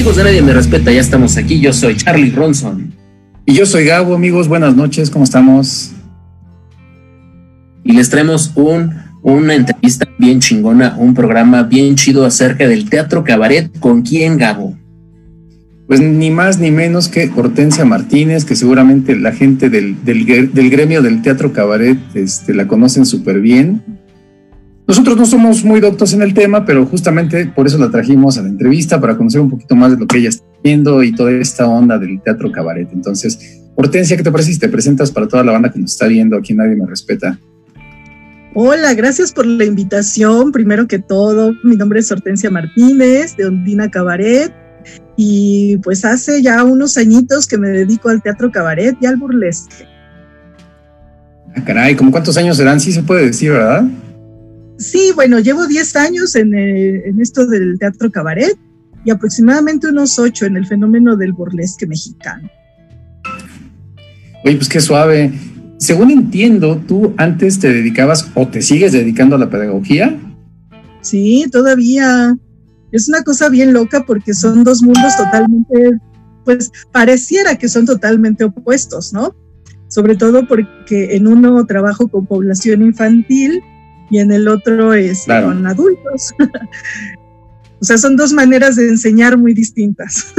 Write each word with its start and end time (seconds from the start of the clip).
Amigos 0.00 0.16
de 0.16 0.24
Nadie 0.24 0.40
Me 0.40 0.54
Respeta, 0.54 0.90
ya 0.90 1.00
estamos 1.02 1.36
aquí. 1.36 1.60
Yo 1.60 1.74
soy 1.74 1.94
Charlie 1.94 2.30
Ronson. 2.30 2.90
Y 3.44 3.52
yo 3.52 3.66
soy 3.66 3.84
Gabo, 3.84 4.14
amigos. 4.14 4.48
Buenas 4.48 4.74
noches, 4.74 5.10
¿cómo 5.10 5.26
estamos? 5.26 5.92
Y 7.84 7.92
les 7.92 8.08
traemos 8.08 8.50
un, 8.54 8.94
una 9.20 9.54
entrevista 9.54 10.08
bien 10.16 10.40
chingona, 10.40 10.96
un 10.96 11.12
programa 11.12 11.64
bien 11.64 11.96
chido 11.96 12.24
acerca 12.24 12.66
del 12.66 12.88
teatro 12.88 13.24
cabaret. 13.24 13.78
¿Con 13.78 14.00
quién, 14.00 14.38
Gabo? 14.38 14.74
Pues 15.86 16.00
ni 16.00 16.30
más 16.30 16.58
ni 16.58 16.70
menos 16.70 17.08
que 17.08 17.30
Hortensia 17.36 17.84
Martínez, 17.84 18.46
que 18.46 18.56
seguramente 18.56 19.14
la 19.16 19.32
gente 19.32 19.68
del, 19.68 20.02
del, 20.02 20.24
del 20.24 20.70
gremio 20.70 21.02
del 21.02 21.20
teatro 21.20 21.52
cabaret 21.52 21.98
este, 22.14 22.54
la 22.54 22.66
conocen 22.66 23.04
súper 23.04 23.40
bien 23.40 23.82
nosotros 24.90 25.16
no 25.16 25.24
somos 25.24 25.64
muy 25.64 25.78
doctos 25.78 26.14
en 26.14 26.22
el 26.22 26.34
tema, 26.34 26.64
pero 26.64 26.84
justamente 26.84 27.46
por 27.46 27.64
eso 27.64 27.78
la 27.78 27.92
trajimos 27.92 28.36
a 28.38 28.42
la 28.42 28.48
entrevista, 28.48 29.00
para 29.00 29.16
conocer 29.16 29.40
un 29.40 29.48
poquito 29.48 29.76
más 29.76 29.92
de 29.92 29.98
lo 29.98 30.08
que 30.08 30.18
ella 30.18 30.30
está 30.30 30.44
viendo 30.64 31.04
y 31.04 31.12
toda 31.12 31.30
esta 31.30 31.68
onda 31.68 31.96
del 31.96 32.20
teatro 32.20 32.50
cabaret. 32.50 32.88
Entonces, 32.92 33.60
Hortensia, 33.76 34.16
¿qué 34.16 34.24
te 34.24 34.32
parece 34.32 34.52
si 34.52 34.58
te 34.58 34.68
presentas 34.68 35.12
para 35.12 35.28
toda 35.28 35.44
la 35.44 35.52
banda 35.52 35.70
que 35.70 35.78
nos 35.78 35.92
está 35.92 36.08
viendo? 36.08 36.36
Aquí 36.36 36.54
nadie 36.54 36.74
me 36.74 36.86
respeta. 36.86 37.38
Hola, 38.52 38.92
gracias 38.94 39.32
por 39.32 39.46
la 39.46 39.64
invitación. 39.64 40.50
Primero 40.50 40.88
que 40.88 40.98
todo, 40.98 41.52
mi 41.62 41.76
nombre 41.76 42.00
es 42.00 42.10
Hortensia 42.10 42.50
Martínez, 42.50 43.36
de 43.36 43.46
Ondina 43.46 43.88
Cabaret. 43.92 44.52
Y 45.16 45.76
pues 45.84 46.04
hace 46.04 46.42
ya 46.42 46.64
unos 46.64 46.96
añitos 46.96 47.46
que 47.46 47.58
me 47.58 47.68
dedico 47.68 48.08
al 48.08 48.22
teatro 48.22 48.50
cabaret 48.50 48.96
y 49.00 49.06
al 49.06 49.18
burlesque. 49.18 49.86
Ah, 51.54 51.62
caray, 51.64 51.94
¿cómo 51.94 52.10
cuántos 52.10 52.36
años 52.36 52.56
serán? 52.56 52.80
Sí 52.80 52.90
se 52.90 53.04
puede 53.04 53.26
decir, 53.26 53.52
¿verdad? 53.52 53.84
Sí, 54.80 55.12
bueno, 55.14 55.38
llevo 55.40 55.66
10 55.66 55.96
años 55.96 56.34
eh, 56.34 56.40
en, 56.40 57.20
esto 57.20 57.46
del 57.46 57.78
teatro 57.78 58.10
cabaret 58.10 58.56
y 59.04 59.10
aproximadamente 59.10 59.88
unos 59.88 60.18
8 60.18 60.46
en 60.46 60.56
el 60.56 60.66
fenómeno 60.66 61.16
del 61.16 61.34
burlesque 61.34 61.86
mexicano. 61.86 62.48
Oye, 64.42 64.56
pues 64.56 64.70
qué 64.70 64.80
suave. 64.80 65.32
Según 65.76 66.10
entiendo, 66.10 66.82
tú 66.88 67.12
antes 67.18 67.60
te 67.60 67.70
dedicabas 67.70 68.30
o 68.34 68.48
te 68.48 68.62
sigues 68.62 68.92
dedicando 68.92 69.36
a 69.36 69.38
la 69.38 69.50
pedagogía. 69.50 70.18
Sí, 71.02 71.44
todavía. 71.52 72.34
Es 72.90 73.06
una 73.06 73.22
cosa 73.22 73.50
bien 73.50 73.74
loca 73.74 74.06
porque 74.06 74.32
son 74.32 74.64
dos 74.64 74.82
mundos 74.82 75.14
totalmente, 75.14 75.98
pues 76.46 76.72
pareciera 76.90 77.56
que 77.56 77.68
son 77.68 77.84
totalmente 77.84 78.44
opuestos, 78.44 79.12
¿no? 79.12 79.36
Sobre 79.88 80.16
todo 80.16 80.48
porque 80.48 81.16
en 81.16 81.26
uno 81.26 81.66
trabajo 81.66 82.08
con 82.08 82.24
población 82.24 82.80
infantil 82.80 83.62
y 84.10 84.18
en 84.18 84.32
el 84.32 84.48
otro 84.48 84.92
es 84.92 85.24
con 85.26 85.66
adultos. 85.66 86.34
o 87.80 87.84
sea, 87.84 87.96
son 87.96 88.16
dos 88.16 88.32
maneras 88.32 88.76
de 88.76 88.88
enseñar 88.88 89.38
muy 89.38 89.54
distintas. 89.54 90.34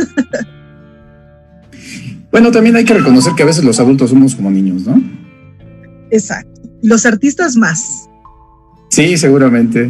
bueno, 2.32 2.52
también 2.52 2.76
hay 2.76 2.86
que 2.86 2.94
reconocer 2.94 3.34
que 3.36 3.44
a 3.44 3.48
veces 3.48 3.64
los 3.64 3.80
adultos 3.80 4.10
somos 4.10 4.36
como 4.36 4.52
niños, 4.52 4.84
¿no? 4.84 5.02
Exacto. 6.12 6.62
Los 6.84 7.06
artistas 7.06 7.56
más. 7.56 8.10
Sí, 8.90 9.18
seguramente. 9.18 9.90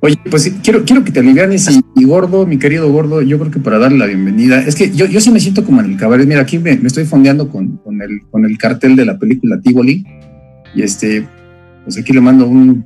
Oye, 0.00 0.16
pues 0.30 0.50
quiero, 0.62 0.84
quiero 0.84 1.04
que 1.04 1.10
te 1.10 1.20
alivianes 1.20 1.68
y, 1.96 2.04
gordo, 2.04 2.46
mi 2.46 2.56
querido 2.56 2.90
gordo, 2.90 3.20
yo 3.20 3.36
creo 3.38 3.50
que 3.50 3.58
para 3.58 3.78
darle 3.78 3.98
la 3.98 4.06
bienvenida, 4.06 4.60
es 4.62 4.76
que 4.76 4.92
yo, 4.92 5.06
yo 5.06 5.20
sí 5.20 5.32
me 5.32 5.40
siento 5.40 5.64
como 5.64 5.80
en 5.80 5.90
el 5.90 5.96
cabaret, 5.96 6.26
mira, 6.26 6.40
aquí 6.40 6.56
me, 6.58 6.70
estoy 6.70 7.04
fondeando 7.04 7.48
con, 7.48 7.78
con, 7.78 8.00
el, 8.00 8.20
con 8.30 8.44
el 8.44 8.56
cartel 8.58 8.94
de 8.94 9.04
la 9.04 9.18
película 9.18 9.60
Tivoli, 9.60 10.06
y 10.72 10.82
este, 10.82 11.26
pues 11.88 11.96
aquí 11.96 12.12
le 12.12 12.20
mando 12.20 12.46
un, 12.46 12.84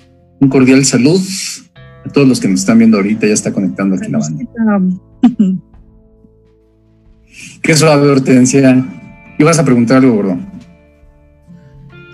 cordial 0.49 0.85
salud 0.85 1.21
a 2.07 2.09
todos 2.11 2.29
los 2.29 2.39
que 2.39 2.47
nos 2.47 2.61
están 2.61 2.79
viendo 2.79 2.99
ahorita, 2.99 3.27
ya 3.27 3.35
está 3.35 3.53
conectando 3.53 3.97
aquí 3.97 4.09
la 4.09 4.19
banda. 4.19 4.45
Qué 7.63 7.75
suave, 7.75 8.09
Hortensia. 8.09 8.87
vas 9.41 9.59
a 9.59 9.65
preguntar 9.65 9.97
algo, 9.97 10.15
gordo? 10.15 10.39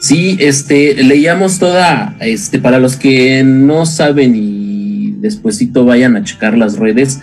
Sí, 0.00 0.38
este, 0.40 1.04
leíamos 1.04 1.58
toda, 1.58 2.16
este, 2.20 2.58
para 2.58 2.78
los 2.78 2.96
que 2.96 3.44
no 3.44 3.84
saben 3.84 4.32
y 4.34 5.10
despuesito 5.20 5.84
vayan 5.84 6.16
a 6.16 6.24
checar 6.24 6.56
las 6.56 6.78
redes, 6.78 7.20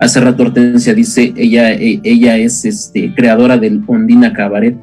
hace 0.00 0.18
rato 0.20 0.44
Hortensia 0.44 0.94
dice, 0.94 1.34
ella, 1.36 1.74
e, 1.74 2.00
ella 2.04 2.38
es 2.38 2.64
este, 2.64 3.14
creadora 3.14 3.58
del 3.58 3.84
Ondina 3.86 4.32
Cabaret, 4.32 4.78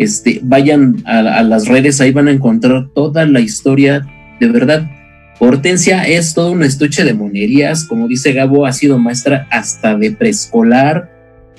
este, 0.00 0.40
vayan 0.42 1.02
a, 1.04 1.42
las 1.42 1.68
redes, 1.68 2.00
ahí 2.00 2.10
van 2.10 2.28
a 2.28 2.30
encontrar 2.30 2.88
toda 2.94 3.26
la 3.26 3.40
historia, 3.40 4.06
de 4.40 4.48
verdad. 4.48 4.90
Hortensia 5.38 6.04
es 6.04 6.32
todo 6.32 6.52
un 6.52 6.62
estuche 6.62 7.04
de 7.04 7.12
monerías, 7.12 7.84
como 7.84 8.08
dice 8.08 8.32
Gabo, 8.32 8.64
ha 8.64 8.72
sido 8.72 8.98
maestra 8.98 9.46
hasta 9.50 9.98
de 9.98 10.12
preescolar, 10.12 11.10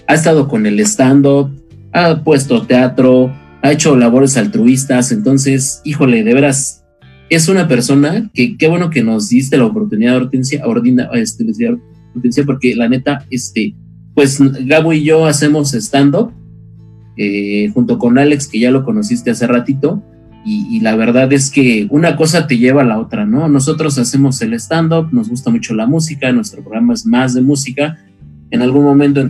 ha 0.08 0.16
estado 0.16 0.48
con 0.48 0.66
el 0.66 0.80
stand-up, 0.80 1.52
ha 1.94 2.24
puesto 2.24 2.66
teatro, 2.66 3.32
ha 3.62 3.72
hecho 3.72 3.96
labores 3.96 4.36
altruistas, 4.38 5.12
entonces, 5.12 5.80
híjole, 5.86 6.24
de 6.24 6.34
veras, 6.34 6.84
es 7.30 7.48
una 7.48 7.68
persona 7.68 8.32
que 8.34 8.58
qué 8.58 8.68
bueno 8.68 8.90
que 8.90 9.04
nos 9.04 9.30
diste 9.30 9.56
la 9.56 9.66
oportunidad, 9.66 10.16
Hortensia, 10.16 10.66
ordina, 10.66 11.12
este, 11.14 11.46
Hortensia, 12.16 12.44
porque 12.44 12.76
la 12.76 12.90
neta, 12.90 13.24
este, 13.30 13.76
pues 14.16 14.40
Gabo 14.66 14.94
y 14.94 15.04
yo 15.04 15.28
hacemos 15.28 15.76
stand-up 15.76 16.41
eh, 17.24 17.70
junto 17.72 18.00
con 18.00 18.18
Alex, 18.18 18.48
que 18.48 18.60
ya 18.60 18.72
lo 18.72 18.84
conociste 18.84 19.30
hace 19.30 19.46
ratito, 19.46 20.02
y, 20.44 20.80
la 20.80 20.96
verdad 20.96 21.32
es 21.34 21.52
que 21.52 21.86
una 21.92 22.16
cosa 22.16 22.48
te 22.48 22.58
lleva 22.58 22.82
a 22.82 22.86
la 22.86 23.00
otra, 23.00 23.28
¿no? 23.28 23.48
Nosotros 23.48 24.00
hacemos 24.00 24.42
el 24.42 24.56
stand-up, 24.56 25.10
nos 25.12 25.30
gusta 25.30 25.52
mucho 25.52 25.76
la 25.76 25.86
música, 25.86 26.32
nuestro 26.32 26.64
programa 26.64 26.96
es 26.96 27.06
más 27.06 27.36
de 27.36 27.42
música. 27.42 28.00
En 28.50 28.64
algún 28.64 28.84
momento 28.84 29.30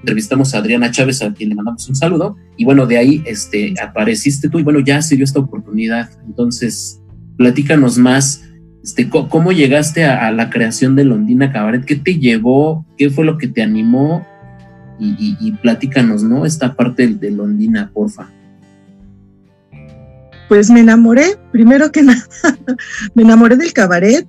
entrevistamos 0.00 0.54
a 0.54 0.58
Adriana 0.58 0.90
Chávez, 0.90 1.22
a 1.22 1.32
quien 1.32 1.48
le 1.48 1.54
mandamos 1.54 1.88
un 1.88 1.96
saludo, 1.96 2.36
y 2.58 2.66
bueno, 2.66 2.84
de 2.84 2.98
ahí 2.98 3.22
este, 3.24 3.72
apareciste 3.82 4.50
tú, 4.50 4.58
y 4.58 4.62
bueno, 4.62 4.80
ya 4.80 5.00
se 5.00 5.16
dio 5.16 5.24
esta 5.24 5.40
oportunidad. 5.40 6.10
Entonces, 6.26 7.00
platícanos 7.38 7.96
más, 7.96 8.44
este, 8.82 9.08
¿cómo 9.08 9.52
llegaste 9.52 10.04
a, 10.04 10.26
a 10.26 10.32
la 10.32 10.50
creación 10.50 10.96
de 10.96 11.04
Londina 11.04 11.50
Cabaret? 11.50 11.86
¿Qué 11.86 11.96
te 11.96 12.18
llevó? 12.18 12.84
¿Qué 12.98 13.08
fue 13.08 13.24
lo 13.24 13.38
que 13.38 13.48
te 13.48 13.62
animó? 13.62 14.26
Y, 14.98 15.52
platícanos, 15.62 16.22
¿no? 16.22 16.46
Esta 16.46 16.74
parte 16.74 17.06
de 17.08 17.30
Londina, 17.30 17.90
porfa. 17.92 18.30
Pues 20.48 20.70
me 20.70 20.80
enamoré, 20.80 21.36
primero 21.52 21.90
que 21.90 22.02
nada, 22.04 22.26
me 23.14 23.22
enamoré 23.22 23.56
del 23.56 23.72
cabaret 23.72 24.26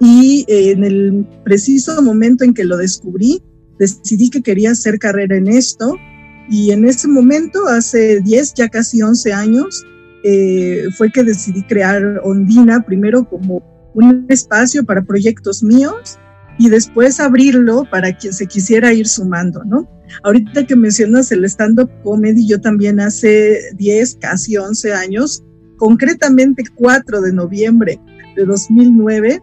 y 0.00 0.44
eh, 0.48 0.70
en 0.72 0.84
el 0.84 1.26
preciso 1.44 2.00
momento 2.00 2.44
en 2.44 2.54
que 2.54 2.64
lo 2.64 2.76
descubrí, 2.76 3.42
decidí 3.78 4.30
que 4.30 4.42
quería 4.42 4.70
hacer 4.70 4.98
carrera 4.98 5.36
en 5.36 5.48
esto 5.48 5.96
y 6.48 6.70
en 6.70 6.84
ese 6.84 7.08
momento, 7.08 7.66
hace 7.68 8.20
10, 8.20 8.54
ya 8.54 8.68
casi 8.68 9.02
11 9.02 9.32
años, 9.32 9.84
eh, 10.24 10.86
fue 10.96 11.10
que 11.10 11.24
decidí 11.24 11.62
crear 11.62 12.20
Ondina, 12.24 12.82
primero 12.82 13.24
como 13.28 13.62
un 13.94 14.26
espacio 14.28 14.84
para 14.84 15.02
proyectos 15.02 15.62
míos 15.62 16.18
y 16.58 16.68
después 16.68 17.20
abrirlo 17.20 17.84
para 17.90 18.16
quien 18.16 18.32
se 18.32 18.46
quisiera 18.46 18.92
ir 18.92 19.08
sumando, 19.08 19.64
¿no? 19.64 19.88
Ahorita 20.22 20.66
que 20.66 20.76
mencionas 20.76 21.32
el 21.32 21.44
stand-up 21.44 21.90
comedy, 22.02 22.46
yo 22.46 22.60
también 22.60 23.00
hace 23.00 23.58
10, 23.76 24.18
casi 24.20 24.56
11 24.56 24.92
años, 24.92 25.42
concretamente 25.76 26.64
4 26.74 27.20
de 27.22 27.32
noviembre 27.32 28.00
de 28.36 28.44
2009, 28.44 29.42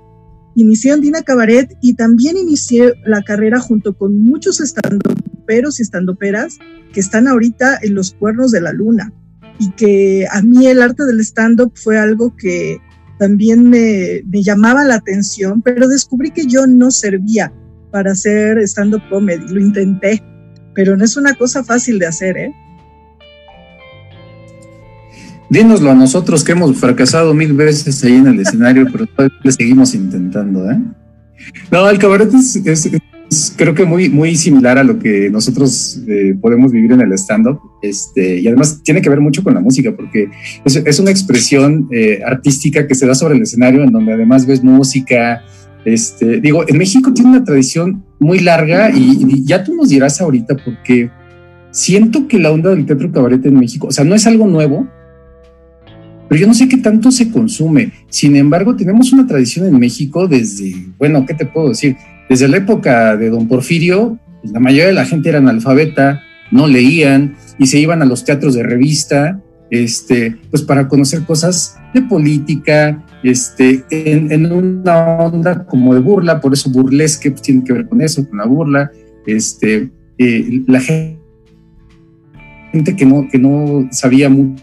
inicié 0.56 0.92
Andina 0.92 1.24
Cabaret 1.24 1.76
y 1.82 1.96
también 1.96 2.38
inicié 2.38 2.94
la 3.06 3.22
carrera 3.24 3.60
junto 3.60 3.98
con 3.98 4.24
muchos 4.24 4.60
stand-uperos 4.60 5.80
y 5.80 5.84
stand-uperas 5.84 6.58
que 6.94 7.00
están 7.00 7.28
ahorita 7.28 7.80
en 7.82 7.96
los 7.96 8.14
cuernos 8.14 8.52
de 8.52 8.62
la 8.62 8.74
luna 8.74 9.14
y 9.60 9.72
que 9.72 10.26
a 10.32 10.42
mí 10.42 10.68
el 10.68 10.82
arte 10.82 11.06
del 11.06 11.20
stand-up 11.20 11.74
fue 11.76 11.98
algo 11.98 12.36
que 12.36 12.80
también 13.20 13.70
me, 13.70 14.24
llamaba 14.32 14.86
la 14.86 14.96
atención, 14.96 15.62
pero 15.62 15.88
descubrí 15.88 16.32
que 16.32 16.48
yo 16.48 16.66
no 16.66 16.90
servía 16.90 17.52
para 17.92 18.14
hacer 18.14 18.58
stand-up 18.60 19.02
comedy. 19.10 19.46
Lo 19.50 19.60
intenté, 19.60 20.24
pero 20.74 20.96
no 20.96 21.04
es 21.04 21.18
una 21.18 21.34
cosa 21.36 21.64
fácil 21.64 22.00
de 22.00 22.08
hacer, 22.08 22.38
¿eh? 22.38 22.54
Dínoslo 25.50 25.92
a 25.92 25.96
nosotros 25.96 26.44
que 26.44 26.54
hemos 26.54 26.78
fracasado 26.78 27.34
mil 27.34 27.54
veces 27.54 28.04
ahí 28.04 28.16
en 28.16 28.28
el 28.28 28.40
escenario, 28.40 28.88
pero 28.92 29.06
todavía 29.08 29.52
seguimos 29.52 29.94
intentando, 29.94 30.72
¿eh? 30.72 30.80
No, 31.72 31.90
el 31.90 32.00
cabaret 32.00 32.34
es, 32.34 32.90
creo 33.56 33.76
que 33.76 33.86
muy, 33.86 34.10
muy 34.10 34.36
similar 34.36 34.78
a 34.78 34.84
lo 34.84 35.00
que 35.00 35.30
nosotros 35.30 36.02
eh, 36.08 36.36
podemos 36.42 36.72
vivir 36.72 36.92
en 36.92 37.02
el 37.02 37.14
stand-up. 37.14 37.60
Este, 37.82 38.40
y 38.40 38.48
además 38.48 38.82
tiene 38.84 39.02
que 39.02 39.10
ver 39.10 39.22
mucho 39.22 39.44
con 39.44 39.54
la 39.54 39.60
música, 39.60 39.96
porque 39.96 40.30
es, 40.66 41.00
una 41.00 41.12
expresión 41.12 41.88
eh, 41.92 42.22
artística 42.26 42.88
que 42.88 42.96
se 42.96 43.06
da 43.06 43.16
sobre 43.16 43.36
el 43.36 43.42
escenario, 43.42 43.84
en 43.84 43.92
donde 43.92 44.14
además 44.14 44.46
ves 44.46 44.64
música. 44.64 45.44
Este, 45.86 46.42
digo, 46.42 46.68
en 46.68 46.78
México 46.78 47.14
tiene 47.14 47.30
una 47.32 47.44
tradición 47.44 48.04
muy 48.20 48.40
larga 48.40 48.92
y, 48.92 49.44
ya 49.46 49.64
tú 49.64 49.76
nos 49.76 49.90
dirás 49.90 50.20
ahorita, 50.20 50.58
porque 50.58 51.10
siento 51.72 52.28
que 52.28 52.40
la 52.40 52.52
onda 52.52 52.72
del 52.72 52.86
teatro 52.86 53.12
cabaret 53.12 53.46
en 53.46 53.60
México, 53.60 53.88
o 53.88 53.92
sea, 53.92 54.04
no 54.04 54.16
es 54.16 54.26
algo 54.28 54.48
nuevo, 54.48 54.88
pero 56.28 56.42
yo 56.42 56.48
no 56.48 56.54
sé 56.54 56.68
qué 56.68 56.78
tanto 56.78 57.12
se 57.12 57.32
consume. 57.32 57.92
Sin 58.10 58.36
embargo, 58.36 58.76
tenemos 58.76 59.12
una 59.14 59.26
tradición 59.26 59.66
en 59.66 59.80
México 59.80 60.28
desde, 60.28 60.76
bueno, 61.00 61.26
¿qué 61.26 61.34
te 61.34 61.46
puedo 61.46 61.70
decir? 61.70 61.96
Desde 62.30 62.48
la 62.48 62.58
época 62.58 63.18
de 63.18 63.30
don 63.30 63.48
Porfirio, 63.48 64.20
pues, 64.42 64.54
la 64.54 64.60
mayoría 64.60 64.88
de 64.88 64.94
la 64.94 65.06
gente 65.06 65.30
era 65.30 65.40
analfabeta, 65.40 66.22
no 66.52 66.68
leían 66.68 67.36
y 67.58 67.68
se 67.68 67.80
iban 67.80 68.02
a 68.02 68.06
los 68.06 68.24
teatros 68.24 68.54
de 68.54 68.64
revista, 68.64 69.42
este, 69.70 70.38
pues 70.50 70.64
para 70.64 70.88
conocer 70.88 71.24
cosas 71.24 71.78
de 71.94 72.02
política, 72.04 73.04
este, 73.24 73.84
en, 73.90 74.52
una 74.52 75.18
onda 75.18 75.66
como 75.66 75.94
de 75.94 76.00
burla, 76.00 76.40
por 76.40 76.54
eso 76.54 76.70
burlesque 76.70 77.32
pues, 77.32 77.42
tiene 77.42 77.64
que 77.64 77.74
ver 77.74 77.88
con 77.88 78.02
eso, 78.02 78.28
con 78.28 78.38
la 78.38 78.46
burla, 78.46 78.92
este, 79.26 79.90
eh, 80.18 80.64
la 80.68 80.80
gente 80.80 81.20
que 82.96 83.06
no, 83.06 83.28
que 83.30 83.38
no 83.38 83.88
sabía 83.92 84.30
mucho, 84.30 84.58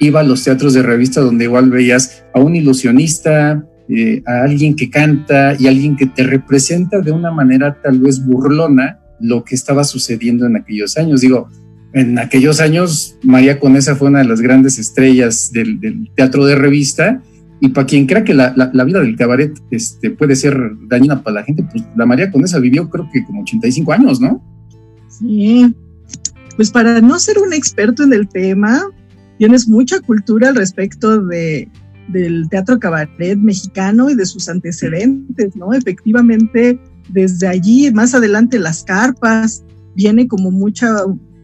iba 0.00 0.20
a 0.20 0.24
los 0.24 0.44
teatros 0.44 0.74
de 0.74 0.82
revista 0.82 1.20
donde 1.20 1.44
igual 1.44 1.70
veías 1.70 2.24
a 2.34 2.40
un 2.40 2.54
ilusionista, 2.54 3.64
eh, 3.88 4.22
a 4.26 4.42
alguien 4.42 4.74
que 4.74 4.90
canta 4.90 5.54
y 5.58 5.68
alguien 5.68 5.96
que 5.96 6.06
te 6.06 6.24
representa 6.24 7.00
de 7.00 7.12
una 7.12 7.30
manera 7.30 7.80
tal 7.82 8.00
vez 8.00 8.24
burlona 8.24 8.98
lo 9.20 9.44
que 9.44 9.54
estaba 9.54 9.84
sucediendo 9.84 10.46
en 10.46 10.56
aquellos 10.56 10.96
años. 10.96 11.20
Digo, 11.20 11.48
en 11.92 12.18
aquellos 12.18 12.60
años 12.60 13.16
María 13.22 13.60
Conesa 13.60 13.94
fue 13.96 14.08
una 14.08 14.18
de 14.18 14.26
las 14.26 14.40
grandes 14.40 14.78
estrellas 14.78 15.50
del, 15.52 16.10
teatro 16.14 16.44
de 16.44 16.56
revista 16.56 17.22
y 17.60 17.68
para 17.68 17.86
quien 17.86 18.06
crea 18.06 18.24
que 18.24 18.34
la, 18.34 18.52
vida 18.84 19.00
del 19.00 19.16
cabaret 19.16 19.56
este, 19.70 20.10
puede 20.10 20.36
ser 20.36 20.58
dañina 20.88 21.22
para 21.22 21.36
la 21.36 21.44
gente, 21.44 21.62
pues 21.62 21.84
la 21.96 22.04
María 22.06 22.30
Conesa 22.30 22.58
vivió 22.58 22.90
creo 22.90 23.08
que 23.12 23.24
como 23.24 23.42
85 23.42 23.92
años, 23.92 24.20
¿no? 24.20 24.42
Sí, 25.08 25.74
pues 26.56 26.70
para 26.70 27.00
no 27.00 27.18
ser 27.18 27.38
un 27.38 27.52
experto 27.52 28.02
en 28.02 28.12
el 28.12 28.28
tema, 28.28 28.82
tienes 29.38 29.68
mucha 29.68 30.00
cultura 30.00 30.48
al 30.48 30.56
respecto 30.56 31.22
de, 31.22 31.68
del 32.08 32.48
teatro 32.48 32.78
cabaret 32.78 33.38
mexicano 33.38 34.10
y 34.10 34.14
de 34.14 34.26
sus 34.26 34.48
antecedentes, 34.48 35.56
¿no? 35.56 35.72
Efectivamente, 35.72 36.78
desde 37.08 37.46
allí, 37.46 37.90
más 37.92 38.14
adelante, 38.14 38.58
las 38.58 38.84
carpas, 38.84 39.64
viene 39.94 40.28
como 40.28 40.50
mucha, 40.50 40.88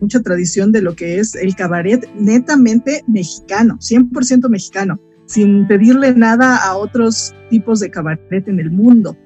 mucha 0.00 0.20
tradición 0.20 0.72
de 0.72 0.82
lo 0.82 0.94
que 0.94 1.18
es 1.18 1.34
el 1.34 1.54
cabaret 1.54 2.08
netamente 2.14 3.02
mexicano, 3.06 3.78
100% 3.80 4.48
mexicano, 4.48 5.00
sin 5.26 5.66
pedirle 5.66 6.14
nada 6.14 6.56
a 6.56 6.76
otros 6.76 7.34
tipos 7.50 7.80
de 7.80 7.90
cabaret 7.90 8.46
en 8.46 8.60
el 8.60 8.70
mundo. 8.70 9.16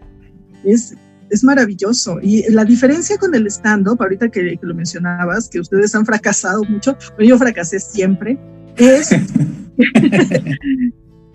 Es, 0.64 0.94
es 1.30 1.44
maravilloso. 1.44 2.18
Y 2.22 2.50
la 2.50 2.64
diferencia 2.64 3.18
con 3.18 3.34
el 3.34 3.46
stand-up, 3.46 4.00
ahorita 4.00 4.28
que, 4.28 4.56
que, 4.58 4.66
lo 4.66 4.74
mencionabas, 4.74 5.48
que 5.48 5.60
ustedes 5.60 5.94
han 5.94 6.06
fracasado 6.06 6.62
mucho, 6.64 6.96
pero 7.16 7.28
yo 7.28 7.38
fracasé 7.38 7.80
siempre, 7.80 8.38
es 8.76 9.10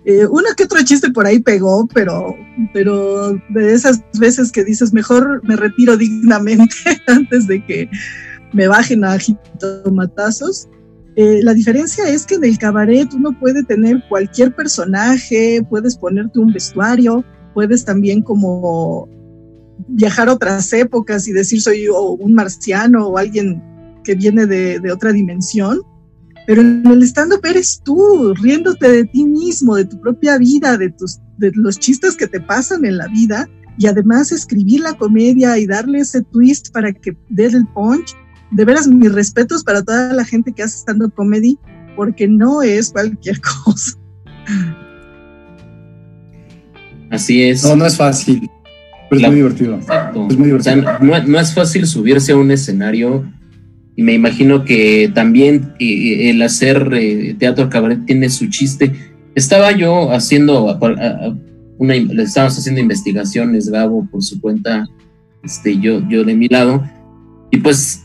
Eh, 0.04 0.26
uno 0.26 0.48
que 0.56 0.64
otro 0.64 0.82
chiste 0.82 1.10
por 1.10 1.26
ahí 1.26 1.38
pegó, 1.38 1.86
pero, 1.94 2.36
pero 2.72 3.34
de 3.50 3.72
esas 3.72 4.02
veces 4.18 4.50
que 4.50 4.64
dices, 4.64 4.92
mejor 4.92 5.40
me 5.44 5.54
retiro 5.54 5.96
dignamente 5.96 6.74
antes 7.06 7.46
de 7.46 7.64
que 7.64 7.88
me 8.52 8.66
bajen 8.66 9.04
a 9.04 9.18
jitomatazos. 9.18 10.68
Eh, 11.14 11.40
la 11.42 11.54
diferencia 11.54 12.08
es 12.08 12.26
que 12.26 12.34
en 12.34 12.44
el 12.44 12.58
cabaret 12.58 13.12
uno 13.14 13.38
puede 13.38 13.62
tener 13.62 14.02
cualquier 14.08 14.54
personaje, 14.54 15.64
puedes 15.68 15.96
ponerte 15.96 16.38
un 16.40 16.52
vestuario, 16.52 17.24
puedes 17.54 17.84
también 17.84 18.22
como 18.22 19.08
viajar 19.88 20.28
a 20.28 20.32
otras 20.32 20.72
épocas 20.72 21.28
y 21.28 21.32
decir 21.32 21.60
soy 21.60 21.86
un 21.88 22.34
marciano 22.34 23.08
o 23.08 23.18
alguien 23.18 23.62
que 24.04 24.14
viene 24.14 24.46
de, 24.46 24.80
de 24.80 24.92
otra 24.92 25.12
dimensión 25.12 25.80
pero 26.46 26.60
en 26.60 26.86
el 26.86 27.02
stand-up 27.04 27.44
eres 27.44 27.80
tú, 27.84 28.34
riéndote 28.34 28.90
de 28.90 29.04
ti 29.04 29.24
mismo, 29.24 29.76
de 29.76 29.84
tu 29.84 30.00
propia 30.00 30.38
vida, 30.38 30.76
de, 30.76 30.90
tus, 30.90 31.20
de 31.38 31.52
los 31.54 31.78
chistes 31.78 32.16
que 32.16 32.26
te 32.26 32.40
pasan 32.40 32.84
en 32.84 32.98
la 32.98 33.06
vida 33.08 33.48
y 33.78 33.86
además 33.86 34.32
escribir 34.32 34.80
la 34.80 34.94
comedia 34.94 35.56
y 35.58 35.66
darle 35.66 36.00
ese 36.00 36.22
twist 36.22 36.72
para 36.72 36.92
que 36.92 37.16
des 37.28 37.54
el 37.54 37.66
punch. 37.68 38.16
De 38.50 38.64
veras, 38.64 38.86
mis 38.86 39.12
respetos 39.12 39.64
para 39.64 39.82
toda 39.82 40.12
la 40.12 40.24
gente 40.24 40.52
que 40.52 40.62
hace 40.62 40.78
stand-up 40.78 41.14
comedy, 41.14 41.58
porque 41.96 42.28
no 42.28 42.60
es 42.60 42.90
cualquier 42.90 43.40
cosa. 43.64 43.98
Así 47.10 47.42
es. 47.44 47.62
No, 47.64 47.76
no 47.76 47.86
es 47.86 47.96
fácil, 47.96 48.50
pero 49.08 49.20
es 49.22 49.26
muy 49.28 49.36
divertido. 49.36 49.78
Es 49.78 50.36
muy 50.36 50.46
divertido. 50.46 50.98
no 51.00 51.38
es 51.38 51.54
fácil 51.54 51.86
subirse 51.86 52.32
a 52.32 52.36
un 52.36 52.50
escenario 52.50 53.24
y 53.94 54.02
me 54.02 54.14
imagino 54.14 54.64
que 54.64 55.10
también 55.14 55.74
eh, 55.78 56.30
el 56.30 56.40
hacer 56.42 56.90
eh, 56.94 57.34
teatro 57.38 57.68
cabaret 57.68 58.04
tiene 58.06 58.30
su 58.30 58.48
chiste. 58.48 58.92
Estaba 59.34 59.72
yo 59.72 60.12
haciendo 60.12 60.78
una, 61.78 61.94
estábamos 61.94 62.58
haciendo 62.58 62.80
investigaciones, 62.80 63.68
Gabo, 63.68 64.08
por 64.10 64.22
su 64.22 64.40
cuenta, 64.40 64.86
este, 65.42 65.78
yo, 65.78 66.06
yo 66.08 66.24
de 66.24 66.34
mi 66.34 66.48
lado, 66.48 66.88
y 67.50 67.58
pues 67.58 68.04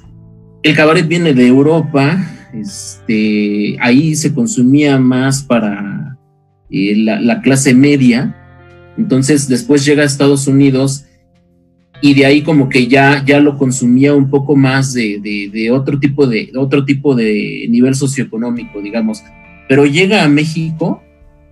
el 0.64 0.76
cabaret 0.76 1.08
viene 1.08 1.34
de 1.34 1.48
Europa, 1.48 2.18
este, 2.54 3.78
ahí 3.80 4.16
se 4.16 4.34
consumía 4.34 4.98
más 4.98 5.44
para 5.44 6.18
eh, 6.70 6.96
la, 6.98 7.22
la 7.22 7.42
clase 7.42 7.74
media, 7.74 8.36
entonces 8.98 9.48
después 9.48 9.86
llega 9.86 10.04
a 10.04 10.06
Estados 10.06 10.48
Unidos 10.48 11.07
y 12.02 12.14
de 12.14 12.26
ahí 12.26 12.42
como 12.44 12.70
que 12.70 12.88
ya, 12.88 13.24
ya 13.26 13.40
lo 13.40 13.58
consumía 13.58 14.14
un 14.14 14.30
poco 14.30 14.56
más 14.56 14.94
de, 14.94 15.20
de, 15.52 15.72
otro, 15.72 16.00
tipo 16.00 16.28
de 16.28 16.52
otro 16.56 16.86
tipo 16.86 17.16
de 17.16 17.66
nivel 17.70 17.96
socioeconómico, 17.96 18.82
digamos. 18.82 19.24
Pero 19.68 19.86
llega 19.86 20.24
a 20.24 20.30
México 20.30 21.02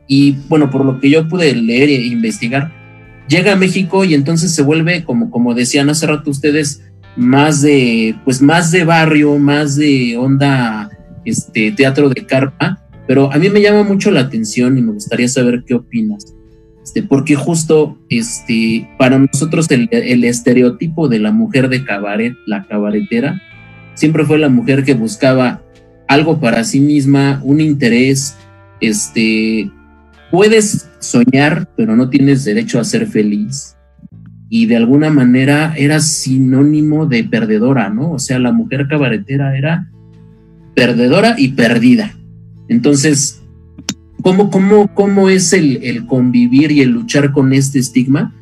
y 0.08 0.34
bueno, 0.48 0.70
por 0.70 0.86
lo 0.86 1.00
que 1.00 1.10
yo 1.10 1.28
pude 1.28 1.56
leer 1.56 1.90
e 1.90 2.06
investigar, 2.06 2.72
llega 3.28 3.54
a 3.54 3.56
México 3.56 4.06
y 4.06 4.14
entonces 4.14 4.54
se 4.54 4.62
vuelve, 4.62 5.04
como, 5.04 5.32
como 5.32 5.56
decían 5.56 5.90
hace 5.90 6.06
rato 6.06 6.30
ustedes, 6.30 6.84
más 7.16 7.62
de, 7.62 8.16
pues 8.24 8.42
más 8.42 8.72
de 8.72 8.84
barrio, 8.84 9.38
más 9.40 9.76
de 9.76 10.16
onda, 10.18 10.90
este, 11.24 11.72
teatro 11.72 12.10
de 12.10 12.26
carpa, 12.26 12.84
pero 13.08 13.32
a 13.32 13.38
mí 13.38 13.50
me 13.50 13.62
llama 13.62 13.84
mucho 13.84 14.12
la 14.12 14.22
atención 14.22 14.78
y 14.78 14.82
me 14.82 14.92
gustaría 14.92 15.28
saber 15.28 15.64
qué 15.66 15.74
opinas. 15.74 16.35
Este, 16.86 17.02
porque 17.02 17.34
justo 17.34 17.98
este, 18.10 18.88
para 19.00 19.18
nosotros 19.18 19.66
el, 19.72 20.24
estereotipo 20.24 21.10
de 21.10 21.18
la 21.18 21.32
mujer 21.32 21.68
de 21.68 21.84
cabaret, 21.84 22.36
la 22.46 22.68
cabaretera, 22.68 23.42
siempre 23.96 24.24
fue 24.24 24.38
la 24.38 24.50
mujer 24.50 24.84
que 24.84 24.94
buscaba 24.94 25.64
algo 26.08 26.40
para 26.40 26.64
sí 26.64 26.80
misma, 26.80 27.42
un 27.44 27.60
interés, 27.60 28.38
este, 28.82 29.72
puedes 30.30 30.88
soñar, 31.00 31.68
pero 31.76 31.96
no 31.96 32.12
tienes 32.12 32.46
derecho 32.46 32.80
a 32.80 32.84
ser 32.84 33.08
feliz. 33.08 33.76
Y 34.48 34.68
de 34.68 34.76
alguna 34.76 35.10
manera 35.10 35.74
era 35.76 36.00
sinónimo 36.00 37.08
de 37.08 37.24
perdedora, 37.24 37.90
¿no? 37.90 38.12
O 38.12 38.20
sea, 38.20 38.38
la 38.38 38.52
mujer 38.52 38.88
cabaretera 38.88 39.58
era 39.58 39.90
perdedora 40.76 41.34
y 41.36 41.48
perdida. 41.54 42.16
Entonces, 42.70 43.42
¿Cómo, 44.26 44.50
cómo, 44.50 44.92
cómo 44.96 45.30
es 45.30 45.54
el, 45.54 45.84
el, 45.84 46.08
convivir 46.08 46.72
y 46.72 46.82
el 46.82 46.90
luchar 46.90 47.32
con 47.32 47.54
este 47.54 47.78
estigma? 47.78 48.34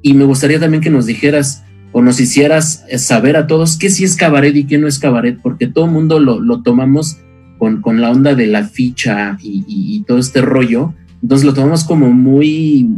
Y 0.00 0.14
me 0.14 0.22
gustaría 0.22 0.60
también 0.60 0.80
que 0.80 0.90
nos 0.90 1.06
dijeras 1.06 1.64
o 1.90 2.02
nos 2.02 2.20
hicieras 2.20 2.84
saber 2.98 3.36
a 3.36 3.48
todos 3.48 3.76
qué 3.78 3.90
sí 3.90 4.04
es 4.04 4.14
cabaret 4.14 4.54
y 4.54 4.62
qué 4.62 4.78
no 4.78 4.86
es 4.86 5.00
cabaret, 5.00 5.36
porque 5.42 5.66
todo 5.66 5.86
el 5.86 5.90
mundo 5.90 6.20
lo, 6.20 6.38
lo 6.38 6.62
tomamos 6.62 7.18
con, 7.58 7.82
con, 7.82 8.00
la 8.00 8.12
onda 8.12 8.36
de 8.36 8.46
la 8.46 8.62
ficha 8.62 9.36
y, 9.42 9.64
y, 9.66 10.04
todo 10.04 10.18
este 10.18 10.40
rollo. 10.40 10.94
Entonces 11.20 11.44
lo 11.44 11.52
tomamos 11.52 11.82
como 11.82 12.12
muy, 12.12 12.88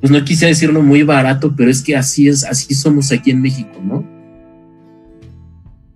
pues 0.00 0.10
no 0.10 0.24
quise 0.24 0.46
decirlo 0.46 0.82
muy 0.82 1.04
barato, 1.04 1.54
pero 1.56 1.70
es 1.70 1.82
que 1.82 1.94
así 1.94 2.26
es, 2.26 2.42
así 2.42 2.74
somos 2.74 3.12
aquí 3.12 3.30
en 3.30 3.42
México, 3.42 3.80
¿no? 3.80 4.04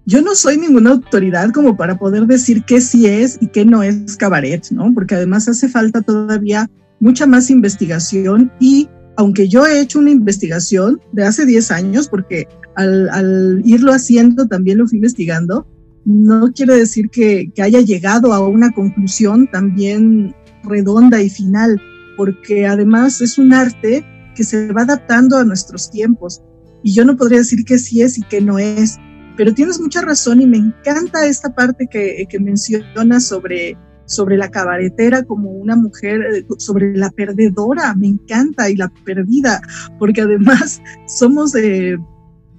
Yo 0.05 0.21
no 0.21 0.35
soy 0.35 0.59
ninguna 0.59 0.91
autoridad 0.91 1.51
como 1.51 1.77
para 1.77 1.99
poder 1.99 2.27
decir 2.27 2.65
qué 2.65 2.81
sí 2.81 3.07
es 3.07 3.39
y 3.41 3.49
qué 3.49 3.65
no 3.65 3.83
es 3.83 4.17
cabaret, 4.17 4.65
¿no? 4.71 4.93
Porque 4.95 5.15
además 5.15 5.49
hace 5.49 5.69
falta 5.69 6.03
todavía 6.03 6.69
mucha 7.01 7.27
más 7.27 7.51
investigación 7.51 8.53
y 8.59 8.89
aunque 9.17 9.49
yo 9.49 9.67
he 9.67 9.81
hecho 9.81 9.99
una 9.99 10.11
investigación 10.11 11.01
de 11.13 11.25
hace 11.25 11.47
10 11.47 11.71
años, 11.71 12.09
porque 12.09 12.49
al, 12.77 13.63
irlo 13.65 13.93
haciendo 13.93 14.47
también 14.49 14.79
lo 14.79 14.87
fui 14.87 14.99
investigando, 14.99 15.67
no 16.05 16.53
quiere 16.53 16.77
decir 16.77 17.11
que, 17.11 17.53
que 17.55 17.63
haya 17.63 17.81
llegado 17.81 18.33
a 18.33 18.47
una 18.49 18.73
conclusión 18.73 19.49
también 19.51 20.35
redonda 20.65 21.21
y 21.21 21.29
final, 21.29 21.81
porque 22.17 22.67
además 22.67 23.21
es 23.21 23.39
un 23.39 23.53
arte 23.53 24.05
que 24.35 24.45
se 24.45 24.73
va 24.73 24.83
adaptando 24.83 25.37
a 25.37 25.45
nuestros 25.45 25.91
tiempos. 25.91 26.43
Y 26.83 26.95
yo 26.95 27.05
no 27.05 27.17
podría 27.17 27.39
decir 27.39 27.65
qué 27.65 27.79
sí 27.79 28.03
es 28.03 28.19
y 28.19 28.23
qué 28.23 28.41
no 28.41 28.59
es 28.59 28.99
pero 29.37 29.55
tienes 29.55 29.81
mucha 29.81 30.03
razón 30.03 30.41
y 30.41 30.47
me 30.47 30.59
encanta 30.59 31.27
esta 31.27 31.55
parte 31.55 31.87
que, 31.91 32.27
que 32.29 32.39
mencionas 32.39 33.25
sobre, 33.25 33.77
sobre 34.07 34.37
la 34.37 34.51
cabaretera 34.51 35.23
como 35.25 35.51
una 35.51 35.77
mujer, 35.77 36.21
eh, 36.35 36.47
sobre 36.59 36.97
la 36.97 37.11
perdedora, 37.11 37.95
me 37.95 38.09
encanta, 38.09 38.71
y 38.71 38.77
la 38.77 38.93
perdida, 39.05 39.61
porque 39.99 40.23
además 40.23 40.81
somos, 41.07 41.53
de 41.53 41.99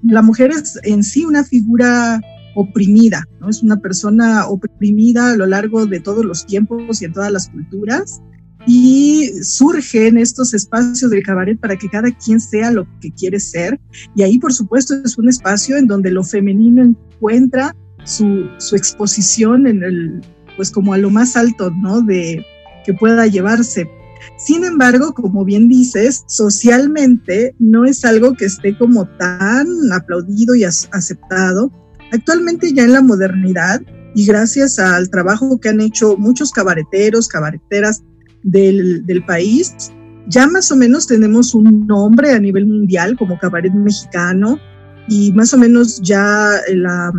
la 0.03 0.21
mujer 0.21 0.51
es 0.51 0.79
en 0.83 1.03
sí 1.03 1.25
una 1.25 1.43
figura 1.43 2.21
oprimida, 2.55 3.27
¿no? 3.39 3.49
Es 3.49 3.63
una 3.63 3.77
persona 3.77 4.47
oprimida 4.47 5.31
a 5.31 5.35
lo 5.35 5.45
largo 5.45 5.85
de 5.85 5.99
todos 5.99 6.23
los 6.23 6.45
tiempos 6.45 7.01
y 7.01 7.05
en 7.05 7.13
todas 7.13 7.31
las 7.31 7.49
culturas. 7.49 8.21
Y 8.65 9.31
surgen 9.41 10.17
estos 10.17 10.53
espacios 10.53 11.11
del 11.11 11.23
cabaret 11.23 11.59
para 11.59 11.77
que 11.77 11.89
cada 11.89 12.11
quien 12.11 12.39
sea 12.39 12.71
lo 12.71 12.87
que 13.01 13.11
quiere 13.11 13.39
ser. 13.39 13.79
Y 14.15 14.23
ahí, 14.23 14.39
por 14.39 14.53
supuesto, 14.53 14.95
es 15.03 15.17
un 15.17 15.29
espacio 15.29 15.77
en 15.77 15.87
donde 15.87 16.11
lo 16.11 16.23
femenino 16.23 16.83
encuentra 16.83 17.75
su, 18.05 18.47
su 18.57 18.75
exposición 18.75 19.67
en 19.67 19.83
el, 19.83 20.21
pues 20.55 20.71
como 20.71 20.93
a 20.93 20.97
lo 20.97 21.09
más 21.09 21.35
alto, 21.35 21.71
¿no? 21.71 22.01
De 22.01 22.45
que 22.85 22.93
pueda 22.93 23.27
llevarse. 23.27 23.89
Sin 24.37 24.63
embargo, 24.63 25.13
como 25.13 25.43
bien 25.43 25.67
dices, 25.67 26.23
socialmente 26.27 27.55
no 27.59 27.85
es 27.85 28.05
algo 28.05 28.33
que 28.33 28.45
esté 28.45 28.77
como 28.77 29.05
tan 29.17 29.67
aplaudido 29.91 30.55
y 30.55 30.63
aceptado. 30.63 31.71
Actualmente 32.11 32.73
ya 32.73 32.83
en 32.83 32.93
la 32.93 33.01
modernidad 33.01 33.81
y 34.15 34.25
gracias 34.25 34.79
al 34.79 35.09
trabajo 35.09 35.59
que 35.59 35.69
han 35.69 35.81
hecho 35.81 36.17
muchos 36.17 36.51
cabareteros, 36.51 37.27
cabareteras 37.27 38.03
del, 38.43 39.23
país, 39.25 39.75
ya 40.27 40.47
más 40.47 40.71
o 40.71 40.75
menos 40.75 41.07
tenemos 41.07 41.53
un 41.53 41.87
nombre 41.87 42.31
a 42.31 42.39
nivel 42.39 42.65
mundial 42.65 43.17
como 43.17 43.37
cabaret 43.39 43.73
mexicano 43.73 44.59
y 45.07 45.31
más 45.33 45.53
o 45.53 45.57
menos 45.57 46.01
ya 46.01 46.51
la, 46.73 47.11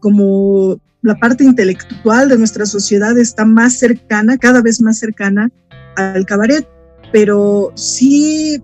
como 0.00 0.80
la 1.02 1.16
parte 1.16 1.44
intelectual 1.44 2.28
de 2.28 2.38
nuestra 2.38 2.66
sociedad 2.66 3.16
está 3.18 3.44
más 3.44 3.78
cercana, 3.78 4.38
cada 4.38 4.62
vez 4.62 4.80
más 4.80 4.98
cercana 4.98 5.50
al 5.96 6.24
cabaret, 6.26 6.66
pero 7.12 7.72
sí, 7.74 8.62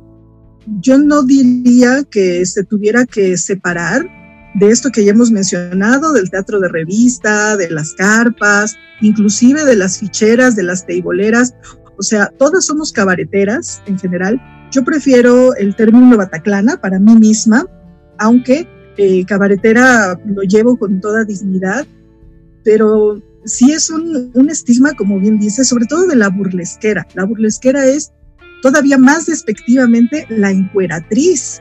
yo 0.81 0.99
no 0.99 1.23
diría 1.23 2.05
que 2.05 2.45
se 2.47 2.65
tuviera 2.65 3.07
que 3.07 3.37
separar 3.37 4.07
de 4.59 4.71
esto 4.71 4.91
que 4.91 5.05
ya 5.05 5.13
hemos 5.13 5.31
mencionado, 5.31 6.13
del 6.13 6.31
teatro 6.31 6.61
de 6.61 6.69
revista, 6.69 7.57
de 7.57 7.71
las 7.71 7.95
carpas, 7.95 8.77
inclusive 9.01 9.65
de 9.65 9.77
las 9.77 9.99
ficheras, 9.99 10.57
de 10.57 10.63
las 10.63 10.87
teiboleras, 10.87 11.55
o 11.99 12.03
sea, 12.03 12.33
todas 12.39 12.65
somos 12.65 12.93
cabareteras 12.93 13.83
en 13.87 13.99
general. 13.99 14.41
Yo 14.71 14.85
prefiero 14.85 15.55
el 15.57 15.75
término 15.75 16.17
bataclana 16.17 16.81
para 16.81 16.99
mí 16.99 17.15
misma, 17.17 17.67
aunque 18.19 18.69
eh, 18.97 19.25
cabaretera 19.25 20.19
lo 20.25 20.43
llevo 20.43 20.79
con 20.79 21.01
toda 21.01 21.25
dignidad, 21.25 21.87
pero 22.65 23.21
sí 23.45 23.73
es 23.73 23.91
un, 23.91 24.31
un 24.35 24.51
estigma, 24.51 24.95
como 24.95 25.19
bien 25.19 25.39
dice, 25.39 25.65
sobre 25.65 25.87
todo 25.87 26.07
de 26.07 26.17
la 26.17 26.29
burlesquera. 26.29 27.07
La 27.15 27.25
burlesquera 27.25 27.85
es 27.87 28.13
todavía 28.63 28.99
más 28.99 29.27
despectivamente 29.27 30.27
la 30.29 30.51
encueratriz, 30.51 31.61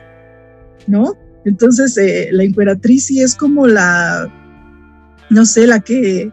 ¿no? 0.86 1.16
Entonces, 1.44 1.96
eh, 1.96 2.28
la 2.32 2.44
encueratriz 2.44 3.06
sí 3.06 3.20
es 3.20 3.34
como 3.34 3.66
la, 3.66 4.32
no 5.30 5.46
sé, 5.46 5.66
la 5.66 5.80
que 5.80 6.32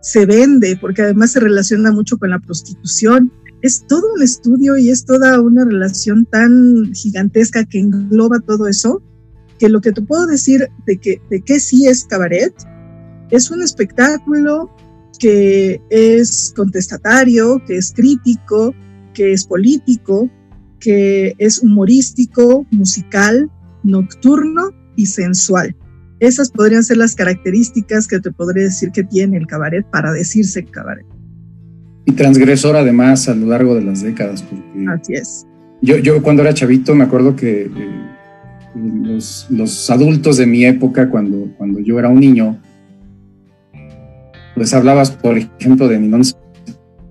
se 0.00 0.26
vende, 0.26 0.76
porque 0.80 1.02
además 1.02 1.32
se 1.32 1.40
relaciona 1.40 1.92
mucho 1.92 2.18
con 2.18 2.30
la 2.30 2.38
prostitución. 2.38 3.32
Es 3.62 3.86
todo 3.86 4.14
un 4.14 4.22
estudio 4.22 4.78
y 4.78 4.90
es 4.90 5.04
toda 5.04 5.40
una 5.40 5.64
relación 5.64 6.24
tan 6.26 6.92
gigantesca 6.94 7.64
que 7.64 7.80
engloba 7.80 8.40
todo 8.40 8.66
eso, 8.66 9.02
que 9.58 9.68
lo 9.68 9.80
que 9.80 9.92
te 9.92 10.02
puedo 10.02 10.26
decir 10.26 10.68
de 10.86 10.96
que, 10.96 11.20
de 11.30 11.42
que 11.42 11.60
sí 11.60 11.86
es 11.86 12.04
cabaret, 12.04 12.54
es 13.30 13.50
un 13.50 13.62
espectáculo 13.62 14.70
que 15.18 15.80
es 15.90 16.52
contestatario, 16.56 17.62
que 17.66 17.76
es 17.76 17.92
crítico, 17.92 18.74
que 19.12 19.32
es 19.32 19.44
político, 19.44 20.30
que 20.78 21.34
es 21.38 21.62
humorístico, 21.62 22.66
musical, 22.70 23.50
nocturno 23.82 24.70
y 24.96 25.06
sensual. 25.06 25.74
Esas 26.20 26.50
podrían 26.50 26.82
ser 26.82 26.98
las 26.98 27.14
características 27.14 28.06
que 28.06 28.20
te 28.20 28.30
podría 28.30 28.64
decir 28.64 28.90
que 28.90 29.04
tiene 29.04 29.38
el 29.38 29.46
cabaret 29.46 29.86
para 29.90 30.12
decirse 30.12 30.64
cabaret. 30.64 31.06
Y 32.04 32.12
transgresor 32.12 32.76
además 32.76 33.28
a 33.28 33.34
lo 33.34 33.46
largo 33.46 33.74
de 33.74 33.82
las 33.82 34.02
décadas. 34.02 34.42
Porque 34.42 34.86
Así 34.88 35.14
es. 35.14 35.46
Yo, 35.80 35.96
yo 35.96 36.22
cuando 36.22 36.42
era 36.42 36.52
chavito 36.52 36.94
me 36.94 37.04
acuerdo 37.04 37.36
que 37.36 37.62
eh, 37.62 37.70
los, 38.74 39.46
los, 39.50 39.90
adultos 39.90 40.36
de 40.36 40.46
mi 40.46 40.64
época, 40.64 41.08
cuando, 41.08 41.50
cuando 41.56 41.80
yo 41.80 41.98
era 41.98 42.10
un 42.10 42.20
niño, 42.20 42.60
pues 44.54 44.74
hablabas, 44.74 45.10
por 45.10 45.38
ejemplo, 45.38 45.88
de 45.88 45.98
Ninón 45.98 46.22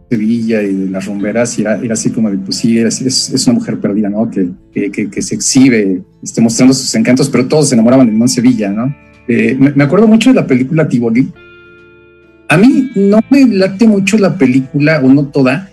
Sevilla 0.10 0.64
y 0.64 0.74
de 0.74 0.90
las 0.90 1.06
rumberas, 1.06 1.58
y 1.60 1.62
era, 1.62 1.80
así 1.92 2.10
como 2.10 2.32
de, 2.32 2.38
pues 2.38 2.58
sí, 2.58 2.80
es, 2.80 3.02
es, 3.02 3.48
una 3.48 3.56
mujer 3.56 3.80
perdida, 3.80 4.10
¿no? 4.10 4.30
Que, 4.30 4.50
que, 4.74 5.10
que, 5.10 5.22
se 5.22 5.36
exhibe, 5.36 6.02
esté 6.24 6.42
mostrando 6.42 6.74
sus 6.74 6.94
encantos, 6.96 7.30
pero 7.30 7.48
todos 7.48 7.70
se 7.70 7.76
enamoraban 7.76 8.08
de 8.08 8.14
Ninón 8.14 8.28
Sevilla, 8.28 8.72
¿no? 8.72 8.96
Eh, 9.28 9.56
me, 9.76 9.84
acuerdo 9.84 10.08
mucho 10.08 10.32
de 10.32 10.36
la 10.36 10.48
película 10.48 10.88
Tivoli. 10.88 11.32
A 12.48 12.58
mí 12.58 12.90
no 12.96 13.20
me 13.30 13.46
late 13.46 13.88
mucho 13.88 14.18
la 14.18 14.36
película, 14.36 15.00
o 15.04 15.14
no 15.14 15.28
toda. 15.28 15.70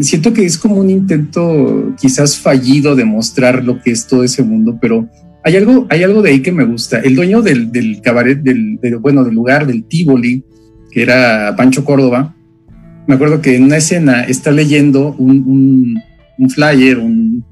Siento 0.00 0.32
que 0.32 0.44
es 0.44 0.58
como 0.58 0.74
un 0.74 0.90
intento 0.90 1.94
quizás 2.00 2.36
fallido 2.36 2.96
de 2.96 3.04
mostrar 3.04 3.64
lo 3.64 3.80
que 3.80 3.92
es 3.92 4.06
todo 4.06 4.24
ese 4.24 4.42
mundo, 4.42 4.76
pero 4.80 5.08
hay 5.44 5.56
algo, 5.56 5.86
hay 5.88 6.02
algo 6.02 6.20
de 6.20 6.30
ahí 6.30 6.42
que 6.42 6.50
me 6.50 6.64
gusta. 6.64 6.98
El 6.98 7.14
dueño 7.14 7.40
del, 7.40 7.70
del 7.70 8.00
cabaret, 8.02 8.42
del, 8.42 8.78
bueno, 9.00 9.22
del 9.22 9.34
lugar, 9.34 9.66
del 9.66 9.84
Tivoli, 9.84 10.42
que 10.90 11.02
era 11.02 11.54
Pancho 11.56 11.84
Córdoba, 11.84 12.34
me 13.08 13.14
acuerdo 13.14 13.40
que 13.40 13.56
en 13.56 13.64
una 13.64 13.78
escena 13.78 14.22
está 14.22 14.52
leyendo 14.52 15.14
un, 15.18 15.98
un, 16.36 16.50
flyer, 16.50 16.98
un, 16.98 17.42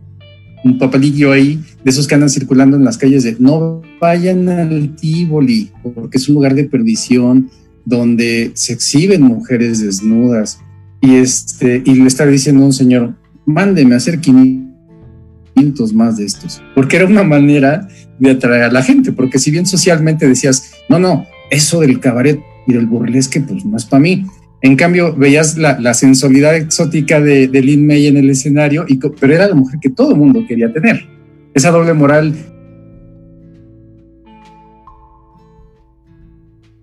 un, 0.62 0.78
papelillo 0.78 1.32
ahí, 1.32 1.58
de 1.82 1.90
esos 1.90 2.06
que 2.06 2.14
andan 2.14 2.28
circulando 2.28 2.76
en 2.76 2.84
las 2.84 2.98
calles 2.98 3.25
de 3.25 3.36
no 3.38 3.80
vayan 3.98 4.50
al 4.50 4.94
Tívoli, 4.96 5.70
porque 5.82 6.18
es 6.18 6.28
un 6.28 6.34
lugar 6.34 6.54
de 6.54 6.64
perdición 6.64 7.50
donde 7.86 8.50
se 8.52 8.75
exhiben 8.75 9.22
mujeres 9.22 9.80
desnudas. 9.80 10.60
Y, 11.00 11.14
este, 11.14 11.82
y 11.86 11.94
le 11.94 12.06
está 12.06 12.26
diciendo 12.26 12.62
a 12.62 12.66
un 12.66 12.72
señor, 12.75 13.16
mándeme 13.46 13.94
a 13.94 13.96
hacer 13.96 14.20
500 14.20 15.94
más 15.94 16.18
de 16.18 16.26
estos, 16.26 16.62
porque 16.75 16.96
era 16.96 17.06
una 17.06 17.22
manera 17.22 17.88
de 18.18 18.32
atraer 18.32 18.64
a 18.64 18.70
la 18.70 18.82
gente, 18.82 19.10
porque 19.10 19.38
si 19.38 19.50
bien 19.50 19.64
socialmente 19.64 20.28
decías, 20.28 20.72
no, 20.90 20.98
no, 20.98 21.25
eso 21.50 21.80
del 21.80 21.98
cabaret 21.98 22.42
y 22.66 22.75
del 22.75 22.86
burlesque, 22.86 23.40
pues 23.40 23.64
no 23.64 23.78
es 23.78 23.86
para 23.86 24.02
mí. 24.02 24.26
En 24.62 24.76
cambio, 24.76 25.14
veías 25.14 25.58
la, 25.58 25.78
la 25.78 25.94
sensualidad 25.94 26.56
exótica 26.56 27.20
de, 27.20 27.46
de, 27.48 27.62
Lin 27.62 27.86
May 27.86 28.06
en 28.06 28.16
el 28.16 28.30
escenario, 28.30 28.84
y, 28.88 28.96
pero 28.96 29.34
era 29.34 29.48
la 29.48 29.54
mujer 29.54 29.78
que 29.80 29.90
todo 29.90 30.12
el 30.12 30.18
mundo 30.18 30.44
quería 30.48 30.72
tener. 30.72 31.06
Esa 31.54 31.70
doble 31.70 31.92
moral. 31.92 32.34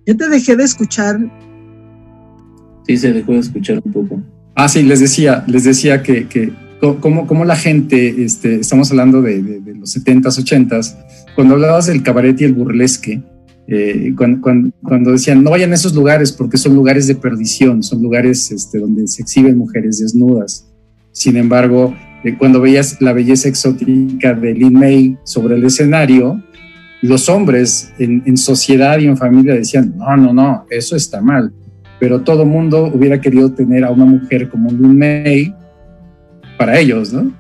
Yo 0.06 0.16
te 0.16 0.30
dejé 0.30 0.56
de 0.56 0.64
escuchar. 0.64 1.20
Sí, 2.88 2.98
se 2.98 3.14
dejó 3.14 3.34
de 3.34 3.40
escuchar 3.40 3.82
un 3.84 3.92
poco. 3.92 4.22
Ah, 4.56 4.70
sí, 4.70 4.84
les 4.84 5.00
decía, 5.00 5.44
les 5.48 5.64
decía 5.64 6.04
que, 6.04 6.28
que 6.28 6.52
cómo, 6.80 7.26
cómo 7.26 7.44
la 7.44 7.56
gente, 7.56 8.24
este, 8.24 8.60
estamos 8.60 8.92
hablando 8.92 9.22
de, 9.22 9.42
de, 9.42 9.60
de 9.62 9.76
los 9.76 9.96
70s, 9.98 10.38
80s, 10.44 10.96
cuando 11.36 11.56
hablabas 11.56 11.88
del 11.88 12.04
cabaret 12.04 12.40
y 12.40 12.44
el 12.44 12.54
burlesque, 12.54 13.22
eh, 13.68 14.14
cuando, 14.18 14.42
cuando, 14.42 14.72
cuando, 14.84 15.12
decían 15.12 15.42
no 15.42 15.52
vayan 15.52 15.72
a 15.72 15.76
esos 15.76 15.94
lugares 15.94 16.34
porque 16.34 16.58
son 16.58 16.76
lugares 16.76 17.08
de 17.08 17.16
perdición, 17.16 17.82
son 17.82 18.02
lugares 18.02 18.52
este, 18.52 18.80
donde 18.80 19.08
se 19.08 19.22
exhiben 19.22 19.58
mujeres 19.58 20.00
desnudas. 20.00 20.70
Sin 21.12 21.38
embargo, 21.38 21.96
eh, 22.24 22.36
cuando 22.38 22.60
veías 22.60 23.02
la 23.02 23.14
belleza 23.14 23.48
exótica 23.48 24.34
de 24.34 24.54
Lin 24.54 24.74
May 24.74 25.18
sobre 25.24 25.56
el 25.56 25.64
escenario, 25.64 26.44
los 27.02 27.30
hombres 27.30 27.94
en, 28.00 28.24
en, 28.26 28.38
sociedad 28.38 29.00
y 29.00 29.08
en 29.08 29.18
familia 29.18 29.54
decían 29.54 29.94
no, 29.98 30.18
no, 30.18 30.34
no, 30.34 30.66
eso 30.70 30.96
está 30.96 31.22
mal. 31.22 31.54
Pero 32.00 32.22
todo 32.22 32.46
mundo 32.46 32.92
hubiera 32.94 33.22
querido 33.22 33.54
tener 33.54 33.86
a 33.86 33.92
una 33.92 34.06
mujer 34.06 34.50
como 34.50 34.72
Lin 34.72 34.98
May 34.98 35.56
para 36.58 36.80
ellos, 36.80 37.14
¿no? 37.14 37.32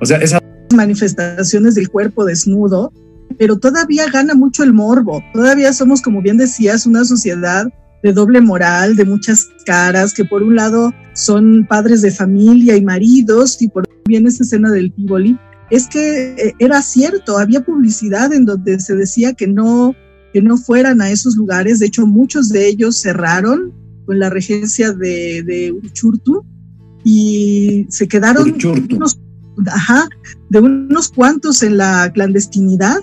O 0.00 0.06
sea, 0.06 0.18
esas 0.18 0.40
manifestaciones 0.74 1.74
del 1.74 1.90
cuerpo 1.90 2.24
desnudo 2.24 2.92
pero 3.36 3.58
todavía 3.58 4.06
gana 4.10 4.34
mucho 4.34 4.62
el 4.62 4.72
morbo. 4.72 5.22
Todavía 5.32 5.72
somos, 5.72 6.00
como 6.00 6.22
bien 6.22 6.36
decías, 6.36 6.86
una 6.86 7.04
sociedad 7.04 7.66
de 8.02 8.12
doble 8.12 8.40
moral, 8.40 8.96
de 8.96 9.04
muchas 9.04 9.48
caras, 9.66 10.14
que 10.14 10.24
por 10.24 10.42
un 10.42 10.56
lado 10.56 10.92
son 11.14 11.66
padres 11.68 12.02
de 12.02 12.10
familia 12.10 12.76
y 12.76 12.84
maridos, 12.84 13.60
y 13.60 13.68
por 13.68 13.88
bien 14.06 14.26
esa 14.26 14.44
escena 14.44 14.70
del 14.70 14.92
Tivoli, 14.92 15.38
es 15.70 15.86
que 15.88 16.34
eh, 16.38 16.54
era 16.58 16.80
cierto, 16.82 17.38
había 17.38 17.60
publicidad 17.60 18.32
en 18.32 18.44
donde 18.44 18.80
se 18.80 18.94
decía 18.94 19.34
que 19.34 19.46
no, 19.46 19.94
que 20.32 20.40
no 20.40 20.56
fueran 20.56 21.00
a 21.00 21.10
esos 21.10 21.36
lugares, 21.36 21.78
de 21.78 21.86
hecho 21.86 22.06
muchos 22.06 22.48
de 22.48 22.68
ellos 22.68 23.00
cerraron 23.00 23.72
con 24.06 24.18
la 24.18 24.30
regencia 24.30 24.92
de, 24.92 25.42
de 25.42 25.72
Uchurtu 25.72 26.44
y 27.04 27.86
se 27.90 28.08
quedaron 28.08 28.56
unos, 28.90 29.20
ajá, 29.66 30.08
de 30.48 30.60
unos 30.60 31.08
cuantos 31.10 31.62
en 31.62 31.76
la 31.76 32.10
clandestinidad 32.12 33.00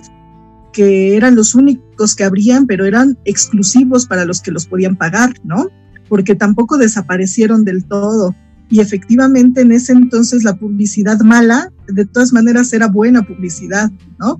que 0.76 1.16
eran 1.16 1.34
los 1.34 1.54
únicos 1.54 2.14
que 2.14 2.24
habrían, 2.24 2.66
pero 2.66 2.84
eran 2.84 3.16
exclusivos 3.24 4.06
para 4.06 4.26
los 4.26 4.42
que 4.42 4.50
los 4.50 4.66
podían 4.66 4.94
pagar, 4.94 5.32
¿no? 5.42 5.70
Porque 6.06 6.34
tampoco 6.34 6.76
desaparecieron 6.76 7.64
del 7.64 7.86
todo. 7.86 8.34
Y 8.68 8.80
efectivamente 8.80 9.62
en 9.62 9.72
ese 9.72 9.94
entonces 9.94 10.44
la 10.44 10.54
publicidad 10.54 11.18
mala, 11.20 11.72
de 11.88 12.04
todas 12.04 12.34
maneras 12.34 12.74
era 12.74 12.88
buena 12.88 13.22
publicidad, 13.22 13.90
¿no? 14.18 14.38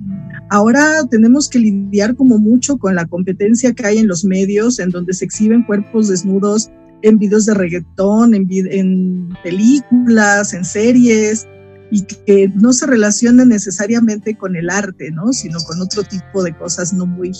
Ahora 0.51 1.03
tenemos 1.09 1.49
que 1.49 1.57
lidiar 1.57 2.15
como 2.15 2.37
mucho 2.37 2.77
con 2.77 2.93
la 2.93 3.07
competencia 3.07 3.73
que 3.73 3.87
hay 3.87 3.97
en 3.97 4.07
los 4.07 4.23
medios, 4.23 4.77
en 4.77 4.91
donde 4.91 5.13
se 5.13 5.25
exhiben 5.25 5.63
cuerpos 5.63 6.07
desnudos 6.07 6.69
en 7.01 7.17
videos 7.17 7.47
de 7.47 7.55
reggaetón, 7.55 8.35
en, 8.35 8.47
en 8.51 9.29
películas, 9.43 10.53
en 10.53 10.63
series, 10.63 11.47
y 11.91 12.03
que 12.03 12.51
no 12.55 12.73
se 12.73 12.85
relacionan 12.85 13.49
necesariamente 13.49 14.35
con 14.35 14.55
el 14.55 14.69
arte, 14.69 15.11
¿no? 15.11 15.33
Sino 15.33 15.59
con 15.59 15.81
otro 15.81 16.03
tipo 16.03 16.43
de 16.43 16.55
cosas 16.55 16.93
no 16.93 17.05
muy 17.05 17.31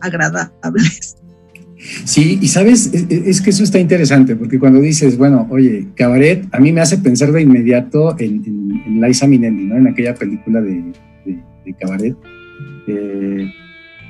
agradables. 0.00 1.16
Sí, 2.04 2.38
y 2.40 2.48
sabes, 2.48 2.90
es, 2.92 3.40
que 3.42 3.50
eso 3.50 3.62
está 3.62 3.78
interesante, 3.78 4.34
porque 4.34 4.58
cuando 4.58 4.80
dices, 4.80 5.18
bueno, 5.18 5.46
oye, 5.50 5.88
cabaret, 5.94 6.46
a 6.52 6.58
mí 6.58 6.72
me 6.72 6.80
hace 6.80 6.98
pensar 6.98 7.32
de 7.32 7.42
inmediato 7.42 8.18
en, 8.18 8.42
en, 8.86 9.00
Liza 9.00 9.26
Minnelli, 9.26 9.64
¿no? 9.64 9.76
En 9.76 9.86
aquella 9.88 10.14
película 10.14 10.62
de, 10.62 10.92
cabaret. 11.78 12.16
Eh, 12.86 13.52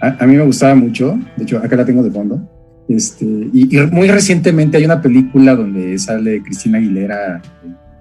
a, 0.01 0.27
mí 0.27 0.37
me 0.37 0.45
gustaba 0.45 0.75
mucho, 0.75 1.19
de 1.37 1.43
hecho, 1.43 1.59
acá 1.59 1.75
la 1.77 1.85
tengo 1.85 2.03
de 2.03 2.11
fondo. 2.11 2.49
Este, 2.89 3.25
y, 3.25 3.69
muy 3.91 4.09
recientemente 4.09 4.77
hay 4.77 4.85
una 4.85 5.03
película 5.03 5.57
donde 5.57 5.99
sale 5.99 6.43
Cristina 6.43 6.79
Aguilera, 6.79 7.43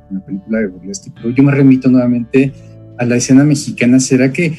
una 0.10 0.26
película 0.26 0.60
de 0.60 0.68
burlesque, 0.68 1.12
pero 1.14 1.30
yo 1.30 1.44
me 1.44 1.52
remito 1.52 1.90
nuevamente 1.90 2.54
a 2.98 3.06
la 3.06 3.16
escena 3.16 3.44
mexicana. 3.44 4.00
¿Será 4.00 4.32
que 4.32 4.58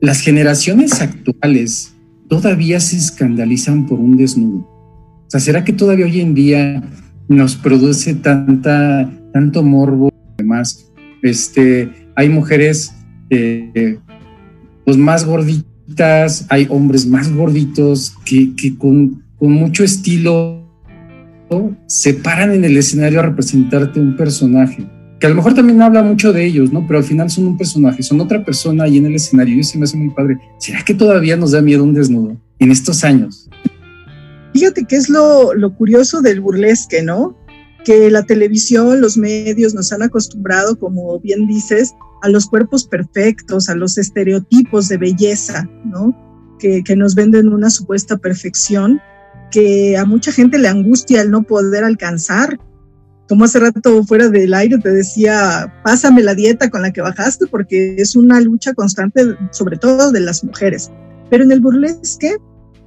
las 0.00 0.20
generaciones 0.20 1.00
actuales 1.00 1.94
todavía 2.28 2.80
se 2.80 2.96
escandalizan 2.96 3.86
por 3.86 3.98
un 4.00 4.16
desnudo? 4.16 4.60
O 4.60 5.30
sea, 5.30 5.40
¿será 5.40 5.64
que 5.64 5.72
todavía 5.72 6.06
hoy 6.06 6.20
en 6.20 6.34
día 6.34 6.82
nos 7.28 7.56
produce 7.56 8.14
tanta, 8.14 9.10
tanto 9.32 9.62
morbo? 9.62 10.10
Además, 10.38 10.90
este, 11.22 11.90
hay 12.16 12.28
mujeres 12.28 12.94
eh, 13.30 13.98
pues 14.84 14.96
más 14.96 15.24
gorditas, 15.24 16.46
hay 16.48 16.66
hombres 16.70 17.06
más 17.06 17.30
gorditos 17.32 18.14
que, 18.24 18.54
que 18.56 18.76
con, 18.76 19.22
con 19.36 19.52
mucho 19.52 19.84
estilo 19.84 20.67
se 21.86 22.14
paran 22.14 22.52
en 22.52 22.64
el 22.64 22.76
escenario 22.76 23.20
a 23.20 23.22
representarte 23.24 24.00
un 24.00 24.16
personaje 24.16 24.86
que 25.18 25.26
a 25.26 25.30
lo 25.30 25.36
mejor 25.36 25.54
también 25.54 25.82
habla 25.82 26.02
mucho 26.02 26.32
de 26.32 26.44
ellos, 26.44 26.72
¿no? 26.72 26.86
Pero 26.86 27.00
al 27.00 27.04
final 27.04 27.28
son 27.28 27.46
un 27.46 27.58
personaje, 27.58 28.02
son 28.02 28.20
otra 28.20 28.44
persona 28.44 28.84
ahí 28.84 28.98
en 28.98 29.06
el 29.06 29.16
escenario 29.16 29.56
y 29.56 29.60
eso 29.60 29.78
me 29.78 29.84
hace 29.84 29.96
muy 29.96 30.10
padre. 30.10 30.38
¿Será 30.58 30.84
que 30.84 30.94
todavía 30.94 31.36
nos 31.36 31.52
da 31.52 31.60
miedo 31.60 31.82
un 31.82 31.92
desnudo 31.94 32.36
en 32.58 32.70
estos 32.70 33.02
años? 33.02 33.48
Fíjate 34.52 34.84
que 34.84 34.96
es 34.96 35.08
lo, 35.08 35.54
lo 35.54 35.74
curioso 35.74 36.22
del 36.22 36.40
burlesque, 36.40 37.02
¿no? 37.02 37.36
Que 37.84 38.10
la 38.10 38.24
televisión, 38.24 39.00
los 39.00 39.16
medios 39.16 39.74
nos 39.74 39.92
han 39.92 40.02
acostumbrado, 40.02 40.78
como 40.78 41.18
bien 41.20 41.46
dices, 41.46 41.94
a 42.22 42.28
los 42.28 42.46
cuerpos 42.46 42.86
perfectos, 42.86 43.68
a 43.68 43.74
los 43.74 43.98
estereotipos 43.98 44.88
de 44.88 44.98
belleza, 44.98 45.68
¿no? 45.84 46.16
Que, 46.60 46.82
que 46.84 46.96
nos 46.96 47.14
venden 47.14 47.48
una 47.48 47.70
supuesta 47.70 48.16
perfección 48.18 49.00
que 49.50 49.96
a 49.96 50.04
mucha 50.04 50.32
gente 50.32 50.58
le 50.58 50.68
angustia 50.68 51.22
el 51.22 51.30
no 51.30 51.42
poder 51.42 51.84
alcanzar 51.84 52.58
como 53.28 53.44
hace 53.44 53.60
rato 53.60 54.02
fuera 54.04 54.28
del 54.28 54.54
aire 54.54 54.78
te 54.78 54.90
decía, 54.90 55.72
pásame 55.84 56.22
la 56.22 56.34
dieta 56.34 56.70
con 56.70 56.82
la 56.82 56.92
que 56.92 57.02
bajaste, 57.02 57.46
porque 57.46 57.96
es 57.98 58.16
una 58.16 58.40
lucha 58.40 58.72
constante, 58.72 59.22
sobre 59.50 59.76
todo 59.76 60.10
de 60.10 60.20
las 60.20 60.42
mujeres. 60.42 60.90
Pero 61.28 61.44
en 61.44 61.52
el 61.52 61.60
burlesque 61.60 62.36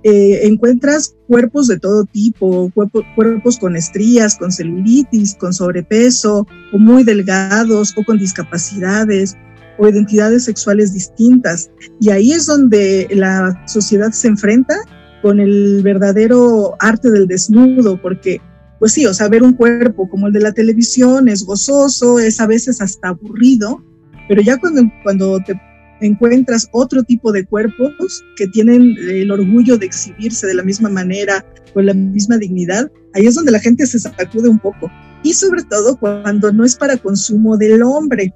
eh, 0.04 0.40
encuentras 0.48 1.16
cuerpos 1.28 1.68
de 1.68 1.78
todo 1.78 2.06
tipo, 2.06 2.72
cuerpos 3.16 3.60
con 3.60 3.76
estrías, 3.76 4.36
con 4.36 4.52
celulitis, 4.52 5.36
con 5.36 5.54
sobrepeso, 5.54 6.48
o 6.74 6.78
muy 6.80 7.04
delgados, 7.04 7.94
o 7.96 8.04
con 8.04 8.18
discapacidades, 8.18 9.38
o 9.78 9.88
identidades 9.88 10.46
sexuales 10.46 10.92
distintas. 10.92 11.70
Y 12.00 12.10
ahí 12.10 12.32
es 12.32 12.48
donde 12.48 13.08
la 13.12 13.64
sociedad 13.68 14.12
se 14.12 14.30
enfrenta 14.30 14.76
con 15.22 15.40
el 15.40 15.82
verdadero 15.84 16.76
arte 16.80 17.10
del 17.12 17.28
desnudo, 17.28 18.02
porque 18.02 18.42
pues 18.80 18.94
sí, 18.94 19.06
o 19.06 19.14
sea, 19.14 19.28
ver 19.28 19.44
un 19.44 19.54
cuerpo 19.54 20.10
como 20.10 20.26
el 20.26 20.34
de 20.34 20.40
la 20.40 20.54
televisión 20.54 21.28
es 21.28 21.46
gozoso, 21.46 22.18
es 22.18 22.40
a 22.40 22.48
veces 22.48 22.82
hasta 22.82 23.10
aburrido, 23.10 23.84
pero 24.28 24.42
ya 24.42 24.58
cuando, 24.58 24.82
cuando 25.04 25.40
te 25.46 25.56
encuentras 26.02 26.68
otro 26.72 27.04
tipo 27.04 27.32
de 27.32 27.46
cuerpos 27.46 28.24
que 28.36 28.48
tienen 28.48 28.96
el 29.00 29.30
orgullo 29.32 29.78
de 29.78 29.86
exhibirse 29.86 30.48
de 30.48 30.56
la 30.56 30.64
misma 30.64 30.90
manera, 30.90 31.46
con 31.74 31.86
la 31.86 31.94
misma 31.94 32.38
dignidad, 32.38 32.92
ahí 33.14 33.28
es 33.28 33.36
donde 33.36 33.52
la 33.52 33.60
gente 33.60 33.86
se 33.86 34.00
sacude 34.00 34.50
un 34.50 34.60
poco. 34.60 34.92
Y 35.24 35.34
sobre 35.34 35.64
todo 35.64 35.98
cuando 35.98 36.52
no 36.52 36.66
es 36.66 36.76
para 36.76 36.98
consumo 36.98 37.58
del 37.58 37.84
hombre, 37.84 38.34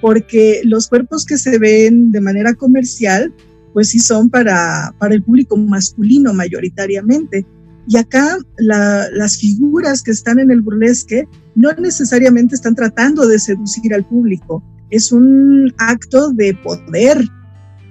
porque 0.00 0.60
los 0.64 0.88
cuerpos 0.88 1.24
que 1.24 1.38
se 1.38 1.58
ven 1.58 2.12
de 2.12 2.20
manera 2.20 2.54
comercial, 2.54 3.32
pues 3.76 3.90
sí 3.90 3.98
son 3.98 4.30
para, 4.30 4.94
para 4.98 5.14
el 5.14 5.22
público 5.22 5.54
masculino 5.54 6.32
mayoritariamente. 6.32 7.44
Y 7.86 7.98
acá 7.98 8.38
las 8.56 9.36
figuras 9.36 10.02
que 10.02 10.12
están 10.12 10.38
en 10.38 10.50
el 10.50 10.62
burlesque 10.62 11.28
no 11.54 11.70
necesariamente 11.74 12.54
están 12.54 12.74
tratando 12.74 13.28
de 13.28 13.38
seducir 13.38 13.92
al 13.92 14.02
público, 14.02 14.64
es 14.88 15.12
un 15.12 15.74
acto 15.76 16.32
de 16.32 16.54
poder 16.54 17.22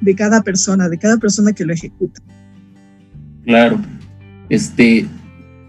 de 0.02 0.16
cada 0.16 0.42
persona, 0.42 0.90
de 0.90 0.98
cada 0.98 1.18
persona 1.18 1.54
que 1.54 1.66
lo 1.66 1.74
ejecuta. 1.74 2.20
Claro. 3.44 3.80
Este, 4.50 5.06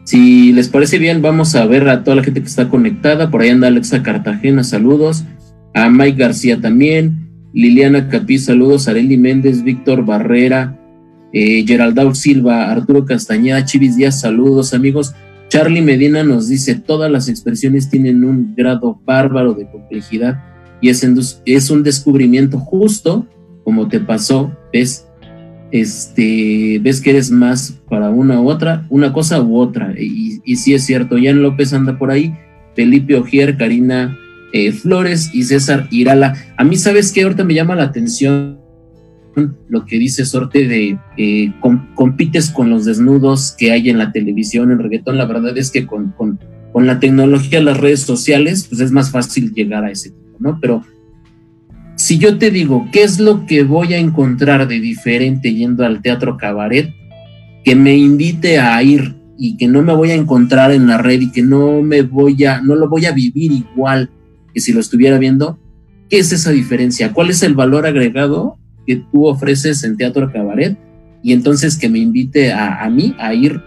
si 0.05 0.55
les 0.55 0.71
parece 0.71 0.97
bien, 0.99 1.21
vamos 1.21 1.55
a 1.55 1.67
ver 1.67 1.91
a 1.91 2.05
toda 2.05 2.17
la 2.17 2.25
gente 2.25 2.41
que 2.41 2.49
está 2.49 2.71
conectada. 2.71 3.31
Por 3.31 3.43
ahí 3.43 3.51
anda 3.51 3.69
Alexa 3.69 4.03
Cartagena, 4.03 4.65
saludos. 4.65 5.25
A 5.75 5.91
Mike 5.91 6.17
García 6.17 6.59
también. 6.59 7.26
Liliana 7.57 8.11
Capí, 8.11 8.39
saludos. 8.39 8.87
Areli 8.87 9.17
Méndez, 9.17 9.63
Víctor 9.63 10.05
Barrera, 10.05 10.79
eh, 11.33 11.65
Geraldau 11.67 12.15
Silva, 12.15 12.71
Arturo 12.71 13.07
Castañeda, 13.07 13.65
Chivis 13.65 13.97
Díaz, 13.97 14.21
saludos 14.21 14.75
amigos. 14.75 15.15
Charlie 15.49 15.81
Medina 15.81 16.23
nos 16.23 16.49
dice, 16.49 16.75
todas 16.75 17.11
las 17.11 17.31
expresiones 17.31 17.89
tienen 17.89 18.25
un 18.25 18.55
grado 18.55 19.01
bárbaro 19.07 19.55
de 19.55 19.71
complejidad 19.71 20.45
y 20.83 20.91
es, 20.91 21.71
un 21.71 21.83
descubrimiento 21.83 22.59
justo 22.59 23.27
como 23.65 23.89
te 23.89 24.01
pasó, 24.01 24.55
ves, 24.71 25.07
este, 25.71 26.79
ves 26.83 27.01
que 27.01 27.09
eres 27.09 27.31
más 27.31 27.81
para 27.89 28.11
una 28.11 28.39
u 28.39 28.51
otra, 28.51 28.87
una 28.91 29.15
cosa 29.15 29.41
u 29.41 29.57
otra. 29.57 29.95
Y, 29.99 30.43
y 30.45 30.57
sí 30.57 30.75
es 30.75 30.85
cierto, 30.85 31.17
Jan 31.17 31.43
López 31.43 31.73
anda 31.73 31.97
por 31.97 32.11
ahí, 32.11 32.35
Felipe 32.75 33.17
Ogier, 33.17 33.57
Karina 33.57 34.15
eh, 34.53 34.73
Flores 34.73 35.31
y 35.35 35.45
César 35.45 35.89
Irala. 35.91 36.35
A 36.57 36.65
mí, 36.65 36.77
¿sabes 36.77 37.13
qué? 37.13 37.23
Ahorita 37.23 37.45
me 37.45 37.55
llama 37.55 37.75
la 37.75 37.85
atención 37.85 38.59
lo 39.69 39.85
que 39.85 39.99
dice 39.99 40.25
Sorte 40.25 40.67
de 40.67 40.99
eh, 41.17 41.53
compites 41.95 42.51
con 42.51 42.71
los 42.71 42.85
desnudos 42.85 43.55
que 43.57 43.73
hay 43.73 43.91
en 43.91 43.99
la 43.99 44.13
televisión, 44.13 44.71
en 44.71 44.79
reggaetón, 44.79 45.19
la 45.19 45.27
verdad 45.27 45.57
es 45.59 45.71
que 45.71 45.87
con, 45.87 46.13
con, 46.13 46.39
con, 46.73 46.87
la 46.87 46.99
tecnología, 47.01 47.61
las 47.61 47.79
redes 47.79 48.01
sociales, 48.01 48.67
pues 48.69 48.81
es 48.81 48.93
más 48.93 49.11
fácil 49.11 49.53
llegar 49.53 49.85
a 49.85 49.91
ese 49.91 50.11
tipo, 50.11 50.37
¿no? 50.39 50.59
Pero 50.61 50.83
si 51.97 52.19
yo 52.19 52.39
te 52.39 52.51
digo, 52.51 52.89
¿qué 52.93 53.03
es 53.03 53.21
lo 53.21 53.47
que 53.47 53.63
voy 53.63 53.95
a 53.95 53.99
encontrar 53.99 54.69
de 54.69 54.81
diferente 54.81 55.53
yendo 55.53 55.85
al 55.85 56.03
teatro 56.03 56.37
cabaret 56.37 56.95
que 57.65 57.75
me 57.75 57.97
invite 57.97 58.59
a 58.59 58.83
ir 58.83 59.17
y 59.39 59.57
que 59.57 59.69
no 59.69 59.83
me 59.83 59.95
voy 59.95 60.13
a 60.13 60.15
encontrar 60.15 60.73
en 60.73 60.87
la 60.87 60.99
red 60.99 61.21
y 61.21 61.31
que 61.31 61.43
no 61.43 61.83
me 61.83 62.03
voy 62.03 62.43
a, 62.45 62.61
no 62.63 62.75
lo 62.75 62.89
voy 62.89 63.05
a 63.05 63.13
vivir 63.13 63.53
igual 63.53 64.11
que 64.57 64.63
si 64.63 64.73
lo 64.73 64.81
estuviera 64.81 65.19
viendo? 65.19 65.59
¿Qué 66.09 66.19
es 66.19 66.33
esa 66.33 66.51
diferencia? 66.51 67.13
¿Cuál 67.13 67.29
es 67.29 67.43
el 67.43 67.55
valor 67.55 67.85
agregado 67.85 68.57
que 68.87 68.97
tú 68.97 69.27
ofreces 69.27 69.85
en 69.85 69.99
Teatro 69.99 70.33
Cabaret 70.33 70.79
y 71.23 71.35
entonces 71.35 71.77
que 71.77 71.91
me 71.91 71.99
invite 71.99 72.55
a, 72.55 72.89
mí 72.89 73.15
a 73.19 73.35
ir 73.35 73.61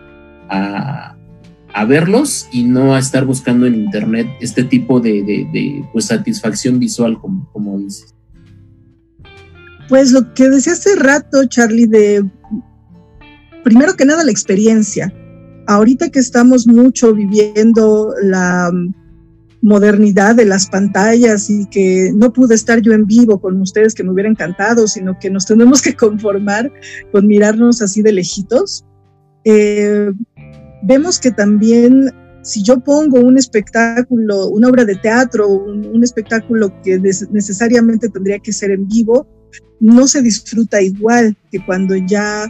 a, 0.49 1.15
verlos 1.87 2.47
y 2.51 2.63
no 2.63 2.95
a 2.95 2.99
estar 2.99 3.23
buscando 3.23 3.67
en 3.67 3.75
internet 3.75 4.25
este 4.41 4.63
tipo 4.63 4.99
de, 4.99 5.85
pues, 5.93 6.05
satisfacción 6.05 6.79
visual, 6.79 7.19
como, 7.21 7.47
como 7.53 7.77
dices. 7.77 8.15
Pues 9.89 10.11
lo 10.11 10.33
que 10.33 10.49
decía 10.49 10.73
hace 10.73 10.95
rato, 10.95 11.45
Charlie, 11.45 11.85
de 11.85 12.25
primero 13.63 13.93
que 13.95 14.05
nada 14.05 14.23
la 14.23 14.31
experiencia. 14.31 15.13
Ahorita 15.67 16.09
que 16.09 16.17
estamos 16.17 16.65
mucho 16.65 17.13
viviendo 17.13 18.11
la 18.23 18.71
modernidad 19.61 20.35
de 20.35 20.45
las 20.45 20.67
pantallas 20.67 21.49
y 21.49 21.65
que 21.65 22.11
no 22.15 22.31
pude 22.31 22.55
estar 22.55 22.81
yo 22.81 22.93
en 22.93 23.05
vivo 23.05 23.39
con 23.39 23.59
ustedes, 23.61 23.93
que 23.93 24.03
me 24.03 24.11
hubiera 24.11 24.29
encantado, 24.29 24.87
sino 24.87 25.17
que 25.19 25.29
nos 25.29 25.45
tenemos 25.45 25.81
que 25.81 25.95
conformar 25.95 26.71
con 27.11 27.27
mirarnos 27.27 27.81
así 27.81 28.01
de 28.01 28.13
lejitos. 28.13 28.85
Eh, 29.43 30.11
vemos 30.83 31.19
que 31.19 31.31
también 31.31 32.11
si 32.41 32.63
yo 32.63 32.79
pongo 32.79 33.19
un 33.19 33.37
espectáculo, 33.37 34.47
una 34.47 34.69
obra 34.69 34.85
de 34.85 34.95
teatro, 34.95 35.47
un, 35.47 36.03
espectáculo 36.03 36.73
que 36.81 36.97
necesariamente 36.97 38.09
tendría 38.09 38.39
que 38.39 38.53
ser 38.53 38.71
en 38.71 38.87
vivo, 38.87 39.27
no 39.81 40.07
se 40.07 40.21
disfruta 40.21 40.81
igual 40.81 41.35
que 41.51 41.63
cuando 41.65 41.95
ya 41.95 42.47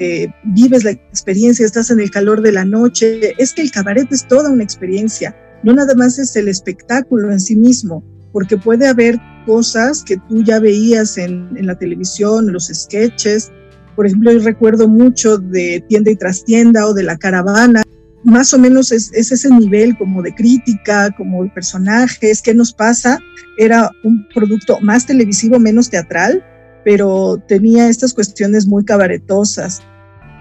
eh, 0.00 0.28
vives 0.44 0.84
la 0.84 0.92
experiencia, 0.92 1.66
estás 1.66 1.90
en 1.90 2.00
el 2.00 2.10
calor 2.10 2.40
de 2.40 2.52
la 2.52 2.64
noche. 2.64 3.34
Es 3.38 3.52
que 3.52 3.62
el 3.62 3.70
cabaret 3.70 4.10
es 4.10 4.26
toda 4.26 4.50
una 4.50 4.64
experiencia 4.64 5.36
no 5.62 5.72
nada 5.74 5.94
más 5.94 6.18
es 6.18 6.34
el 6.36 6.48
espectáculo 6.48 7.32
en 7.32 7.40
sí 7.40 7.56
mismo, 7.56 8.02
porque 8.32 8.56
puede 8.56 8.86
haber 8.86 9.18
cosas 9.46 10.02
que 10.04 10.16
tú 10.28 10.42
ya 10.42 10.60
veías 10.60 11.18
en, 11.18 11.66
la 11.66 11.74
televisión, 11.74 12.46
en 12.46 12.52
los 12.52 12.66
sketches. 12.66 13.50
Por 13.96 14.06
ejemplo, 14.06 14.32
yo 14.32 14.40
recuerdo 14.40 14.88
mucho 14.88 15.38
de 15.38 15.82
Tienda 15.88 16.10
y 16.10 16.16
Trastienda 16.16 16.86
o 16.86 16.94
de 16.94 17.02
La 17.02 17.16
Caravana. 17.16 17.82
más 18.24 18.52
o 18.52 18.58
menos 18.58 18.92
es, 18.92 19.10
es, 19.14 19.32
ese 19.32 19.48
nivel 19.50 19.96
como 19.96 20.22
de 20.22 20.34
crítica, 20.34 21.10
como 21.16 21.44
de 21.44 21.50
personajes, 21.50 22.42
qué 22.42 22.54
nos 22.54 22.72
pasa. 22.72 23.18
Era 23.56 23.90
un 24.04 24.26
producto 24.34 24.78
más 24.80 25.06
televisivo, 25.06 25.58
menos 25.58 25.88
teatral, 25.88 26.44
pero 26.84 27.42
tenía 27.48 27.88
estas 27.88 28.12
cuestiones 28.14 28.66
muy 28.66 28.84
cabaretosas. 28.84 29.82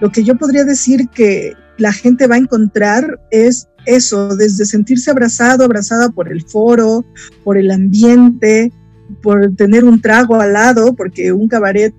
Lo 0.02 0.12
que 0.12 0.24
yo 0.24 0.38
podría 0.38 0.64
decir 0.64 1.08
que 1.10 1.54
la 1.78 1.94
gente 1.94 2.28
va 2.28 2.36
a 2.36 2.40
encontrar 2.40 3.20
es 3.32 3.68
eso, 3.86 4.36
desde 4.36 4.66
sentirse 4.66 5.12
abrazado, 5.12 5.64
abrazada 5.64 6.10
por 6.10 6.30
el 6.30 6.44
foro, 6.44 7.06
por 7.44 7.58
el 7.58 7.72
ambiente, 7.72 8.72
por 9.22 9.56
tener 9.56 9.86
un 9.86 10.02
trago 10.02 10.40
al 10.42 10.54
lado, 10.54 10.94
porque 10.94 11.32
un 11.32 11.48
cabaret 11.48 11.94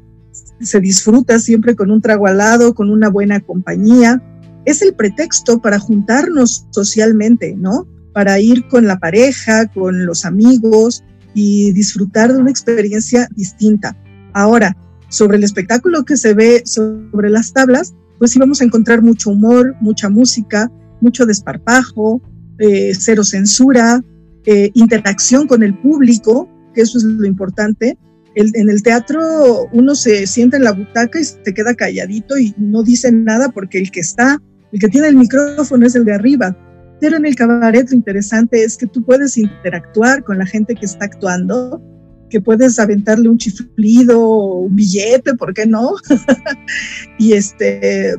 se 0.61 0.81
disfruta 0.81 1.38
siempre 1.38 1.75
con 1.75 1.91
un 1.91 2.03
trago 2.03 2.27
al 2.27 2.38
lado, 2.38 2.75
con 2.75 2.91
una 2.91 3.09
buena 3.09 3.41
compañía. 3.41 4.23
Es 4.64 4.83
el 4.83 4.95
pretexto 4.95 5.61
para 5.61 5.79
juntarnos 5.79 6.67
socialmente, 6.71 7.55
¿no? 7.57 7.87
Para 8.12 8.38
ir 8.41 8.67
con 8.69 8.87
la 8.87 8.99
pareja, 8.99 9.67
con 9.69 10.05
los 10.05 10.25
amigos 10.25 11.05
y 11.33 11.73
disfrutar 11.73 12.33
de 12.33 12.41
una 12.41 12.51
experiencia 12.51 13.29
distinta. 13.35 13.97
Ahora, 14.35 14.77
sobre 15.09 15.38
el 15.38 15.45
espectáculo 15.45 16.05
que 16.05 16.17
se 16.17 16.35
ve 16.35 16.62
sobre 16.67 17.31
las 17.31 17.53
tablas, 17.53 17.95
pues 18.18 18.33
sí 18.33 18.38
vamos 18.38 18.61
a 18.61 18.64
encontrar 18.64 19.02
mucho 19.02 19.31
humor, 19.31 19.74
mucha 19.81 20.09
música, 20.09 20.70
mucho 21.00 21.26
desparpajo, 21.26 22.20
eh, 22.59 22.92
cero 22.98 23.24
censura, 23.24 24.02
eh, 24.46 24.70
interacción 24.74 25.46
con 25.46 25.62
el 25.62 25.76
público, 25.78 26.48
que 26.74 26.83
eso 26.83 26.98
es 26.98 27.04
lo 27.04 27.26
importante. 27.26 27.96
en 28.35 28.70
el 28.70 28.85
teatro 28.85 29.68
uno 29.72 29.96
se 29.96 30.24
sienta 30.28 30.59
en 30.59 30.64
la 30.64 30.72
butaca 30.72 31.18
y 31.18 31.24
se 31.24 31.54
queda 31.54 31.74
calladito 31.74 32.38
y 32.38 32.54
no 32.57 32.85
dice 32.85 33.11
nada 33.11 33.48
porque 33.48 33.78
el 33.78 33.90
que 33.90 33.98
está, 33.98 34.40
el 34.70 34.78
que 34.78 34.88
tiene 34.88 35.09
el 35.09 35.16
micrófono 35.16 35.87
es 35.87 35.96
el 35.96 36.04
de 36.04 36.12
arriba. 36.12 36.57
Pero 37.00 37.16
en 37.16 37.26
el 37.26 37.35
cabaret 37.35 37.88
lo 37.90 37.96
interesante 37.96 38.62
es 38.62 38.76
que 38.76 38.87
tú 38.87 39.04
puedes 39.04 39.37
interactuar 39.37 40.22
con 40.22 40.38
la 40.38 40.46
gente 40.46 40.74
que 40.74 40.87
está 40.87 41.07
actuando, 41.07 41.83
que 42.29 42.41
puedes 42.41 42.79
aventarle 42.79 43.29
un 43.29 43.38
chiflido, 43.38 44.21
un 44.21 44.77
billete, 44.77 45.35
¿por 45.35 45.55
qué 45.55 45.67
no? 45.67 45.93
y 47.19 47.33
este 47.33 48.17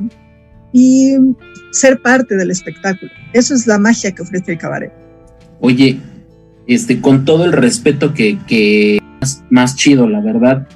y 0.72 1.16
ser 1.72 2.02
parte 2.02 2.36
del 2.36 2.52
espectáculo. 2.52 3.12
Eso 3.34 3.54
es 3.54 3.68
la 3.68 3.78
magia 3.78 4.14
que 4.14 4.22
ofrece 4.22 4.54
el 4.54 4.58
cabaret. 4.58 4.92
Oye, 5.62 6.00
este, 6.68 7.02
con 7.02 7.26
todo 7.26 7.46
el 7.46 7.54
respeto 7.54 8.14
que, 8.14 8.38
que 8.48 9.00
más, 9.50 9.76
chido, 9.76 10.08
la 10.08 10.22
verdad, 10.22 10.68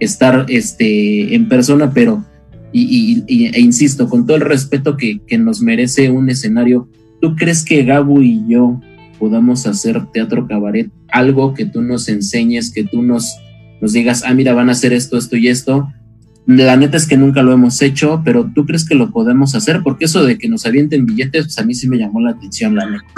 estar 0.00 0.46
este, 0.48 1.34
en 1.34 1.48
persona, 1.48 1.92
pero, 1.92 2.24
y, 2.72 3.24
e 3.28 3.60
insisto, 3.60 4.08
con 4.08 4.26
todo 4.26 4.36
el 4.36 4.42
respeto 4.42 4.96
que 4.96 5.38
nos 5.38 5.62
merece 5.62 6.10
un 6.10 6.28
escenario, 6.28 6.88
¿tú 7.20 7.34
crees 7.36 7.64
que 7.64 7.84
Gabu 7.84 8.20
y 8.20 8.44
yo 8.48 8.80
podamos 9.18 9.66
hacer 9.66 10.06
teatro 10.12 10.46
cabaret? 10.46 10.90
Algo 11.10 11.54
que 11.54 11.66
tú 11.66 11.82
nos 11.82 12.08
enseñes, 12.08 12.70
que 12.70 12.84
tú 12.84 13.02
nos, 13.02 13.36
nos 13.80 13.92
digas, 13.92 14.22
ah, 14.26 14.34
mira, 14.34 14.54
van 14.54 14.68
a 14.68 14.72
hacer 14.72 14.92
esto, 14.92 15.18
esto 15.18 15.36
y 15.36 15.48
esto, 15.48 15.88
la 16.46 16.76
neta 16.76 16.96
es 16.96 17.06
que 17.06 17.16
nunca 17.16 17.42
lo 17.42 17.52
hemos 17.52 17.82
hecho, 17.82 18.22
pero 18.24 18.48
¿tú 18.54 18.66
crees 18.66 18.88
que 18.88 18.94
lo 18.94 19.10
podemos 19.10 19.56
hacer? 19.56 19.80
Porque 19.82 20.04
eso 20.04 20.24
de 20.24 20.38
que 20.38 20.48
nos 20.48 20.64
avienten 20.64 21.04
billetes, 21.04 21.46
pues 21.46 21.58
a 21.58 21.64
mí 21.64 21.74
sí 21.74 21.88
me 21.88 21.98
llamó 21.98 22.20
la 22.20 22.30
atención, 22.30 22.74
la 22.74 22.88
neta. 22.88 23.04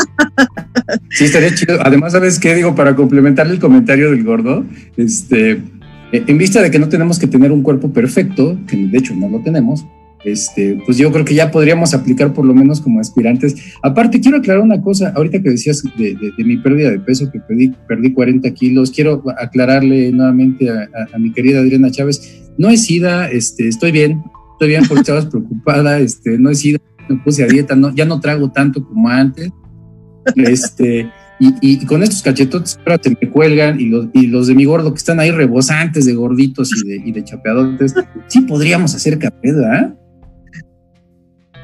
Sí, 1.11 1.25
estaría 1.25 1.55
chido. 1.55 1.79
Además, 1.85 2.13
¿sabes 2.13 2.39
qué? 2.39 2.55
Digo, 2.55 2.75
para 2.75 2.97
complementar 2.97 3.47
el 3.49 3.59
comentario 3.59 4.11
del 4.11 4.25
gordo, 4.25 4.65
este, 4.97 5.61
en 6.13 6.39
vista 6.39 6.63
de 6.63 6.71
que 6.71 6.79
no 6.79 6.89
tenemos 6.89 7.19
que 7.19 7.27
tener 7.27 7.53
un 7.53 7.63
cuerpo 7.63 7.93
perfecto, 7.93 8.59
que 8.67 8.77
de 8.77 8.99
hecho 8.99 9.15
no 9.15 9.29
lo 9.29 9.41
tenemos, 9.41 9.85
este, 10.25 10.81
pues 10.85 10.99
yo 10.99 11.13
creo 11.13 11.25
que 11.25 11.35
ya 11.35 11.51
podríamos 11.51 11.95
aplicar 11.95 12.33
por 12.33 12.45
lo 12.45 12.55
menos 12.55 12.81
como 12.81 13.01
aspirantes. 13.01 13.55
Aparte, 13.83 14.21
quiero 14.21 14.39
aclarar 14.39 14.63
una 14.63 14.81
cosa, 14.81 15.13
ahorita 15.15 15.43
que 15.43 15.51
decías 15.51 15.83
de, 15.97 16.17
mi 16.39 16.57
pérdida 16.57 16.91
de 16.91 17.01
peso, 17.01 17.31
que 17.31 17.41
perdí, 17.41 17.73
perdí 17.87 18.13
40 18.13 18.51
kilos, 18.53 18.91
quiero 18.91 19.23
aclararle 19.39 20.11
nuevamente 20.13 20.69
a, 20.71 21.19
mi 21.19 21.33
querida 21.33 21.61
Adriana 21.61 21.91
Chávez, 21.91 22.51
no 22.59 22.69
es 22.69 22.87
SIDA, 22.87 23.29
este, 23.29 23.69
estoy 23.69 23.93
bien, 23.93 24.23
estoy 24.53 24.69
bien 24.69 24.85
porque 24.89 25.03
estabas 25.03 25.27
preocupada, 25.31 26.01
este, 26.01 26.39
no 26.39 26.51
es 26.51 26.61
SIDA, 26.61 26.79
me 27.09 27.17
puse 27.17 27.45
a 27.45 27.47
dieta, 27.47 27.77
no, 27.77 27.95
ya 27.95 28.05
no 28.05 28.21
trago 28.21 28.51
tanto 28.51 28.85
como 28.85 29.09
antes. 29.09 29.51
Este, 30.37 31.11
y, 31.41 31.87
con 31.87 32.03
estos 32.03 32.21
cachetotes 32.21 32.79
ahora 32.85 33.01
se 33.03 33.11
me 33.11 33.31
cuelgan 33.31 33.81
y 33.81 33.87
los, 33.87 34.09
y 34.13 34.27
los 34.27 34.49
de 34.49 34.55
mi 34.55 34.65
gordo 34.65 34.93
que 34.93 34.99
están 34.99 35.21
ahí 35.21 35.31
rebosantes 35.31 36.05
de 36.05 36.15
gorditos 36.15 36.71
y 36.77 36.89
de, 36.89 36.97
y 36.97 37.25
chapeadotes, 37.25 37.95
sí 38.27 38.41
podríamos 38.43 38.95
hacer 38.95 39.19
café. 39.19 39.55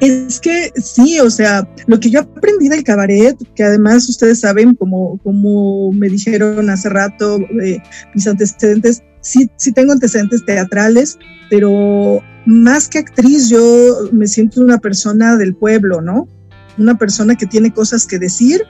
Es 0.00 0.40
que 0.40 0.72
sí, 0.76 1.20
o 1.20 1.30
sea, 1.30 1.68
lo 1.86 1.98
que 2.00 2.10
yo 2.10 2.20
aprendí 2.20 2.68
del 2.68 2.84
cabaret, 2.84 3.36
que 3.54 3.62
además 3.62 4.08
ustedes 4.08 4.40
saben, 4.40 4.74
como, 4.74 5.18
como 5.18 5.92
me 5.92 6.08
dijeron 6.08 6.68
hace 6.68 6.88
rato 6.88 7.38
eh, 7.62 7.78
mis 8.14 8.26
antecedentes, 8.26 9.02
sí, 9.20 9.50
sí 9.56 9.72
tengo 9.72 9.92
antecedentes 9.92 10.44
teatrales, 10.44 11.18
pero 11.48 12.20
más 12.46 12.88
que 12.88 12.98
actriz, 12.98 13.48
yo 13.48 14.08
me 14.12 14.26
siento 14.26 14.60
una 14.60 14.78
persona 14.78 15.36
del 15.36 15.54
pueblo, 15.54 16.00
¿no? 16.00 16.28
Una 16.76 16.98
persona 16.98 17.36
que 17.36 17.46
tiene 17.46 17.72
cosas 17.72 18.06
que 18.06 18.18
decir 18.18 18.62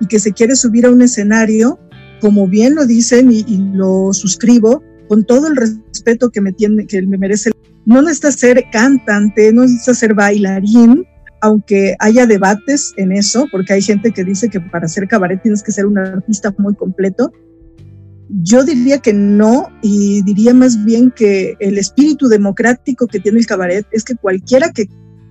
y 0.00 0.06
que 0.06 0.18
se 0.18 0.32
quiere 0.32 0.54
subir 0.56 0.86
a 0.86 0.90
un 0.90 1.02
escenario, 1.02 1.78
como 2.20 2.46
bien 2.46 2.74
lo 2.74 2.86
dicen 2.86 3.32
y, 3.32 3.44
lo 3.72 4.12
suscribo, 4.12 4.82
con 5.08 5.24
todo 5.24 5.48
el 5.48 5.56
respeto 5.56 6.30
que 6.30 6.40
me, 6.40 6.52
tiene, 6.52 6.86
que 6.86 7.02
me 7.02 7.18
merece. 7.18 7.50
No 7.86 8.02
necesita 8.02 8.32
ser 8.32 8.64
cantante, 8.72 9.52
no 9.52 9.62
necesita 9.62 9.94
ser 9.94 10.14
bailarín, 10.14 11.06
aunque 11.40 11.94
haya 12.00 12.26
debates 12.26 12.92
en 12.96 13.12
eso, 13.12 13.46
porque 13.52 13.74
hay 13.74 13.82
gente 13.82 14.10
que 14.10 14.24
dice 14.24 14.48
que 14.48 14.60
para 14.60 14.86
hacer 14.86 15.06
cabaret 15.06 15.40
tienes 15.40 15.62
que 15.62 15.70
ser 15.70 15.86
un 15.86 15.96
artista 15.96 16.52
muy 16.58 16.74
completo. 16.74 17.32
Yo 18.28 18.64
diría 18.64 18.98
que 18.98 19.12
no 19.12 19.68
y 19.82 20.22
diría 20.22 20.52
más 20.52 20.84
bien 20.84 21.12
que 21.12 21.54
el 21.60 21.78
espíritu 21.78 22.26
democrático 22.26 23.06
que 23.06 23.20
tiene 23.20 23.38
el 23.38 23.46
cabaret 23.46 23.86
es 23.92 24.02
que 24.02 24.16
cualquiera 24.16 24.72
que 24.72 24.88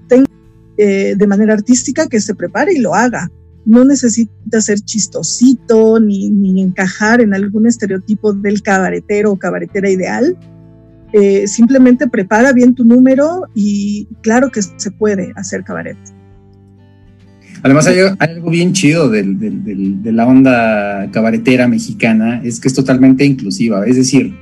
tenga 0.07 0.29
eh, 0.77 1.15
de 1.17 1.27
manera 1.27 1.53
artística 1.55 2.07
que 2.07 2.21
se 2.21 2.35
prepare 2.35 2.73
y 2.73 2.79
lo 2.79 2.95
haga. 2.95 3.29
No 3.65 3.83
necesita 3.83 4.61
ser 4.61 4.79
chistosito 4.79 5.99
ni 5.99 6.61
encajar 6.61 7.19
en 7.19 7.33
algún 7.33 7.67
estereotipo 7.67 8.31
del 8.31 8.61
cabaretero 8.61 9.33
o 9.33 9.37
cabaretera 9.37 9.89
ideal. 9.89 10.37
Eh, 11.17 11.47
simplemente 11.47 12.09
prepara 12.09 12.51
bien 12.51 12.75
tu 12.75 12.83
número 12.83 13.43
y 13.55 14.05
claro 14.21 14.51
que 14.51 14.61
se 14.61 14.91
puede 14.91 15.31
hacer 15.37 15.63
cabaret. 15.63 15.95
Además 17.63 17.87
hay, 17.87 17.99
algo 18.19 18.49
bien 18.49 18.73
chido 18.73 19.09
de 19.09 20.11
la 20.11 20.27
onda 20.27 21.09
cabaretera 21.13 21.69
mexicana, 21.69 22.41
es 22.43 22.59
que 22.59 22.67
es 22.67 22.73
totalmente 22.73 23.23
inclusiva, 23.23 23.87
es 23.87 23.95
decir, 23.95 24.35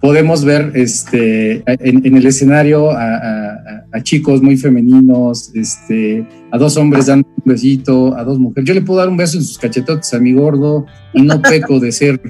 podemos 0.00 0.44
ver 0.44 0.72
este, 0.74 1.62
en, 1.66 2.16
el 2.16 2.26
escenario 2.26 2.90
a, 2.90 4.02
chicos 4.02 4.42
muy 4.42 4.56
femeninos, 4.56 5.52
este, 5.54 6.26
a 6.50 6.58
dos 6.58 6.76
hombres 6.76 7.06
dando 7.06 7.28
un 7.28 7.52
besito, 7.52 8.16
a 8.16 8.24
dos 8.24 8.40
mujeres. 8.40 8.68
Yo 8.68 8.74
le 8.74 8.82
puedo 8.82 8.98
dar 8.98 9.08
un 9.08 9.16
beso 9.16 9.38
en 9.38 9.44
sus 9.44 9.56
cachetotes 9.56 10.12
a 10.12 10.18
mi 10.18 10.32
gordo 10.32 10.84
y 11.14 11.22
no 11.22 11.40
peco 11.50 11.78
de 11.78 11.92
ser 11.92 12.20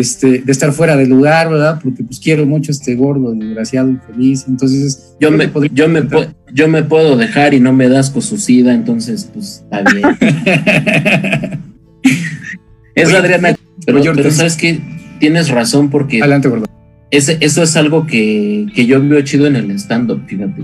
este, 0.00 0.40
de 0.40 0.52
estar 0.52 0.72
fuera 0.72 0.96
de 0.96 1.06
lugar, 1.06 1.50
¿verdad? 1.50 1.78
Porque 1.82 2.02
pues 2.02 2.18
quiero 2.18 2.46
mucho 2.46 2.70
a 2.70 2.74
este 2.74 2.94
gordo, 2.94 3.32
desgraciado, 3.32 3.88
infeliz. 3.90 4.46
Entonces, 4.48 5.14
yo 5.20 5.30
me, 5.30 5.50
yo 5.72 5.88
me, 5.88 6.02
yo 6.52 6.68
me 6.68 6.82
puedo 6.82 7.16
dejar 7.16 7.54
y 7.54 7.60
no 7.60 7.72
me 7.72 7.88
das 7.88 8.10
con 8.10 8.22
su 8.22 8.38
sida, 8.38 8.74
entonces, 8.74 9.30
pues 9.32 9.64
está 9.64 9.82
bien. 9.92 10.04
es 12.94 13.12
Adriana, 13.14 13.54
pero, 13.86 14.30
sabes 14.30 14.56
que 14.56 14.80
tienes 15.18 15.50
razón 15.50 15.90
porque. 15.90 16.20
Adelante, 16.20 16.48
gordo. 16.48 16.66
Ese, 17.10 17.38
eso 17.40 17.62
es 17.62 17.76
algo 17.76 18.06
que, 18.06 18.66
que 18.74 18.86
yo 18.86 19.06
veo 19.06 19.20
chido 19.22 19.46
en 19.46 19.56
el 19.56 19.70
stand-up, 19.72 20.22
fíjate. 20.26 20.62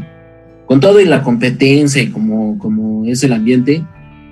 Con 0.66 0.80
todo 0.80 1.00
y 1.00 1.04
la 1.04 1.22
competencia 1.22 2.02
y 2.02 2.08
como, 2.08 2.58
como 2.58 3.04
es 3.06 3.22
el 3.22 3.32
ambiente, 3.32 3.84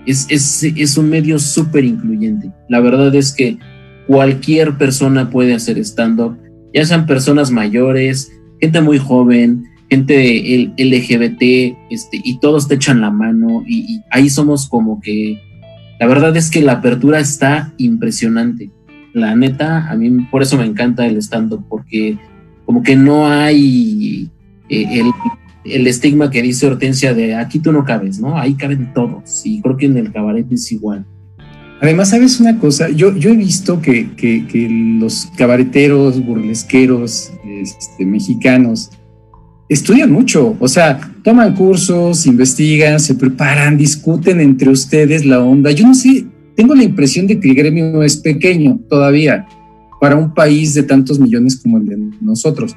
es, 0.06 0.26
es, 0.28 0.62
es 0.62 0.96
un 0.96 1.08
medio 1.08 1.38
súper 1.38 1.84
incluyente. 1.84 2.50
La 2.68 2.80
verdad 2.80 3.14
es 3.14 3.32
que 3.32 3.58
cualquier 4.06 4.76
persona 4.76 5.30
puede 5.30 5.54
hacer 5.54 5.78
stand-up, 5.78 6.36
ya 6.72 6.84
sean 6.84 7.06
personas 7.06 7.50
mayores, 7.50 8.32
gente 8.60 8.80
muy 8.80 8.98
joven, 8.98 9.64
gente 9.88 10.72
LGBT, 10.76 11.76
este, 11.90 12.20
y 12.24 12.38
todos 12.40 12.68
te 12.68 12.74
echan 12.74 13.00
la 13.00 13.10
mano, 13.10 13.62
y, 13.66 14.00
ahí 14.10 14.28
somos 14.28 14.68
como 14.68 15.00
que, 15.00 15.40
la 16.00 16.06
verdad 16.06 16.36
es 16.36 16.50
que 16.50 16.62
la 16.62 16.72
apertura 16.72 17.20
está 17.20 17.72
impresionante. 17.78 18.70
La 19.12 19.36
neta, 19.36 19.88
a 19.88 19.94
mí 19.94 20.10
por 20.30 20.42
eso 20.42 20.58
me 20.58 20.64
encanta 20.64 21.06
el 21.06 21.16
stand-up, 21.18 21.64
porque 21.68 22.18
como 22.66 22.82
que 22.82 22.96
no 22.96 23.28
hay 23.28 24.28
eh, 24.68 24.86
el, 25.00 25.06
el 25.64 25.86
estigma 25.86 26.30
que 26.30 26.42
dice 26.42 26.66
Hortensia 26.66 27.14
de 27.14 27.36
aquí 27.36 27.60
tú 27.60 27.70
no 27.70 27.84
cabes, 27.84 28.18
¿no? 28.18 28.36
Ahí 28.36 28.54
caben 28.54 28.92
todos, 28.92 29.46
y 29.46 29.62
creo 29.62 29.76
que 29.76 29.86
en 29.86 29.96
el 29.96 30.12
cabaret 30.12 30.50
es 30.50 30.72
igual. 30.72 31.06
Además, 31.80 32.10
¿sabes 32.10 32.40
una 32.40 32.58
cosa? 32.58 32.88
Yo, 32.88 33.10
he 33.10 33.36
visto 33.36 33.80
que, 33.80 34.10
que, 34.16 34.68
los 34.98 35.26
cabareteros, 35.36 36.24
burlesqueros 36.24 37.32
este, 37.46 38.06
mexicanos 38.06 38.90
estudian 39.68 40.12
mucho, 40.12 40.56
o 40.60 40.68
sea, 40.68 41.00
toman 41.22 41.54
cursos, 41.54 42.26
investigan, 42.26 43.00
se 43.00 43.14
preparan, 43.14 43.76
discuten 43.76 44.40
entre 44.40 44.70
ustedes 44.70 45.24
la 45.24 45.40
onda. 45.40 45.70
Yo 45.72 45.86
no 45.86 45.94
sé, 45.94 46.26
tengo 46.54 46.74
la 46.74 46.84
impresión 46.84 47.26
de 47.26 47.40
que 47.40 47.48
el 47.48 47.54
gremio 47.54 48.02
es 48.02 48.16
pequeño 48.16 48.80
todavía 48.88 49.46
para 50.00 50.16
un 50.16 50.34
país 50.34 50.74
de 50.74 50.82
tantos 50.82 51.18
millones 51.18 51.56
como 51.56 51.78
el 51.78 51.86
de 51.86 51.96
nosotros. 52.20 52.74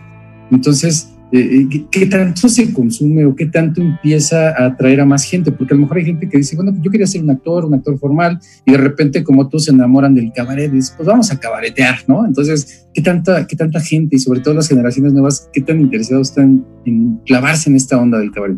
Entonces, 0.49 1.09
eh, 1.29 1.67
eh, 1.69 1.85
¿qué 1.91 2.05
tanto 2.05 2.47
se 2.47 2.71
consume 2.71 3.25
o 3.25 3.35
qué 3.35 3.47
tanto 3.47 3.81
empieza 3.81 4.49
a 4.49 4.67
atraer 4.67 5.01
a 5.01 5.05
más 5.05 5.25
gente? 5.25 5.51
Porque 5.51 5.73
a 5.73 5.75
lo 5.75 5.81
mejor 5.81 5.97
hay 5.97 6.05
gente 6.05 6.29
que 6.29 6.37
dice, 6.37 6.55
bueno, 6.55 6.73
yo 6.81 6.89
quería 6.89 7.05
ser 7.05 7.21
un 7.21 7.29
actor, 7.29 7.65
un 7.65 7.73
actor 7.73 7.99
formal, 7.99 8.39
y 8.65 8.71
de 8.71 8.77
repente 8.77 9.23
como 9.23 9.49
tú 9.49 9.59
se 9.59 9.71
enamoran 9.71 10.15
del 10.15 10.31
cabaret, 10.33 10.73
y 10.73 10.79
pues 10.95 11.05
vamos 11.05 11.29
a 11.31 11.37
cabaretear, 11.37 11.97
¿no? 12.07 12.25
Entonces, 12.25 12.87
¿qué 12.93 13.01
tanta, 13.01 13.45
¿qué 13.45 13.57
tanta 13.57 13.81
gente 13.81 14.15
y 14.15 14.19
sobre 14.19 14.39
todo 14.39 14.53
las 14.53 14.69
generaciones 14.69 15.11
nuevas, 15.11 15.49
qué 15.51 15.61
tan 15.61 15.81
interesados 15.81 16.29
están 16.29 16.65
en 16.85 17.17
clavarse 17.25 17.69
en 17.69 17.75
esta 17.75 17.97
onda 17.97 18.19
del 18.19 18.31
cabaret? 18.31 18.57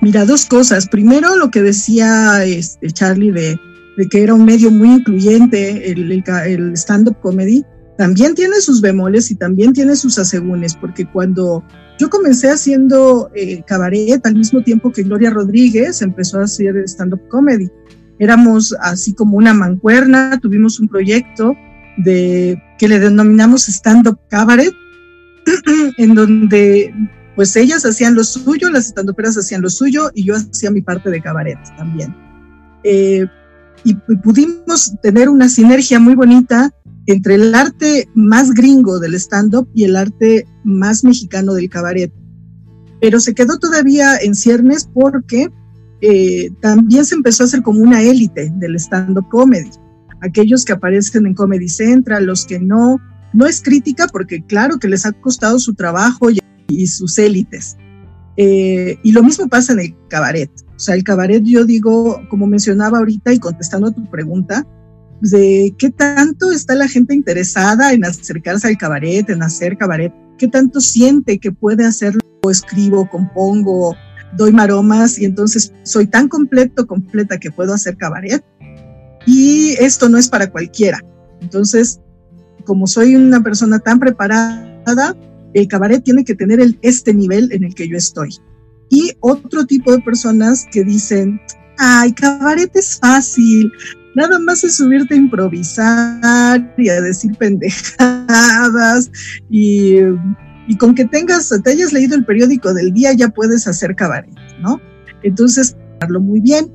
Mira, 0.00 0.24
dos 0.24 0.46
cosas. 0.46 0.88
Primero, 0.88 1.36
lo 1.36 1.50
que 1.50 1.60
decía 1.60 2.44
este 2.44 2.90
Charlie 2.92 3.32
de, 3.32 3.58
que 4.10 4.22
era 4.22 4.32
un 4.32 4.44
medio 4.44 4.70
muy 4.70 4.90
incluyente, 4.90 5.90
el 5.90 6.72
stand-up 6.76 7.16
comedy 7.20 7.62
también 7.98 8.36
tiene 8.36 8.60
sus 8.60 8.80
bemoles 8.80 9.28
y 9.32 9.34
también 9.34 9.72
tiene 9.72 9.96
sus 9.96 10.20
asegúnes, 10.20 10.76
porque 10.76 11.04
cuando 11.04 11.64
yo 11.98 12.08
comencé 12.08 12.48
haciendo 12.48 13.28
eh, 13.34 13.64
cabaret 13.66 14.24
al 14.24 14.36
mismo 14.36 14.62
tiempo 14.62 14.92
que 14.92 15.02
Gloria 15.02 15.30
Rodríguez 15.30 16.00
empezó 16.00 16.38
a 16.38 16.44
hacer 16.44 16.76
stand-up 16.86 17.26
comedy. 17.26 17.68
Éramos 18.20 18.72
así 18.80 19.14
como 19.14 19.36
una 19.36 19.52
mancuerna, 19.52 20.38
tuvimos 20.40 20.78
un 20.78 20.88
proyecto 20.88 21.56
de 21.96 22.62
que 22.78 22.86
le 22.86 23.00
denominamos 23.00 23.68
stand-up 23.68 24.20
cabaret, 24.28 24.72
en 25.98 26.14
donde 26.14 26.94
pues 27.34 27.56
ellas 27.56 27.84
hacían 27.84 28.14
lo 28.14 28.22
suyo, 28.22 28.70
las 28.70 28.86
stand-uperas 28.86 29.36
hacían 29.36 29.60
lo 29.60 29.70
suyo 29.70 30.12
y 30.14 30.22
yo 30.22 30.36
hacía 30.36 30.70
mi 30.70 30.82
parte 30.82 31.10
de 31.10 31.20
cabaret 31.20 31.58
también. 31.76 32.14
Eh, 32.84 33.26
y 33.82 33.94
pudimos 33.94 34.92
tener 35.02 35.28
una 35.28 35.48
sinergia 35.48 35.98
muy 35.98 36.14
bonita 36.14 36.72
entre 37.08 37.36
el 37.36 37.54
arte 37.54 38.06
más 38.14 38.52
gringo 38.52 39.00
del 39.00 39.14
stand-up 39.14 39.66
y 39.74 39.84
el 39.84 39.96
arte 39.96 40.46
más 40.62 41.04
mexicano 41.04 41.54
del 41.54 41.70
cabaret. 41.70 42.12
Pero 43.00 43.18
se 43.18 43.34
quedó 43.34 43.58
todavía 43.58 44.18
en 44.18 44.34
ciernes 44.34 44.90
porque 44.92 45.50
eh, 46.02 46.50
también 46.60 47.06
se 47.06 47.14
empezó 47.14 47.42
a 47.42 47.46
hacer 47.46 47.62
como 47.62 47.80
una 47.80 48.02
élite 48.02 48.52
del 48.56 48.76
stand-up 48.76 49.26
comedy. 49.30 49.70
Aquellos 50.20 50.66
que 50.66 50.72
aparecen 50.72 51.26
en 51.26 51.32
Comedy 51.32 51.70
Central, 51.70 52.26
los 52.26 52.44
que 52.44 52.58
no, 52.58 53.00
no 53.32 53.46
es 53.46 53.62
crítica 53.62 54.06
porque 54.12 54.44
claro 54.44 54.78
que 54.78 54.88
les 54.88 55.06
ha 55.06 55.12
costado 55.12 55.58
su 55.58 55.74
trabajo 55.74 56.28
y, 56.30 56.86
sus 56.88 57.18
élites. 57.18 57.78
Eh, 58.36 58.98
y 59.02 59.12
lo 59.12 59.22
mismo 59.22 59.48
pasa 59.48 59.72
en 59.72 59.80
el 59.80 59.94
cabaret. 60.08 60.50
O 60.76 60.78
sea, 60.78 60.94
el 60.94 61.04
cabaret, 61.04 61.42
yo 61.42 61.64
digo, 61.64 62.20
como 62.28 62.46
mencionaba 62.46 62.98
ahorita 62.98 63.32
y 63.32 63.38
contestando 63.38 63.88
a 63.88 63.92
tu 63.92 64.04
pregunta, 64.10 64.66
de 65.20 65.74
qué 65.78 65.90
tanto 65.90 66.50
está 66.52 66.74
la 66.74 66.88
gente 66.88 67.14
interesada 67.14 67.92
en 67.92 68.04
acercarse 68.04 68.68
al 68.68 68.78
cabaret, 68.78 69.28
en 69.30 69.42
hacer 69.42 69.76
cabaret, 69.76 70.12
qué 70.38 70.48
tanto 70.48 70.80
siente 70.80 71.38
que 71.38 71.52
puede 71.52 71.84
hacerlo, 71.84 72.20
escribo, 72.48 73.08
compongo, 73.08 73.96
doy 74.36 74.52
maromas 74.52 75.18
y 75.18 75.24
entonces 75.24 75.72
soy 75.82 76.06
tan 76.06 76.28
completo, 76.28 76.86
completa 76.86 77.38
que 77.38 77.50
puedo 77.50 77.74
hacer 77.74 77.96
cabaret. 77.96 78.44
Y 79.26 79.74
esto 79.80 80.08
no 80.08 80.18
es 80.18 80.28
para 80.28 80.50
cualquiera. 80.50 81.00
Entonces, 81.40 82.00
como 82.64 82.86
soy 82.86 83.16
una 83.16 83.42
persona 83.42 83.78
tan 83.78 83.98
preparada, 83.98 85.16
el 85.54 85.68
cabaret 85.68 86.02
tiene 86.02 86.24
que 86.24 86.34
tener 86.34 86.60
este 86.82 87.14
nivel 87.14 87.50
en 87.52 87.64
el 87.64 87.74
que 87.74 87.88
yo 87.88 87.96
estoy. 87.96 88.30
Y 88.90 89.12
otro 89.20 89.66
tipo 89.66 89.92
de 89.92 90.00
personas 90.02 90.66
que 90.72 90.84
dicen, 90.84 91.40
ay, 91.76 92.12
cabaret 92.12 92.70
es 92.74 92.98
fácil, 92.98 93.70
Nada 94.18 94.40
más 94.40 94.64
es 94.64 94.74
subirte 94.74 95.14
a 95.14 95.16
improvisar 95.16 96.74
y 96.76 96.88
a 96.88 97.00
decir 97.00 97.36
pendejadas 97.36 99.12
y, 99.48 99.98
con 100.76 100.96
que 100.96 101.04
tengas, 101.04 101.54
te 101.62 101.70
hayas 101.70 101.92
leído 101.92 102.16
el 102.16 102.24
periódico 102.24 102.74
del 102.74 102.92
día 102.92 103.12
ya 103.12 103.28
puedes 103.28 103.68
hacer 103.68 103.94
cabaret, 103.94 104.34
¿no? 104.60 104.80
Entonces, 105.22 105.76
hablo 106.00 106.20
muy 106.20 106.40
bien. 106.40 106.68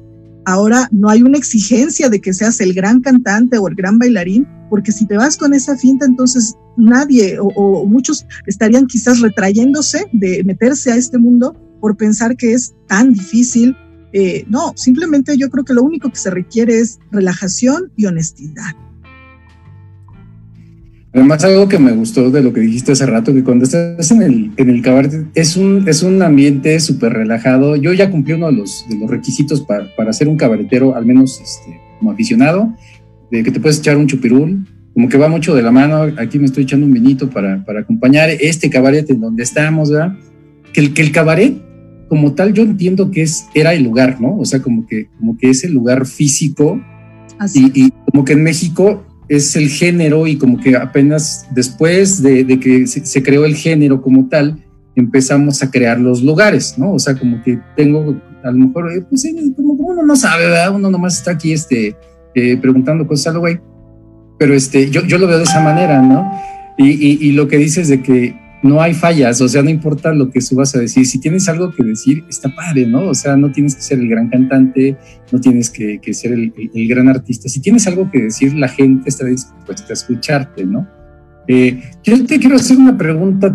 Ahora 0.46 0.88
no 0.94 1.10
hay 1.10 1.22
una 1.22 1.38
exigencia 1.38 2.08
de 2.08 2.22
que 2.22 2.32
seas 2.32 2.62
el 2.62 2.74
gran 2.74 3.02
cantante 3.02 3.58
o 3.58 3.68
el 3.68 3.76
gran 3.76 4.00
bailarín, 4.00 4.48
porque 4.70 4.94
si 4.94 5.06
te 5.06 5.18
vas 5.18 5.36
con 5.36 5.54
esa 5.54 5.76
finta, 5.76 6.06
entonces 6.06 6.56
nadie 6.78 7.40
o, 7.40 7.48
o 7.48 7.86
muchos 7.86 8.26
estarían 8.48 8.88
quizás 8.88 9.20
retrayéndose 9.20 10.06
de 10.14 10.46
meterse 10.46 10.94
a 10.94 10.96
este 10.96 11.18
mundo 11.18 11.54
por 11.82 11.98
pensar 11.98 12.38
que 12.38 12.54
es 12.54 12.74
tan 12.88 13.12
difícil 13.12 13.76
eh, 14.14 14.46
no, 14.48 14.74
simplemente 14.76 15.36
yo 15.38 15.50
creo 15.50 15.66
que 15.66 15.74
lo 15.74 15.82
único 15.82 16.10
que 16.10 16.18
se 16.18 16.30
requiere 16.30 16.80
es 16.80 17.00
relajación 17.12 17.92
y 17.98 18.06
honestidad. 18.06 18.76
Además, 21.16 21.44
algo 21.44 21.68
que 21.68 21.78
me 21.78 21.92
gustó 21.92 22.32
de 22.32 22.42
lo 22.42 22.54
que 22.54 22.62
dijiste 22.62 22.92
hace 22.92 23.06
rato, 23.06 23.34
que 23.34 23.44
cuando 23.44 23.66
estás 23.66 24.10
en 24.12 24.22
el, 24.24 24.52
en 24.58 24.70
el 24.70 24.82
cabaret 24.82 25.26
es 25.36 25.58
un, 25.58 25.88
es 25.88 26.02
un 26.02 26.22
ambiente 26.22 26.80
súper 26.80 27.14
relajado. 27.14 27.76
Yo 27.76 27.94
ya 27.94 28.10
cumplí 28.10 28.34
uno 28.34 28.48
de 28.48 28.54
los, 28.54 28.86
de 28.90 28.98
los 28.98 29.10
requisitos 29.10 29.62
para, 29.62 29.96
para 29.96 30.14
ser 30.14 30.28
un 30.28 30.38
cabaretero, 30.38 30.96
al 30.96 31.06
menos 31.06 31.40
este, 31.40 31.80
como 32.00 32.12
aficionado, 32.12 32.74
de 33.32 33.44
que 33.44 33.52
te 33.52 33.60
puedes 33.60 33.80
echar 33.80 33.98
un 33.98 34.08
chupirul, 34.08 34.68
como 34.94 35.10
que 35.10 35.18
va 35.18 35.28
mucho 35.28 35.54
de 35.54 35.62
la 35.62 35.72
mano. 35.72 36.02
Aquí 36.18 36.40
me 36.40 36.46
estoy 36.46 36.64
echando 36.64 36.86
un 36.86 36.94
vinito 36.94 37.30
para, 37.30 37.64
para 37.64 37.82
acompañar 37.82 38.30
este 38.32 38.72
cabaret 38.72 39.08
en 39.10 39.22
donde 39.22 39.44
estamos, 39.44 39.92
¿verdad? 39.92 40.18
Que 40.72 40.82
el, 40.82 40.94
que 40.96 41.04
el 41.04 41.12
cabaret 41.12 41.73
como 42.14 42.34
tal 42.34 42.54
yo 42.54 42.62
entiendo 42.62 43.10
que 43.10 43.24
es, 43.24 43.48
era 43.56 43.74
el 43.74 43.82
lugar, 43.82 44.22
¿no? 44.22 44.38
O 44.38 44.46
sea, 44.46 44.62
como 44.62 44.86
que, 44.86 45.08
como 45.18 45.36
que 45.36 45.50
es 45.50 45.64
el 45.64 45.74
lugar 45.74 46.06
físico 46.06 46.80
y, 47.56 47.90
como 48.12 48.24
que 48.24 48.34
en 48.34 48.44
México 48.44 49.04
es 49.28 49.56
el 49.56 49.68
género 49.68 50.28
y 50.28 50.38
como 50.38 50.60
que 50.60 50.76
apenas 50.76 51.48
después 51.56 52.22
de, 52.22 52.46
que 52.60 52.86
se, 52.86 53.24
creó 53.24 53.46
el 53.46 53.56
género 53.56 54.00
como 54.04 54.30
tal, 54.30 54.64
empezamos 54.96 55.64
a 55.64 55.72
crear 55.72 56.00
los 56.00 56.22
lugares, 56.22 56.76
¿no? 56.78 56.94
O 56.94 57.00
sea, 57.00 57.18
como 57.18 57.42
que 57.42 57.58
tengo, 57.76 58.16
a 58.44 58.52
lo 58.52 58.68
mejor, 58.68 58.92
eh, 58.92 59.04
pues 59.10 59.28
como, 59.56 59.74
uno 59.74 60.04
no 60.04 60.16
sabe, 60.16 60.46
¿verdad? 60.46 60.76
Uno 60.76 60.92
nomás 60.92 61.18
está 61.18 61.32
aquí 61.32 61.52
este, 61.52 61.96
eh, 62.36 62.58
preguntando 62.58 63.08
cosas 63.08 63.26
a 63.26 63.34
lo 63.34 63.40
güey. 63.40 63.60
Pero 64.38 64.54
este, 64.54 64.92
yo, 64.92 65.04
yo 65.04 65.18
lo 65.18 65.26
veo 65.26 65.40
de 65.40 65.46
esa 65.46 65.64
manera, 65.64 66.00
¿no? 66.00 66.32
Y, 66.78 66.90
y, 66.92 67.18
y 67.28 67.32
lo 67.32 67.48
que 67.48 67.58
dices 67.58 67.88
de 67.88 68.04
que 68.04 68.43
no 68.64 68.82
hay 68.82 68.94
fallas, 68.94 69.42
o 69.42 69.50
sea, 69.50 69.62
no 69.62 69.70
importa 69.70 70.14
lo 70.14 70.32
que 70.32 70.40
subas 70.40 70.74
a 70.76 70.80
decir, 70.80 71.06
si 71.06 71.20
tienes 71.20 71.50
algo 71.50 71.72
que 71.72 71.84
decir, 71.84 72.24
está 72.30 72.54
padre, 72.56 72.88
¿no? 72.88 73.10
O 73.10 73.14
sea, 73.14 73.36
no 73.36 73.52
tienes 73.52 73.76
que 73.76 73.82
ser 73.82 74.00
el 74.00 74.08
gran 74.08 74.30
cantante, 74.30 74.98
no 75.32 75.42
tienes 75.42 75.70
que, 75.70 76.00
ser 76.14 76.32
el, 76.32 76.88
gran 76.88 77.10
artista, 77.10 77.50
si 77.50 77.60
tienes 77.60 77.86
algo 77.88 78.10
que 78.10 78.24
decir, 78.24 78.54
la 78.56 78.70
gente 78.70 79.10
está 79.10 79.26
dispuesta 79.26 79.88
a 79.90 79.94
escucharte, 79.94 80.66
¿no? 80.66 80.88
Eh, 81.50 81.82
yo 82.04 82.26
te 82.26 82.40
quiero 82.40 82.56
hacer 82.56 82.78
una 82.78 82.98
pregunta 82.98 83.54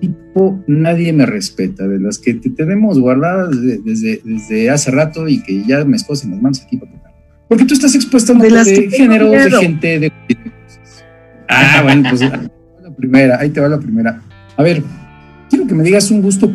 tipo, 0.00 0.64
nadie 0.66 1.12
me 1.12 1.24
respeta, 1.24 1.86
de 1.86 2.00
las 2.00 2.18
que 2.18 2.34
te 2.34 2.50
tenemos 2.50 2.98
guardadas 2.98 3.50
desde, 3.84 4.20
desde 4.24 4.68
hace 4.68 4.90
rato 4.90 5.28
y 5.28 5.40
que 5.44 5.62
ya 5.64 5.84
me 5.84 5.96
escosen 5.96 6.32
las 6.32 6.42
manos 6.42 6.60
aquí 6.60 6.76
para 6.76 6.90
tocar. 6.90 7.12
Porque 7.46 7.64
tú 7.66 7.74
estás 7.74 7.94
expuesto 7.94 8.32
a 8.32 8.34
un 8.34 8.42
de, 8.42 8.50
de 8.50 8.90
género, 8.90 9.30
de 9.30 9.50
gente, 9.52 10.00
de... 10.00 10.12
Ah, 11.48 11.82
bueno, 11.84 12.08
pues 12.08 12.22
primera, 12.94 13.38
ahí 13.40 13.50
te 13.50 13.60
va 13.60 13.68
la 13.68 13.78
primera. 13.78 14.22
A 14.56 14.62
ver, 14.62 14.82
quiero 15.50 15.66
que 15.66 15.74
me 15.74 15.82
digas 15.82 16.10
un 16.10 16.22
gusto 16.22 16.52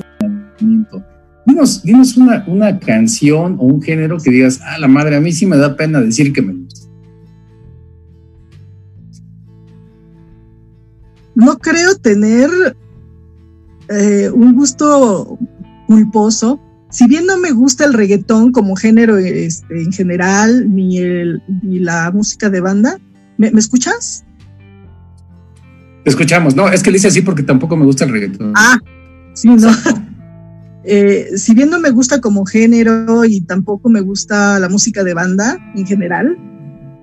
Dinos, 1.47 1.81
dinos 1.81 2.17
una, 2.17 2.43
una 2.45 2.77
canción 2.77 3.55
o 3.57 3.67
un 3.67 3.81
género 3.81 4.17
que 4.17 4.31
digas, 4.31 4.59
ah, 4.63 4.77
la 4.79 4.89
madre, 4.89 5.15
a 5.15 5.21
mí 5.21 5.31
sí 5.31 5.45
me 5.45 5.55
da 5.55 5.77
pena 5.77 6.01
decir 6.01 6.33
que 6.33 6.41
me 6.41 6.53
gusta. 6.53 6.89
No 11.35 11.57
creo 11.59 11.95
tener 11.95 12.49
eh, 13.87 14.29
un 14.29 14.55
gusto 14.55 15.39
culposo. 15.87 16.59
Si 16.89 17.07
bien 17.07 17.25
no 17.25 17.37
me 17.37 17.51
gusta 17.51 17.85
el 17.85 17.93
reggaetón 17.93 18.51
como 18.51 18.75
género 18.75 19.17
este, 19.17 19.83
en 19.83 19.93
general, 19.93 20.73
ni, 20.75 20.97
el, 20.97 21.41
ni 21.63 21.79
la 21.79 22.11
música 22.11 22.49
de 22.49 22.59
banda, 22.59 22.99
¿me, 23.37 23.51
¿me 23.51 23.59
escuchas? 23.59 24.25
Escuchamos. 26.09 26.55
No, 26.55 26.69
es 26.69 26.83
que 26.83 26.91
le 26.91 26.97
hice 26.97 27.07
así 27.07 27.21
porque 27.21 27.43
tampoco 27.43 27.75
me 27.75 27.85
gusta 27.85 28.05
el 28.05 28.11
reggaetón. 28.11 28.53
Ah, 28.55 28.77
sí, 29.33 29.49
no. 29.49 29.69
Eh, 30.89 31.37
si 31.37 31.53
bien 31.53 31.69
no 31.69 31.81
me 31.81 31.89
gusta 31.89 32.21
como 32.21 32.45
género 32.45 33.25
y 33.25 33.41
tampoco 33.41 33.89
me 33.89 33.99
gusta 33.99 34.57
la 34.57 34.69
música 34.69 35.03
de 35.03 35.13
banda 35.13 35.57
en 35.75 35.85
general, 35.85 36.37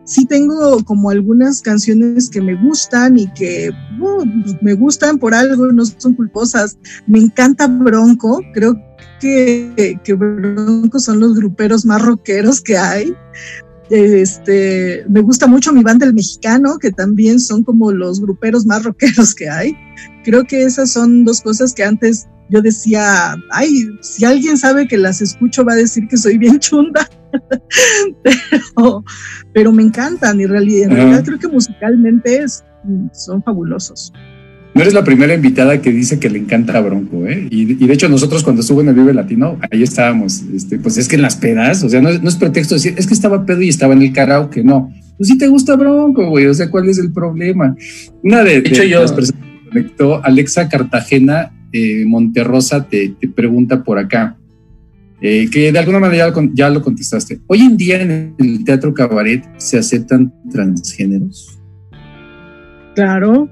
sí 0.05 0.25
tengo 0.25 0.83
como 0.85 1.11
algunas 1.11 1.61
canciones 1.61 2.31
que 2.31 2.41
me 2.41 2.55
gustan 2.55 3.19
y 3.19 3.31
que 3.35 3.71
uh, 4.01 4.25
me 4.63 4.73
gustan 4.73 5.19
por 5.19 5.35
algo, 5.35 5.71
no 5.71 5.85
son 5.85 6.15
culposas. 6.15 6.79
Me 7.07 7.19
encanta 7.19 7.67
Bronco, 7.67 8.41
creo 8.55 8.75
que, 9.21 10.01
que 10.03 10.15
Bronco 10.15 10.99
son 10.99 11.21
los 11.21 11.35
gruperos 11.35 11.85
más 11.85 12.01
rockeros 12.01 12.63
que 12.63 12.79
hay 12.79 13.15
Este, 13.91 15.05
me 15.09 15.21
gusta 15.21 15.47
mucho 15.47 15.73
mi 15.73 15.83
banda 15.83 16.07
El 16.07 16.15
Mexicano, 16.15 16.79
que 16.79 16.91
también 16.91 17.39
son 17.39 17.65
como 17.65 17.93
los 17.93 18.21
gruperos 18.21 18.65
más 18.65 18.85
rockeros 18.85 19.35
que 19.35 19.49
hay. 19.49 19.77
Creo 20.25 20.45
que 20.45 20.63
esas 20.63 20.91
son 20.91 21.25
dos 21.25 21.43
cosas 21.43 21.75
que 21.75 21.85
antes 21.85 22.27
yo 22.51 22.61
decía, 22.61 23.37
ay, 23.51 23.89
si 24.01 24.25
alguien 24.25 24.57
sabe 24.57 24.87
que 24.87 24.99
las 24.99 25.21
escucho 25.21 25.65
va 25.65 25.73
a 25.73 25.77
decir 25.77 26.07
que 26.09 26.17
soy 26.17 26.39
bien 26.39 26.59
chunda, 26.59 27.09
pero, 28.23 29.05
pero, 29.53 29.73
me 29.73 29.83
encantan 29.83 30.41
y 30.41 30.45
en 30.45 30.51
realidad, 30.51 30.91
en 30.91 30.97
realidad 30.97 31.25
creo 31.25 31.39
que 31.39 31.49
musicalmente 31.49 32.45
son 33.13 33.43
fabulosos. 33.43 34.13
No 34.75 34.81
eres 34.81 34.93
la 34.93 35.05
primera 35.05 35.33
invitada 35.33 35.81
que 35.81 35.93
dice 35.93 36.19
que 36.19 36.29
le 36.29 36.39
encanta 36.39 36.77
a 36.77 36.81
Bronco, 36.81 37.27
¿eh? 37.27 37.47
Y, 37.49 37.65
de 37.65 37.93
hecho 37.93 38.09
nosotros 38.09 38.43
cuando 38.43 38.63
estuvo 38.63 38.81
en 38.81 38.89
el 38.89 38.95
Vive 38.95 39.15
Latino, 39.15 39.57
ahí 39.71 39.85
estábamos, 39.85 40.43
este, 40.53 40.81
pues 40.81 40.97
es 40.99 41.07
que 41.07 41.15
en 41.15 41.23
las 41.23 41.37
pedas, 41.37 41.85
o 41.85 41.89
sea, 41.89 42.01
no, 42.01 42.09
es 42.09 42.37
pretexto 42.37 42.75
decir, 42.75 42.95
es 42.97 43.07
que 43.07 43.15
estaba 43.15 43.47
pedo 43.47 43.63
y 43.63 43.69
estaba 43.69 43.95
en 43.95 44.03
el 44.03 44.13
karaoke, 44.13 44.65
no. 44.65 44.93
Pues 45.17 45.29
sí 45.29 45.39
te 45.39 45.47
gusta 45.47 45.77
Bronco, 45.77 46.29
güey, 46.29 46.47
o 46.47 46.55
sea, 46.55 46.71
¿cuál 46.71 46.89
es 46.89 46.99
el 46.99 47.13
problema? 47.13 47.77
Una 48.25 48.43
de, 48.43 48.63
de, 48.63 48.69
hecho, 48.69 48.83
yo... 48.83 49.01
las 49.01 49.13
personas 49.13 49.45
que 49.45 49.69
conectó, 49.69 50.25
Alexa 50.25 50.69
Cartagena 50.69 51.53
eh, 51.73 52.05
Monterrosa, 52.05 52.89
te, 52.89 53.15
pregunta 53.33 53.85
por 53.85 54.01
acá, 54.01 54.37
eh, 55.21 55.49
que 55.53 55.71
de 55.71 55.79
alguna 55.79 56.01
manera 56.01 56.29
ya, 56.29 56.49
ya 56.53 56.71
lo 56.71 56.83
contestaste. 56.83 57.39
Hoy 57.47 57.61
en 57.61 57.77
día 57.77 58.03
en 58.03 58.35
el 58.39 58.65
teatro 58.65 58.93
cabaret 58.93 59.45
se 59.57 59.79
aceptan 59.79 60.35
transgéneros. 60.51 61.61
Claro, 62.97 63.49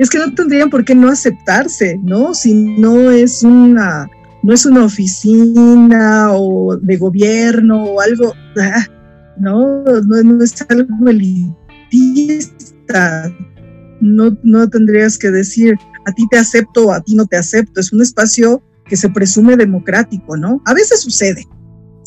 es 0.00 0.08
que 0.08 0.18
no 0.18 0.34
tendrían 0.34 0.70
por 0.70 0.82
qué 0.82 0.94
no 0.94 1.10
aceptarse, 1.10 1.98
¿no? 2.02 2.32
Si 2.32 2.54
no 2.54 3.10
es 3.10 3.42
una, 3.42 4.08
no 4.42 4.54
es 4.54 4.64
una 4.64 4.84
oficina 4.84 6.32
o 6.32 6.74
de 6.74 6.96
gobierno 6.96 7.84
o 7.84 8.00
algo, 8.00 8.32
ah, 8.58 8.86
no, 9.38 9.84
no, 9.84 10.42
es 10.42 10.66
algo 10.70 11.06
elitista. 11.06 13.30
No, 14.00 14.34
no 14.42 14.70
tendrías 14.70 15.18
que 15.18 15.30
decir 15.30 15.76
a 16.06 16.12
ti 16.12 16.26
te 16.30 16.38
acepto 16.38 16.86
o 16.86 16.92
a 16.94 17.02
ti 17.02 17.14
no 17.14 17.26
te 17.26 17.36
acepto. 17.36 17.78
Es 17.78 17.92
un 17.92 18.00
espacio 18.00 18.62
que 18.86 18.96
se 18.96 19.10
presume 19.10 19.58
democrático, 19.58 20.34
¿no? 20.34 20.62
A 20.64 20.72
veces 20.72 21.02
sucede, 21.02 21.46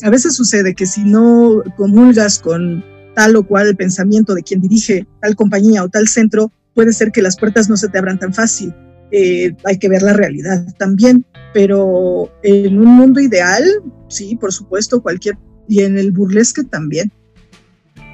a 0.02 0.10
veces 0.10 0.36
sucede 0.36 0.74
que 0.74 0.88
si 0.88 1.04
no 1.04 1.62
comulgas 1.78 2.40
con 2.40 2.84
tal 3.14 3.36
o 3.36 3.46
cual 3.46 3.76
pensamiento 3.76 4.34
de 4.34 4.42
quien 4.42 4.62
dirige 4.62 5.06
tal 5.22 5.36
compañía 5.36 5.84
o 5.84 5.90
tal 5.90 6.08
centro, 6.08 6.52
puede 6.74 6.94
ser 6.94 7.12
que 7.12 7.22
las 7.22 7.38
puertas 7.38 7.70
no 7.70 7.78
se 7.78 7.90
te 7.90 7.98
abran 7.98 8.20
tan 8.20 8.34
fácil. 8.34 8.74
Eh, 9.12 9.54
hay 9.66 9.78
que 9.78 9.90
ver 9.90 10.02
la 10.02 10.14
realidad 10.14 10.66
también, 10.78 11.26
pero 11.54 12.32
en 12.42 12.80
un 12.80 12.88
mundo 12.88 13.20
ideal, 13.20 13.64
sí, 14.08 14.36
por 14.36 14.52
supuesto, 14.52 15.02
cualquier, 15.02 15.38
y 15.68 15.82
en 15.82 15.98
el 15.98 16.12
burlesque 16.12 16.64
también, 16.64 17.12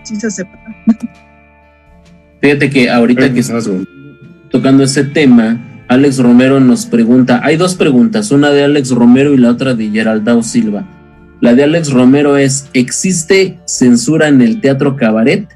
sí 0.03 0.17
se 0.17 0.27
acepta. 0.27 0.59
Fíjate 2.41 2.69
que 2.69 2.89
ahorita 2.89 3.33
que 3.33 3.39
estás 3.39 3.69
tocando 4.51 4.83
ese 4.83 5.03
tema, 5.03 5.85
Alex 5.87 6.19
Romero 6.19 6.59
nos 6.59 6.85
pregunta, 6.85 7.41
hay 7.43 7.57
dos 7.57 7.75
preguntas, 7.75 8.31
una 8.31 8.51
de 8.51 8.63
Alex 8.63 8.91
Romero 8.91 9.33
y 9.33 9.37
la 9.37 9.51
otra 9.51 9.73
de 9.73 9.89
Geraldao 9.89 10.43
Silva. 10.43 10.87
La 11.41 11.55
de 11.55 11.63
Alex 11.63 11.91
Romero 11.91 12.37
es, 12.37 12.67
¿existe 12.73 13.57
censura 13.65 14.27
en 14.27 14.41
el 14.41 14.61
teatro 14.61 14.95
cabaret? 14.97 15.47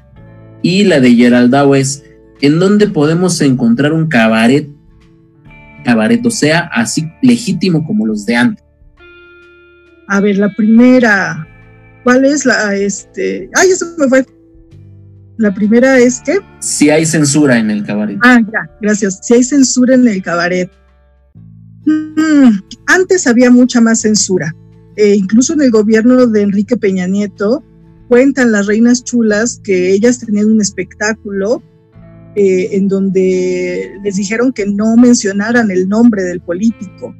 Y 0.62 0.84
la 0.84 1.00
de 1.00 1.14
Geraldao 1.14 1.74
es, 1.74 2.04
en 2.40 2.58
dónde 2.58 2.88
podemos 2.88 3.40
encontrar 3.40 3.92
un 3.92 4.08
cabaret, 4.08 4.68
cabaret, 5.84 6.24
o 6.26 6.30
sea, 6.30 6.70
así 6.72 7.10
legítimo 7.22 7.84
como 7.86 8.06
los 8.06 8.26
de 8.26 8.36
antes. 8.36 8.64
A 10.08 10.20
ver, 10.20 10.38
la 10.38 10.52
primera, 10.54 11.46
¿cuál 12.02 12.24
es 12.24 12.44
la, 12.44 12.74
este, 12.74 13.48
ay, 13.54 13.70
eso 13.70 13.86
me 13.98 14.08
fue. 14.08 14.26
La 15.36 15.52
primera 15.52 15.98
es 15.98 16.20
que... 16.20 16.38
Si 16.60 16.90
hay 16.90 17.04
censura 17.04 17.58
en 17.58 17.70
el 17.70 17.84
cabaret. 17.84 18.18
Ah, 18.22 18.38
ya, 18.40 18.70
gracias. 18.80 19.18
Si 19.22 19.34
hay 19.34 19.42
censura 19.42 19.94
en 19.94 20.06
el 20.06 20.22
cabaret. 20.22 20.70
Mm, 21.86 22.60
antes 22.86 23.26
había 23.26 23.50
mucha 23.50 23.80
más 23.80 24.02
censura. 24.02 24.54
Eh, 24.96 25.16
incluso 25.16 25.54
en 25.54 25.62
el 25.62 25.72
gobierno 25.72 26.26
de 26.26 26.42
Enrique 26.42 26.76
Peña 26.76 27.08
Nieto, 27.08 27.64
cuentan 28.08 28.52
las 28.52 28.66
reinas 28.66 29.02
chulas 29.02 29.60
que 29.64 29.92
ellas 29.92 30.20
tenían 30.20 30.46
un 30.46 30.60
espectáculo 30.60 31.62
eh, 32.36 32.68
en 32.72 32.88
donde 32.88 33.92
les 34.02 34.16
dijeron 34.16 34.52
que 34.52 34.66
no 34.66 34.96
mencionaran 34.96 35.70
el 35.70 35.88
nombre 35.88 36.22
del 36.22 36.40
político. 36.40 37.14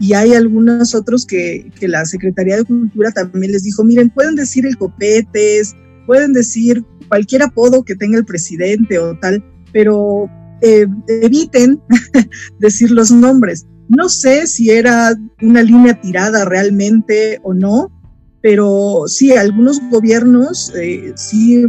Y 0.00 0.14
hay 0.14 0.34
algunos 0.34 0.94
otros 0.94 1.26
que, 1.26 1.70
que 1.78 1.86
la 1.86 2.04
Secretaría 2.04 2.56
de 2.56 2.64
Cultura 2.64 3.12
también 3.12 3.52
les 3.52 3.62
dijo, 3.62 3.84
miren, 3.84 4.10
pueden 4.10 4.34
decir 4.34 4.66
el 4.66 4.76
copetes, 4.76 5.76
pueden 6.06 6.32
decir 6.32 6.84
cualquier 7.08 7.42
apodo 7.42 7.84
que 7.84 7.94
tenga 7.94 8.18
el 8.18 8.24
presidente 8.24 8.98
o 8.98 9.16
tal, 9.18 9.44
pero 9.72 10.28
eh, 10.62 10.86
eviten 11.08 11.80
decir 12.58 12.90
los 12.90 13.10
nombres. 13.10 13.66
No 13.88 14.08
sé 14.08 14.46
si 14.46 14.70
era 14.70 15.14
una 15.42 15.62
línea 15.62 16.00
tirada 16.00 16.44
realmente 16.44 17.40
o 17.42 17.52
no, 17.52 17.90
pero 18.40 19.04
sí, 19.06 19.32
algunos 19.32 19.80
gobiernos 19.90 20.72
eh, 20.74 21.12
sí 21.16 21.66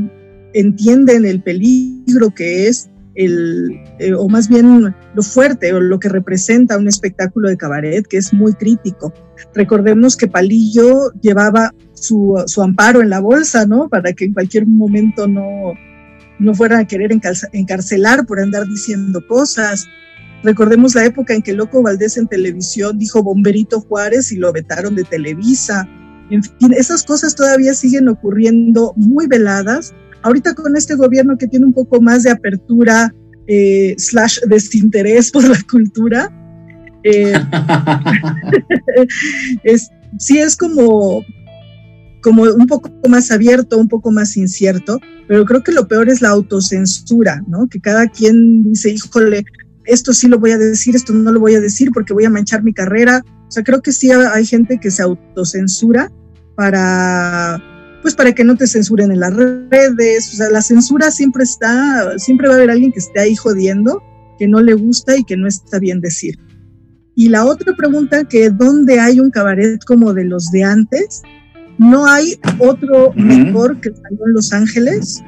entienden 0.54 1.26
el 1.26 1.42
peligro 1.42 2.30
que 2.32 2.68
es 2.68 2.90
el, 3.16 3.80
eh, 4.00 4.14
o 4.14 4.28
más 4.28 4.50
bien 4.50 4.96
lo 5.14 5.22
fuerte 5.22 5.74
o 5.74 5.80
lo 5.80 6.00
que 6.00 6.10
representa 6.10 6.78
un 6.78 6.88
espectáculo 6.88 7.50
de 7.50 7.58
cabaret, 7.58 8.06
que 8.08 8.18
es 8.18 8.34
muy 8.34 8.54
crítico. 8.54 9.14
Recordemos 9.54 10.18
que 10.18 10.28
Palillo 10.28 11.12
llevaba 11.22 11.74
su, 11.94 12.42
su 12.48 12.62
amparo 12.62 13.02
en 13.02 13.10
la 13.10 13.20
bolsa, 13.20 13.66
¿no? 13.66 13.88
Para 13.90 14.14
que 14.14 14.26
en 14.26 14.34
cualquier 14.34 14.66
momento 14.66 15.28
no, 15.28 15.74
no 16.40 16.56
fueran 16.56 16.82
a 16.82 16.88
querer 16.88 17.12
encarcelar 17.52 18.26
por 18.26 18.40
andar 18.40 18.68
diciendo 18.68 19.26
cosas. 19.28 19.88
Recordemos 20.44 20.96
la 20.96 21.06
época 21.06 21.34
en 21.34 21.42
que 21.42 21.54
Loco 21.54 21.82
Valdés 21.82 22.18
en 22.18 22.28
televisión 22.28 22.98
dijo 22.98 23.24
Bomberito 23.24 23.80
Juárez 23.80 24.32
y 24.32 24.38
lo 24.38 24.52
vetaron 24.52 24.96
de 24.96 25.04
Televisa. 25.04 25.88
En 26.30 26.44
fin, 26.44 26.74
esas 26.76 27.04
cosas 27.04 27.36
todavía 27.36 27.74
siguen 27.74 28.10
ocurriendo 28.10 28.94
muy 28.96 29.28
veladas 29.28 29.94
Ahorita 30.24 30.56
con 30.56 30.76
este 30.76 30.96
gobierno 30.96 31.38
que 31.38 31.48
tiene 31.48 31.66
un 31.66 31.74
poco 31.74 32.02
más 32.02 32.24
de 32.24 32.32
apertura 32.32 33.14
eh, 33.48 33.96
slash 33.98 34.40
desinterés 34.48 35.32
por 35.32 35.48
la 35.48 35.60
cultura, 35.70 36.32
eh, 37.04 37.34
es, 39.64 39.90
sí 40.18 40.40
es 40.40 40.56
como, 40.56 41.24
como 42.22 42.44
un 42.44 42.68
poco 42.68 42.90
más 43.10 43.32
abierto, 43.32 43.78
un 43.78 43.90
poco 43.90 44.12
más 44.12 44.38
incierto, 44.38 45.00
pero 45.28 45.46
creo 45.46 45.64
que 45.64 45.72
lo 45.72 45.88
peor 45.88 46.10
es 46.10 46.22
la 46.22 46.30
autocensura, 46.30 47.44
¿no? 47.48 47.68
Que 47.68 47.80
cada 47.80 48.08
quien 48.08 48.64
dice, 48.64 48.92
híjole, 48.92 49.46
esto 49.86 50.14
sí 50.14 50.28
lo 50.28 50.40
voy 50.40 50.52
a 50.52 50.58
decir, 50.58 50.96
esto 50.96 51.14
no 51.14 51.32
lo 51.32 51.40
voy 51.40 51.56
a 51.56 51.62
decir 51.62 51.90
porque 51.94 52.14
voy 52.14 52.26
a 52.26 52.30
manchar 52.30 52.64
mi 52.64 52.74
carrera. 52.74 53.24
O 53.48 53.52
sea, 53.52 53.64
creo 53.64 53.82
que 53.82 53.92
sí 53.92 54.12
hay 54.12 54.46
gente 54.46 54.80
que 54.80 54.92
se 54.92 55.04
autocensura 55.04 56.12
para 56.56 57.62
pues 58.04 58.16
para 58.16 58.34
que 58.34 58.44
no 58.44 58.56
te 58.56 58.68
censuren 58.68 59.12
en 59.12 59.22
las 59.22 59.34
redes, 59.34 60.32
o 60.34 60.36
sea, 60.36 60.50
la 60.50 60.62
censura 60.62 61.10
siempre 61.10 61.44
está, 61.44 62.20
siempre 62.20 62.50
va 62.50 62.54
a 62.54 62.58
haber 62.58 62.70
alguien 62.70 62.92
que 62.92 63.00
esté 63.00 63.22
ahí 63.22 63.36
jodiendo, 63.36 64.04
que 64.38 64.48
no 64.48 64.60
le 64.62 64.74
gusta 64.74 65.18
y 65.18 65.24
que 65.24 65.38
no 65.38 65.48
está 65.48 65.80
bien 65.80 66.02
decir. 66.02 66.38
Y 67.16 67.30
la 67.30 67.46
otra 67.46 67.74
pregunta, 67.76 68.26
que 68.26 68.50
¿dónde 68.50 69.00
hay 69.00 69.22
un 69.22 69.32
cabaret 69.32 69.82
como 69.86 70.14
de 70.14 70.26
los 70.26 70.52
de 70.52 70.66
antes? 70.66 71.22
No 71.78 72.06
hay 72.06 72.38
otro 72.60 73.14
mejor 73.16 73.80
que 73.80 73.90
el 73.90 73.96
Salón 73.96 74.34
Los 74.34 74.54
Ángeles, 74.54 75.24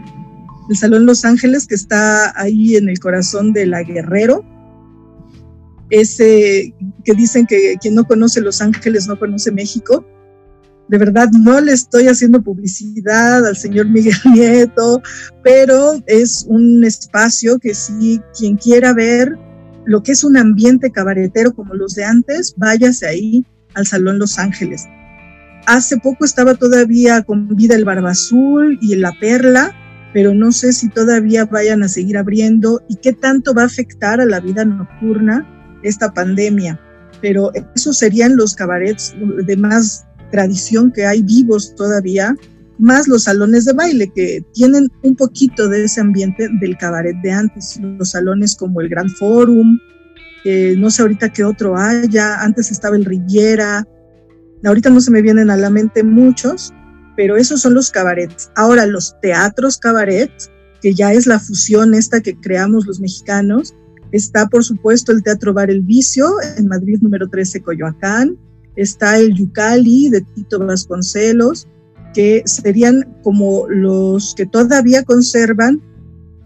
el 0.70 0.76
Salón 0.76 1.06
Los 1.06 1.24
Ángeles 1.24 1.68
que 1.68 1.76
está 1.76 2.38
ahí 2.40 2.76
en 2.76 2.90
el 2.90 3.00
corazón 3.00 3.54
de 3.54 3.68
la 3.68 3.84
Guerrero, 3.84 4.44
ese 5.90 6.74
que 7.06 7.14
dicen 7.14 7.46
que 7.46 7.76
quien 7.80 7.96
no 7.96 8.06
conoce 8.06 8.42
Los 8.42 8.62
Ángeles 8.62 9.08
no 9.08 9.18
conoce 9.18 9.52
México, 9.52 10.06
de 10.88 10.98
verdad 10.98 11.30
no 11.32 11.60
le 11.62 11.74
estoy 11.74 12.08
haciendo 12.08 12.42
publicidad 12.42 13.46
al 13.46 13.56
señor 13.56 13.88
Miguel 13.88 14.16
Nieto, 14.34 15.02
pero 15.44 15.94
es 16.06 16.46
un 16.48 16.84
espacio 16.84 17.60
que 17.60 17.74
si 17.74 18.22
quien 18.38 18.56
quiera 18.56 18.94
ver 18.94 19.38
lo 19.86 20.02
que 20.02 20.12
es 20.12 20.24
un 20.24 20.38
ambiente 20.38 20.92
cabaretero 20.92 21.54
como 21.54 21.74
los 21.74 21.94
de 21.96 22.04
antes, 22.04 22.56
váyase 22.58 23.08
ahí 23.08 23.46
al 23.76 23.86
Salón 23.86 24.20
Los 24.20 24.40
Ángeles. 24.40 24.86
Hace 25.68 25.98
poco 25.98 26.26
estaba 26.26 26.56
todavía 26.56 27.24
con 27.24 27.48
vida 27.56 27.76
el 27.76 27.86
Barba 27.86 28.12
Azul 28.12 28.78
y 28.82 28.96
la 28.96 29.14
Perla, 29.20 29.74
pero 30.14 30.34
no 30.34 30.52
sé 30.52 30.74
si 30.74 30.90
todavía 30.90 31.46
vayan 31.46 31.84
a 31.84 31.88
seguir 31.88 32.18
abriendo 32.18 32.82
y 32.88 32.96
qué 32.98 33.14
tanto 33.14 33.54
va 33.54 33.64
a 33.64 33.66
afectar 33.66 34.22
a 34.22 34.26
la 34.26 34.40
vida 34.40 34.64
nocturna 34.64 35.80
esta 35.84 36.14
pandemia. 36.14 36.80
Pero 37.22 37.52
esos 37.76 37.98
serían 37.98 38.36
los 38.36 38.56
cabarets 38.56 39.16
de 39.46 39.58
más 39.58 40.06
tradición 40.36 40.92
que 40.92 41.06
hay 41.06 41.22
vivos 41.22 41.74
todavía, 41.76 42.36
más 42.78 43.08
los 43.08 43.24
salones 43.24 43.64
de 43.64 43.72
baile 43.72 44.12
que 44.14 44.44
tienen 44.54 44.92
un 45.02 45.16
poquito 45.16 45.70
de 45.70 45.86
ese 45.86 46.02
ambiente 46.02 46.50
del 46.60 46.78
cabaret 46.78 47.16
de 47.24 47.32
antes, 47.32 47.80
los 47.80 48.12
salones 48.12 48.54
como 48.58 48.82
el 48.82 48.90
Gran 48.90 49.10
Forum, 49.10 49.80
no 50.78 50.90
sé 50.92 51.02
ahorita 51.02 51.32
qué 51.32 51.46
otro 51.46 51.78
haya, 51.78 52.42
antes 52.42 52.70
estaba 52.70 52.98
el 52.98 53.06
Riviera, 53.06 53.88
ahorita 54.66 54.90
no 54.90 55.00
se 55.00 55.10
me 55.10 55.22
vienen 55.22 55.50
a 55.50 55.56
la 55.56 55.70
mente 55.70 56.04
muchos, 56.04 56.74
pero 57.16 57.38
esos 57.38 57.62
son 57.62 57.76
los 57.76 57.92
cabarets. 57.92 58.52
Ahora, 58.58 58.86
los 58.86 59.16
teatros 59.22 59.78
cabaret, 59.78 60.32
que 60.82 60.94
ya 60.94 61.14
es 61.14 61.28
la 61.28 61.40
fusión 61.40 61.94
esta 61.94 62.20
que 62.20 62.36
creamos 62.36 62.86
los 62.86 63.00
mexicanos, 63.00 63.74
está 64.12 64.48
por 64.48 64.66
supuesto 64.66 65.14
el 65.14 65.24
Teatro 65.24 65.54
Bar 65.54 65.72
El 65.72 65.82
Vicio 65.82 66.28
en 66.58 66.68
Madrid 66.68 66.98
número 67.00 67.30
13 67.30 67.62
Coyoacán, 67.62 68.38
está 68.76 69.18
el 69.18 69.34
Yucali 69.34 70.10
de 70.10 70.22
Tito 70.22 70.60
Vasconcelos, 70.60 71.68
que 72.14 72.44
serían 72.46 73.08
como 73.24 73.68
los 73.70 74.34
que 74.36 74.46
todavía 74.46 75.04
conservan 75.04 75.82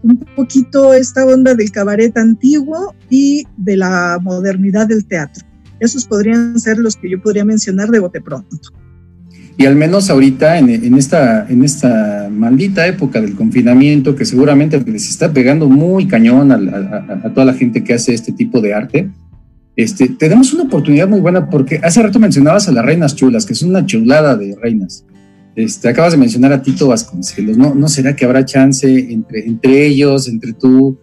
un 0.02 0.18
poquito 0.36 0.94
esta 0.94 1.26
onda 1.26 1.54
del 1.54 1.72
cabaret 1.72 2.18
antiguo 2.18 2.96
y 3.10 3.46
de 3.58 3.78
la 3.78 4.20
modernidad 4.22 4.88
del 4.88 5.06
teatro. 5.06 5.46
Esos 5.80 6.06
podrían 6.06 6.60
ser 6.60 6.78
los 6.78 6.96
que 6.96 7.10
yo 7.10 7.22
podría 7.22 7.46
mencionar 7.46 7.90
de 7.90 8.00
bote 8.00 8.22
pronto. 8.22 8.58
Y 9.60 9.66
al 9.66 9.76
menos 9.76 10.10
ahorita, 10.10 10.58
en, 10.58 10.98
esta, 10.98 11.46
en 11.50 11.66
esta 11.66 12.30
maldita 12.32 12.88
época 12.88 13.20
del 13.20 13.36
confinamiento, 13.36 14.16
que 14.16 14.24
seguramente 14.24 14.80
les 14.80 15.10
está 15.10 15.34
pegando 15.34 15.68
muy 15.68 16.08
cañón 16.08 16.54
a, 16.54 17.34
toda 17.34 17.46
la 17.46 17.54
gente 17.54 17.84
que 17.84 17.94
hace 17.94 18.14
este 18.14 18.32
tipo 18.32 18.62
de 18.62 18.74
arte, 18.74 19.10
este, 19.82 20.10
tenemos 20.10 20.54
una 20.54 20.64
oportunidad 20.64 21.08
muy 21.08 21.22
buena 21.22 21.50
porque 21.50 21.80
hace 21.82 22.04
rato 22.04 22.20
mencionabas 22.20 22.68
a 22.68 22.74
las 22.74 22.84
reinas 22.84 23.16
chulas, 23.16 23.46
que 23.46 23.56
son 23.56 23.70
una 23.70 23.86
chulada 23.86 24.36
de 24.36 24.54
reinas. 24.62 25.06
Este, 25.56 25.88
acabas 25.88 26.12
de 26.12 26.18
mencionar 26.18 26.52
a 26.52 26.62
Tito 26.62 26.90
Vasconcelos, 26.90 27.58
¿no, 27.58 27.74
¿no 27.74 27.88
será 27.88 28.14
que 28.14 28.26
habrá 28.26 28.44
chance 28.44 29.08
entre, 29.10 29.86
ellos, 29.86 30.28
entre 30.28 30.52
tú 30.52 31.00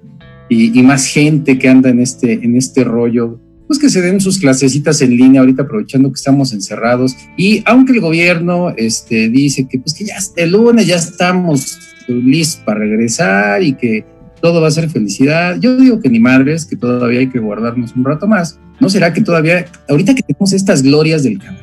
y, 0.51 0.79
y, 0.79 0.83
más 0.83 1.07
gente 1.07 1.59
que 1.59 1.71
anda 1.71 1.89
en 1.89 2.01
este, 2.01 2.35
en 2.35 2.55
este 2.55 2.85
rollo? 2.85 3.41
Pues 3.67 3.79
que 3.79 3.89
se 3.89 4.03
den 4.03 4.21
sus 4.21 4.39
clasecitas 4.39 5.01
en 5.01 5.17
línea 5.17 5.41
ahorita 5.41 5.63
aprovechando 5.63 6.11
que 6.11 6.17
estamos 6.17 6.53
encerrados 6.53 7.17
y 7.39 7.63
aunque 7.65 7.93
el 7.93 8.01
gobierno 8.03 8.75
este, 8.77 9.31
dice 9.31 9.67
que 9.67 9.79
pues 9.79 9.95
que 9.95 10.05
ya 10.05 10.17
el 10.37 10.53
lunes 10.53 10.87
ya 10.87 10.97
estamos 10.97 11.79
listos 12.09 12.63
para 12.63 12.81
regresar 12.81 13.63
y 13.63 13.73
que 13.73 14.05
todo 14.47 14.61
va 14.61 14.69
a 14.69 14.71
ser 14.71 14.89
felicidad, 14.89 15.57
yo 15.59 15.77
digo 15.77 15.99
que 15.99 16.09
ni 16.09 16.21
madres, 16.21 16.65
que 16.65 16.77
todavía 16.77 17.19
hay 17.19 17.29
que 17.29 17.41
guardarnos 17.41 17.97
un 17.97 18.05
rato 18.05 18.29
más. 18.29 18.61
¿No 18.79 18.89
será 18.89 19.13
que 19.13 19.21
todavía, 19.21 19.67
ahorita 19.89 20.15
que 20.15 20.23
tenemos 20.23 20.53
estas 20.53 20.85
glorias 20.85 21.25
del 21.25 21.41
campo, 21.41 21.63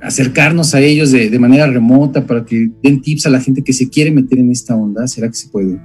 acercarnos 0.00 0.74
a 0.74 0.80
ellos 0.80 1.12
de, 1.12 1.30
de, 1.30 1.38
manera 1.38 1.64
remota 1.68 2.26
para 2.26 2.44
que 2.44 2.72
den 2.82 3.00
tips 3.02 3.26
a 3.26 3.30
la 3.30 3.40
gente 3.40 3.62
que 3.62 3.72
se 3.72 3.88
quiere 3.88 4.10
meter 4.10 4.40
en 4.40 4.50
esta 4.50 4.74
onda? 4.74 5.06
¿Será 5.06 5.28
que 5.28 5.34
se 5.34 5.48
puede? 5.48 5.80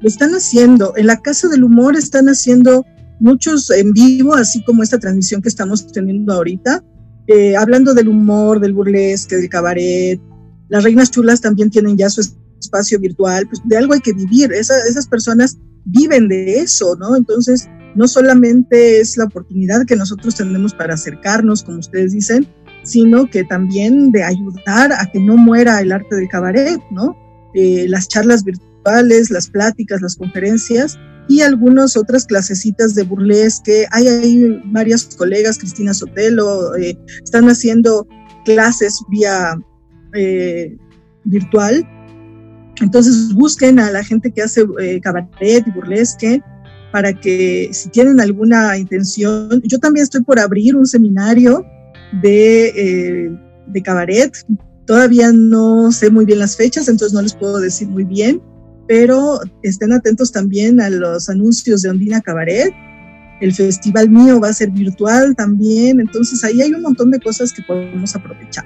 Lo 0.00 0.08
están 0.08 0.32
haciendo. 0.32 0.94
En 0.96 1.06
la 1.06 1.18
Casa 1.18 1.46
del 1.46 1.62
Humor 1.62 1.94
están 1.94 2.26
haciendo 2.28 2.84
muchos 3.20 3.70
en 3.70 3.92
vivo, 3.92 4.34
así 4.34 4.64
como 4.64 4.82
esta 4.82 4.98
transmisión 4.98 5.42
que 5.42 5.48
estamos 5.48 5.86
teniendo 5.92 6.32
ahorita, 6.32 6.82
eh, 7.28 7.54
hablando 7.54 7.94
del 7.94 8.08
humor, 8.08 8.58
del 8.58 8.72
burlesque, 8.72 9.36
del 9.36 9.48
cabaret. 9.48 10.20
Las 10.68 10.82
reinas 10.82 11.12
chulas 11.12 11.40
también 11.40 11.70
tienen 11.70 11.96
ya 11.96 12.10
su 12.10 12.20
espacio 12.66 12.98
virtual, 12.98 13.46
pues 13.46 13.60
de 13.64 13.76
algo 13.76 13.94
hay 13.94 14.00
que 14.00 14.12
vivir. 14.12 14.52
Esa, 14.52 14.74
esas 14.88 15.06
personas 15.06 15.56
viven 15.84 16.28
de 16.28 16.60
eso, 16.60 16.96
¿no? 16.96 17.16
Entonces, 17.16 17.68
no 17.94 18.06
solamente 18.06 19.00
es 19.00 19.16
la 19.16 19.24
oportunidad 19.24 19.86
que 19.86 19.96
nosotros 19.96 20.34
tenemos 20.34 20.74
para 20.74 20.94
acercarnos, 20.94 21.62
como 21.62 21.78
ustedes 21.78 22.12
dicen, 22.12 22.46
sino 22.82 23.28
que 23.28 23.44
también 23.44 24.12
de 24.12 24.22
ayudar 24.22 24.92
a 24.92 25.10
que 25.10 25.20
no 25.20 25.36
muera 25.36 25.80
el 25.80 25.92
arte 25.92 26.14
del 26.14 26.28
cabaret, 26.28 26.78
¿no? 26.90 27.16
Eh, 27.54 27.86
las 27.88 28.08
charlas 28.08 28.44
virtuales, 28.44 29.30
las 29.30 29.48
pláticas, 29.48 30.02
las 30.02 30.16
conferencias 30.16 30.98
y 31.28 31.40
algunas 31.40 31.96
otras 31.96 32.26
clasecitas 32.26 32.94
de 32.94 33.04
burlesque. 33.04 33.86
Hay 33.90 34.08
ahí 34.08 34.62
varias 34.66 35.04
colegas, 35.16 35.58
Cristina 35.58 35.94
Sotelo, 35.94 36.76
eh, 36.76 36.96
están 37.24 37.48
haciendo 37.48 38.06
clases 38.44 39.00
vía 39.08 39.58
eh, 40.14 40.76
virtual. 41.24 41.86
Entonces 42.80 43.32
busquen 43.34 43.78
a 43.78 43.90
la 43.90 44.04
gente 44.04 44.30
que 44.30 44.42
hace 44.42 44.64
cabaret 45.02 45.66
y 45.66 45.70
burlesque 45.70 46.42
para 46.92 47.12
que 47.12 47.68
si 47.72 47.90
tienen 47.90 48.20
alguna 48.20 48.78
intención, 48.78 49.60
yo 49.64 49.78
también 49.78 50.04
estoy 50.04 50.22
por 50.22 50.38
abrir 50.38 50.76
un 50.76 50.86
seminario 50.86 51.64
de, 52.22 52.68
eh, 52.68 53.38
de 53.66 53.82
cabaret. 53.82 54.32
Todavía 54.86 55.32
no 55.32 55.90
sé 55.92 56.10
muy 56.10 56.24
bien 56.24 56.38
las 56.38 56.56
fechas, 56.56 56.88
entonces 56.88 57.12
no 57.12 57.22
les 57.22 57.34
puedo 57.34 57.58
decir 57.60 57.88
muy 57.88 58.04
bien, 58.04 58.40
pero 58.86 59.40
estén 59.62 59.92
atentos 59.92 60.32
también 60.32 60.80
a 60.80 60.88
los 60.88 61.28
anuncios 61.28 61.82
de 61.82 61.90
Ondina 61.90 62.20
Cabaret. 62.20 62.72
El 63.40 63.52
festival 63.52 64.08
mío 64.08 64.40
va 64.40 64.48
a 64.48 64.52
ser 64.54 64.70
virtual 64.70 65.34
también, 65.36 66.00
entonces 66.00 66.42
ahí 66.44 66.62
hay 66.62 66.72
un 66.72 66.82
montón 66.82 67.10
de 67.10 67.20
cosas 67.20 67.52
que 67.52 67.62
podemos 67.62 68.14
aprovechar. 68.14 68.64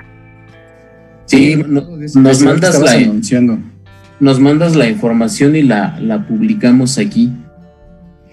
Sí, 1.27 1.57
nos, 1.57 2.15
nos 2.15 2.43
mandas 2.43 2.79
la, 2.81 2.97
nos 4.21 4.39
mandas 4.39 4.77
la 4.77 4.89
información 4.89 5.57
y 5.57 5.63
la, 5.63 5.99
la 6.01 6.27
publicamos 6.27 6.99
aquí. 6.99 7.33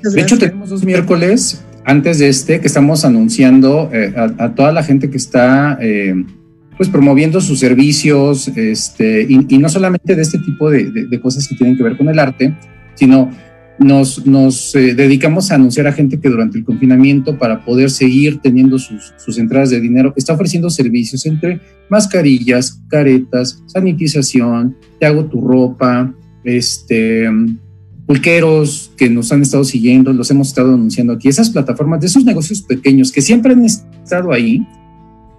De 0.04 0.22
hecho, 0.22 0.38
tenemos 0.38 0.70
dos 0.70 0.84
miércoles 0.84 1.64
antes 1.86 2.20
de 2.20 2.28
este, 2.28 2.60
que 2.60 2.68
estamos 2.68 3.06
anunciando 3.06 3.90
eh, 3.94 4.14
a, 4.16 4.54
toda 4.54 4.74
la 4.74 4.84
gente 4.84 5.10
que 5.10 5.18
está 5.18 5.78
eh, 5.82 6.14
pues 6.76 6.90
promoviendo 6.90 7.40
sus 7.40 7.60
servicios, 7.60 8.50
este, 8.50 9.26
y, 9.28 9.58
no 9.58 9.70
solamente 9.70 10.16
de 10.16 10.22
este 10.22 10.38
tipo 10.40 10.70
de, 10.70 11.20
cosas 11.22 11.48
que 11.48 11.56
tienen 11.56 11.78
que 11.78 11.84
ver 11.84 11.98
con 11.98 12.10
el 12.10 12.20
arte, 12.20 12.54
sino 12.96 13.32
nos, 13.80 14.26
nos 14.28 14.76
eh, 14.76 14.94
dedicamos 14.96 15.52
a 15.52 15.56
anunciar 15.56 15.88
a 15.88 15.94
gente 15.94 16.20
que 16.20 16.30
durante 16.30 16.58
el 16.58 16.66
confinamiento, 16.66 17.38
para 17.38 17.64
poder 17.64 17.90
seguir 17.90 18.40
teniendo 18.40 18.78
sus, 18.78 19.14
sus 19.18 19.40
entradas 19.40 19.70
de 19.70 19.80
dinero, 19.80 20.14
está 20.18 20.34
ofreciendo 20.34 20.70
servicios 20.70 21.26
entre 21.26 21.62
mascarillas, 21.90 22.82
caretas, 22.90 23.64
sanitización, 23.66 24.76
te 25.00 25.06
hago 25.06 25.26
tu 25.26 25.42
ropa, 25.42 26.14
este 26.44 27.30
pulqueros 28.08 28.94
que 28.96 29.10
nos 29.10 29.32
han 29.34 29.42
estado 29.42 29.66
siguiendo, 29.66 30.14
los 30.14 30.32
hemos 30.32 30.48
estado 30.48 30.74
anunciando 30.74 31.14
aquí, 31.14 31.28
esas 31.28 31.50
plataformas 31.50 32.00
de 32.00 32.08
esos 32.08 32.24
negocios 32.24 32.62
pequeños 32.62 33.12
que 33.12 33.22
siempre 33.22 33.52
han 33.52 33.66
estado 33.66 34.32
ahí 34.32 34.66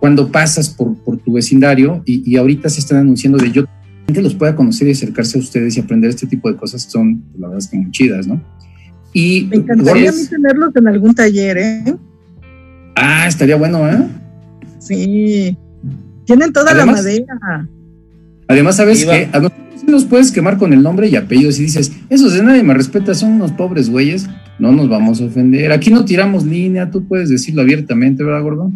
cuando 0.00 0.30
pasas 0.30 0.68
por, 0.68 0.94
por 0.98 1.16
tu 1.16 1.32
vecindario 1.32 2.02
y, 2.04 2.36
ahorita 2.36 2.68
se 2.68 2.80
están 2.80 2.98
anunciando 2.98 3.38
de 3.38 3.50
yo 3.50 3.64
que 4.06 4.22
los 4.22 4.34
pueda 4.34 4.54
conocer 4.54 4.88
y 4.88 4.92
acercarse 4.92 5.38
a 5.38 5.40
ustedes 5.40 5.76
y 5.76 5.80
aprender 5.80 6.10
este 6.10 6.26
tipo 6.26 6.50
de 6.50 6.56
cosas 6.56 6.82
son, 6.82 7.20
pues, 7.22 7.40
la 7.40 7.48
verdad 7.48 7.58
es 7.58 7.68
que 7.68 7.78
muy 7.78 7.90
chidas, 7.90 8.26
¿no? 8.26 8.40
Y 9.12 9.46
Me 9.50 9.56
encantaría 9.56 10.12
tenerlos 10.30 10.76
en 10.76 10.88
algún 10.88 11.14
taller, 11.14 11.58
¿eh? 11.58 11.96
Ah, 12.96 13.26
estaría 13.26 13.56
bueno, 13.56 13.88
¿eh? 13.88 14.06
Sí. 14.78 15.56
Tienen 16.24 16.52
toda 16.52 16.72
la 16.74 16.86
madera. 16.86 17.68
Además, 18.48 18.76
¿sabes 18.76 19.04
qué? 19.04 19.28
A 19.32 19.40
los 19.86 20.04
puedes 20.04 20.32
quemar 20.32 20.58
con 20.58 20.72
el 20.72 20.82
nombre 20.82 21.08
y 21.08 21.16
apellidos 21.16 21.58
y 21.58 21.62
dices, 21.62 21.92
esos 22.10 22.34
de 22.34 22.42
nadie 22.42 22.62
me 22.62 22.74
respeta, 22.74 23.14
son 23.14 23.32
unos 23.32 23.52
pobres 23.52 23.88
güeyes, 23.88 24.28
no 24.58 24.72
nos 24.72 24.88
vamos 24.88 25.20
a 25.20 25.24
ofender. 25.24 25.72
Aquí 25.72 25.90
no 25.90 26.04
tiramos 26.04 26.44
línea, 26.44 26.90
tú 26.90 27.06
puedes 27.06 27.30
decirlo 27.30 27.62
abiertamente, 27.62 28.22
¿verdad, 28.22 28.42
gordo? 28.42 28.72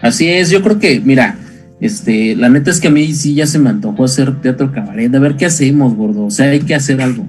Así 0.00 0.28
es, 0.28 0.50
yo 0.50 0.62
creo 0.62 0.78
que, 0.78 1.00
mira, 1.00 1.36
este, 1.80 2.36
la 2.36 2.48
neta 2.48 2.70
es 2.70 2.80
que 2.80 2.88
a 2.88 2.90
mí 2.90 3.12
sí 3.12 3.34
ya 3.34 3.46
se 3.46 3.58
me 3.58 3.70
antojó 3.70 4.04
hacer 4.04 4.40
teatro 4.40 4.70
cabaret. 4.70 5.14
A 5.14 5.18
ver 5.18 5.36
qué 5.36 5.46
hacemos, 5.46 5.94
gordo. 5.94 6.26
O 6.26 6.30
sea, 6.30 6.50
hay 6.50 6.60
que 6.60 6.74
hacer 6.74 7.00
algo. 7.00 7.26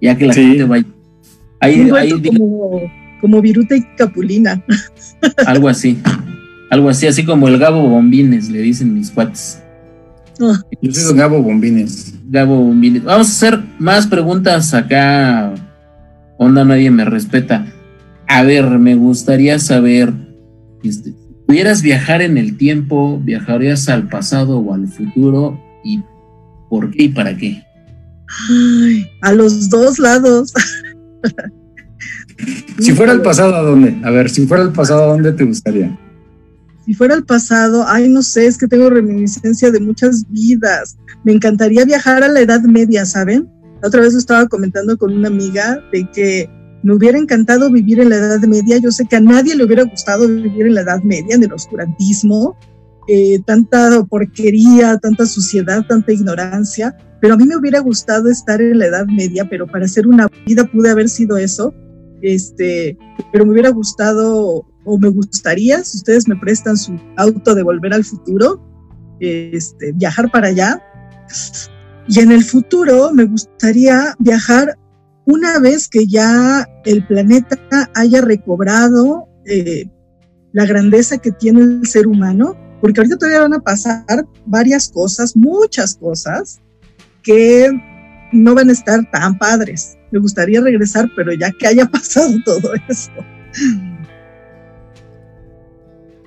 Ya 0.00 0.16
que 0.16 0.26
la 0.26 0.34
gente 0.34 0.64
vaya. 0.64 0.84
Ahí, 1.60 1.88
como, 1.88 2.80
como 3.20 3.40
Viruta 3.40 3.76
y 3.76 3.82
Capulina. 3.96 4.62
Algo 5.46 5.68
así. 5.68 5.98
Algo 6.70 6.88
así, 6.88 7.06
así 7.06 7.24
como 7.24 7.48
el 7.48 7.58
Gabo 7.58 7.88
Bombines, 7.88 8.50
le 8.50 8.60
dicen 8.60 8.92
mis 8.92 9.10
cuates. 9.10 9.63
Yo 10.82 10.92
soy 10.92 11.16
Gabo 11.16 11.42
Bombines. 11.42 12.14
Gabo 12.28 12.56
Bombines. 12.56 13.04
Vamos 13.04 13.28
a 13.28 13.30
hacer 13.30 13.64
más 13.78 14.06
preguntas 14.06 14.74
acá. 14.74 15.54
Onda, 16.38 16.64
nadie 16.64 16.90
me 16.90 17.04
respeta. 17.04 17.66
A 18.26 18.42
ver, 18.42 18.64
me 18.78 18.94
gustaría 18.94 19.58
saber, 19.58 20.12
este, 20.82 21.14
pudieras 21.46 21.82
viajar 21.82 22.22
en 22.22 22.38
el 22.38 22.56
tiempo, 22.56 23.20
viajarías 23.22 23.88
al 23.88 24.08
pasado 24.08 24.58
o 24.58 24.74
al 24.74 24.88
futuro 24.88 25.60
y 25.84 26.02
por 26.70 26.90
qué 26.90 27.04
y 27.04 27.08
para 27.10 27.36
qué. 27.36 27.62
a 29.20 29.32
los 29.32 29.68
dos 29.68 29.98
lados. 29.98 30.52
si 32.80 32.92
fuera 32.92 33.12
el 33.12 33.22
pasado, 33.22 33.54
¿a 33.54 33.62
dónde? 33.62 34.00
A 34.02 34.10
ver, 34.10 34.30
si 34.30 34.46
fuera 34.46 34.62
el 34.62 34.70
pasado, 34.70 35.04
¿a 35.04 35.06
dónde 35.08 35.32
te 35.32 35.44
gustaría? 35.44 35.96
Si 36.84 36.94
fuera 36.94 37.14
el 37.14 37.24
pasado, 37.24 37.84
ay, 37.86 38.08
no 38.08 38.22
sé, 38.22 38.46
es 38.46 38.58
que 38.58 38.68
tengo 38.68 38.90
reminiscencia 38.90 39.70
de 39.70 39.80
muchas 39.80 40.24
vidas. 40.30 40.96
Me 41.24 41.32
encantaría 41.32 41.84
viajar 41.84 42.22
a 42.22 42.28
la 42.28 42.40
Edad 42.40 42.60
Media, 42.62 43.06
¿saben? 43.06 43.48
La 43.80 43.88
otra 43.88 44.02
vez 44.02 44.12
lo 44.12 44.18
estaba 44.18 44.46
comentando 44.48 44.98
con 44.98 45.12
una 45.12 45.28
amiga 45.28 45.78
de 45.92 46.08
que 46.12 46.50
me 46.82 46.94
hubiera 46.94 47.16
encantado 47.16 47.70
vivir 47.70 48.00
en 48.00 48.10
la 48.10 48.16
Edad 48.16 48.40
Media. 48.40 48.76
Yo 48.78 48.90
sé 48.90 49.06
que 49.06 49.16
a 49.16 49.20
nadie 49.20 49.56
le 49.56 49.64
hubiera 49.64 49.84
gustado 49.84 50.28
vivir 50.28 50.66
en 50.66 50.74
la 50.74 50.82
Edad 50.82 51.02
Media, 51.02 51.34
en 51.34 51.44
el 51.44 51.52
oscurantismo, 51.52 52.56
eh, 53.08 53.40
tanta 53.46 54.04
porquería, 54.04 54.98
tanta 54.98 55.24
suciedad, 55.24 55.86
tanta 55.88 56.12
ignorancia. 56.12 56.94
Pero 57.22 57.34
a 57.34 57.36
mí 57.38 57.46
me 57.46 57.56
hubiera 57.56 57.80
gustado 57.80 58.28
estar 58.28 58.60
en 58.60 58.78
la 58.78 58.86
Edad 58.86 59.06
Media, 59.06 59.46
pero 59.48 59.66
para 59.66 59.86
hacer 59.86 60.06
una 60.06 60.28
vida 60.46 60.64
pude 60.64 60.90
haber 60.90 61.08
sido 61.08 61.38
eso. 61.38 61.72
Este, 62.20 62.98
pero 63.32 63.46
me 63.46 63.52
hubiera 63.52 63.70
gustado 63.70 64.66
o 64.84 64.98
me 64.98 65.08
gustaría, 65.08 65.82
si 65.82 65.98
ustedes 65.98 66.28
me 66.28 66.36
prestan 66.36 66.76
su 66.76 66.98
auto 67.16 67.54
de 67.54 67.62
volver 67.62 67.94
al 67.94 68.04
futuro, 68.04 68.60
este, 69.20 69.92
viajar 69.92 70.30
para 70.30 70.48
allá. 70.48 70.82
Y 72.08 72.20
en 72.20 72.32
el 72.32 72.44
futuro 72.44 73.10
me 73.12 73.24
gustaría 73.24 74.14
viajar 74.18 74.78
una 75.26 75.58
vez 75.58 75.88
que 75.88 76.06
ya 76.06 76.68
el 76.84 77.06
planeta 77.06 77.58
haya 77.94 78.20
recobrado 78.20 79.26
eh, 79.46 79.86
la 80.52 80.66
grandeza 80.66 81.18
que 81.18 81.32
tiene 81.32 81.62
el 81.62 81.86
ser 81.86 82.06
humano, 82.06 82.56
porque 82.80 83.00
ahorita 83.00 83.16
todavía 83.16 83.40
van 83.40 83.54
a 83.54 83.60
pasar 83.60 84.26
varias 84.46 84.90
cosas, 84.90 85.34
muchas 85.34 85.96
cosas, 85.96 86.60
que 87.22 87.70
no 88.32 88.54
van 88.54 88.68
a 88.68 88.72
estar 88.72 89.10
tan 89.10 89.38
padres. 89.38 89.96
Me 90.12 90.20
gustaría 90.20 90.60
regresar, 90.60 91.10
pero 91.16 91.32
ya 91.32 91.50
que 91.52 91.66
haya 91.66 91.86
pasado 91.90 92.34
todo 92.44 92.72
eso. 92.88 93.10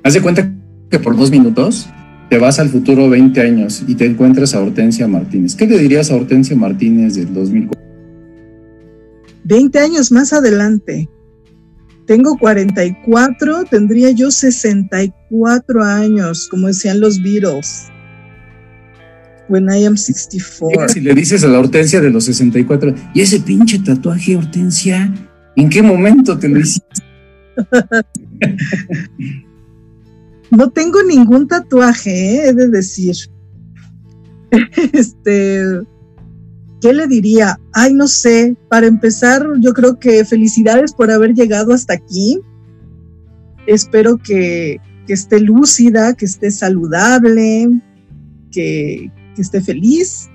Haz 0.08 0.14
de 0.14 0.22
cuenta 0.22 0.50
que 0.90 1.00
por 1.00 1.18
dos 1.18 1.32
minutos 1.32 1.90
te 2.30 2.38
vas 2.38 2.60
al 2.60 2.70
futuro 2.70 3.10
20 3.10 3.42
años 3.42 3.84
y 3.86 3.96
te 3.96 4.06
encuentras 4.06 4.56
a 4.56 4.62
Hortensia 4.62 5.06
Martínez. 5.06 5.54
¿Qué 5.54 5.68
le 5.68 5.78
dirías 5.78 6.10
a 6.10 6.16
Hortensia 6.16 6.56
Martínez 6.56 7.16
del 7.16 7.34
2004? 7.34 7.78
20 9.44 9.80
años 9.80 10.10
más 10.14 10.32
adelante. 10.32 11.10
Tengo 12.06 12.38
44, 12.38 13.66
tendría 13.66 14.12
yo 14.12 14.32
64 14.32 15.84
años, 15.84 16.48
como 16.50 16.68
decían 16.68 17.02
los 17.02 17.22
Beatles. 17.22 17.88
When 19.50 19.66
I 19.66 19.88
am 19.88 19.98
64. 19.98 20.88
Si 20.88 21.02
le 21.02 21.14
dices 21.16 21.44
a 21.44 21.50
la 21.50 21.60
Hortensia 21.60 22.00
de 22.00 22.12
los 22.12 22.24
64, 22.24 22.96
¿y 23.14 23.20
ese 23.20 23.42
pinche 23.42 23.80
tatuaje, 23.80 24.38
Hortensia? 24.38 25.14
¿En 25.58 25.70
qué 25.70 25.82
momento 25.82 26.40
te 26.40 26.48
lo 26.48 26.62
hiciste? 26.62 27.04
no 30.52 30.70
tengo 30.70 31.04
ningún 31.04 31.48
tatuaje, 31.48 32.12
¿eh? 32.12 32.50
he 32.50 32.54
de 32.54 32.68
decir. 32.70 33.16
Este, 34.94 35.62
¿qué 36.82 36.94
le 36.94 37.08
diría? 37.08 37.60
Ay, 37.74 37.94
no 37.94 38.08
sé, 38.08 38.56
para 38.70 38.88
empezar, 38.88 39.46
yo 39.60 39.74
creo 39.74 40.00
que 40.00 40.24
felicidades 40.24 40.94
por 40.94 41.12
haber 41.12 41.34
llegado 41.34 41.74
hasta 41.74 41.94
aquí. 41.94 42.40
Espero 43.66 44.18
que, 44.18 44.78
esté 45.08 45.40
lúcida, 45.40 46.14
que 46.14 46.26
esté 46.26 46.52
saludable, 46.52 47.70
que, 48.52 49.12
que 49.36 49.42
esté 49.42 49.62
feliz. 49.62 50.30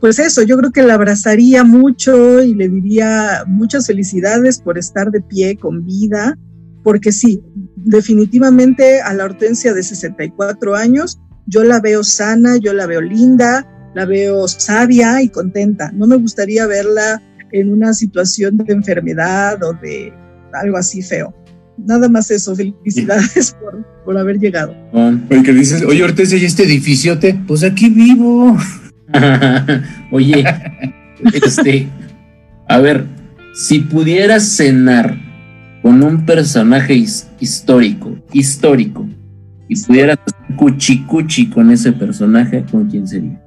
Pues 0.00 0.18
eso, 0.18 0.42
yo 0.42 0.56
creo 0.58 0.70
que 0.70 0.82
la 0.82 0.94
abrazaría 0.94 1.64
mucho 1.64 2.42
y 2.42 2.54
le 2.54 2.68
diría 2.68 3.44
muchas 3.46 3.86
felicidades 3.86 4.60
por 4.60 4.76
estar 4.76 5.10
de 5.10 5.20
pie 5.20 5.56
con 5.56 5.84
vida, 5.84 6.36
porque 6.84 7.10
sí, 7.10 7.42
definitivamente 7.76 9.00
a 9.00 9.14
la 9.14 9.24
Hortensia 9.24 9.72
de 9.72 9.82
64 9.82 10.76
años, 10.76 11.18
yo 11.46 11.64
la 11.64 11.80
veo 11.80 12.04
sana, 12.04 12.58
yo 12.58 12.74
la 12.74 12.86
veo 12.86 13.00
linda, 13.00 13.66
la 13.94 14.04
veo 14.04 14.46
sabia 14.46 15.22
y 15.22 15.30
contenta. 15.30 15.90
No 15.92 16.06
me 16.06 16.16
gustaría 16.16 16.66
verla 16.66 17.22
en 17.52 17.72
una 17.72 17.94
situación 17.94 18.58
de 18.58 18.72
enfermedad 18.72 19.62
o 19.62 19.72
de 19.72 20.12
algo 20.52 20.76
así 20.76 21.02
feo. 21.02 21.34
Nada 21.78 22.08
más 22.08 22.30
eso, 22.30 22.54
felicidades 22.54 23.56
por, 23.60 23.84
por 24.04 24.18
haber 24.18 24.38
llegado. 24.38 24.76
Oye, 24.92 25.52
dices, 25.54 25.82
oye, 25.82 26.04
Hortensia, 26.04 26.38
¿y 26.38 26.44
este 26.44 26.64
edificiote? 26.64 27.40
Pues 27.46 27.64
aquí 27.64 27.88
vivo. 27.88 28.56
oye, 30.12 30.44
este, 31.32 31.88
a 32.68 32.78
ver, 32.78 33.06
si 33.54 33.80
pudieras 33.80 34.56
cenar 34.56 35.23
con 35.84 36.02
un 36.02 36.24
personaje 36.24 36.94
histórico, 37.40 38.16
histórico, 38.32 39.06
y 39.68 39.78
pudieras 39.82 40.16
cuchi 40.56 41.04
cuchi 41.04 41.50
con 41.50 41.70
ese 41.70 41.92
personaje, 41.92 42.64
¿con 42.70 42.88
quién 42.88 43.06
sería? 43.06 43.38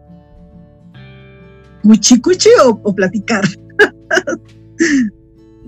¿Cuchi 1.81 2.21
cuchi 2.21 2.49
o, 2.63 2.79
o 2.83 2.93
platicar? 2.93 3.43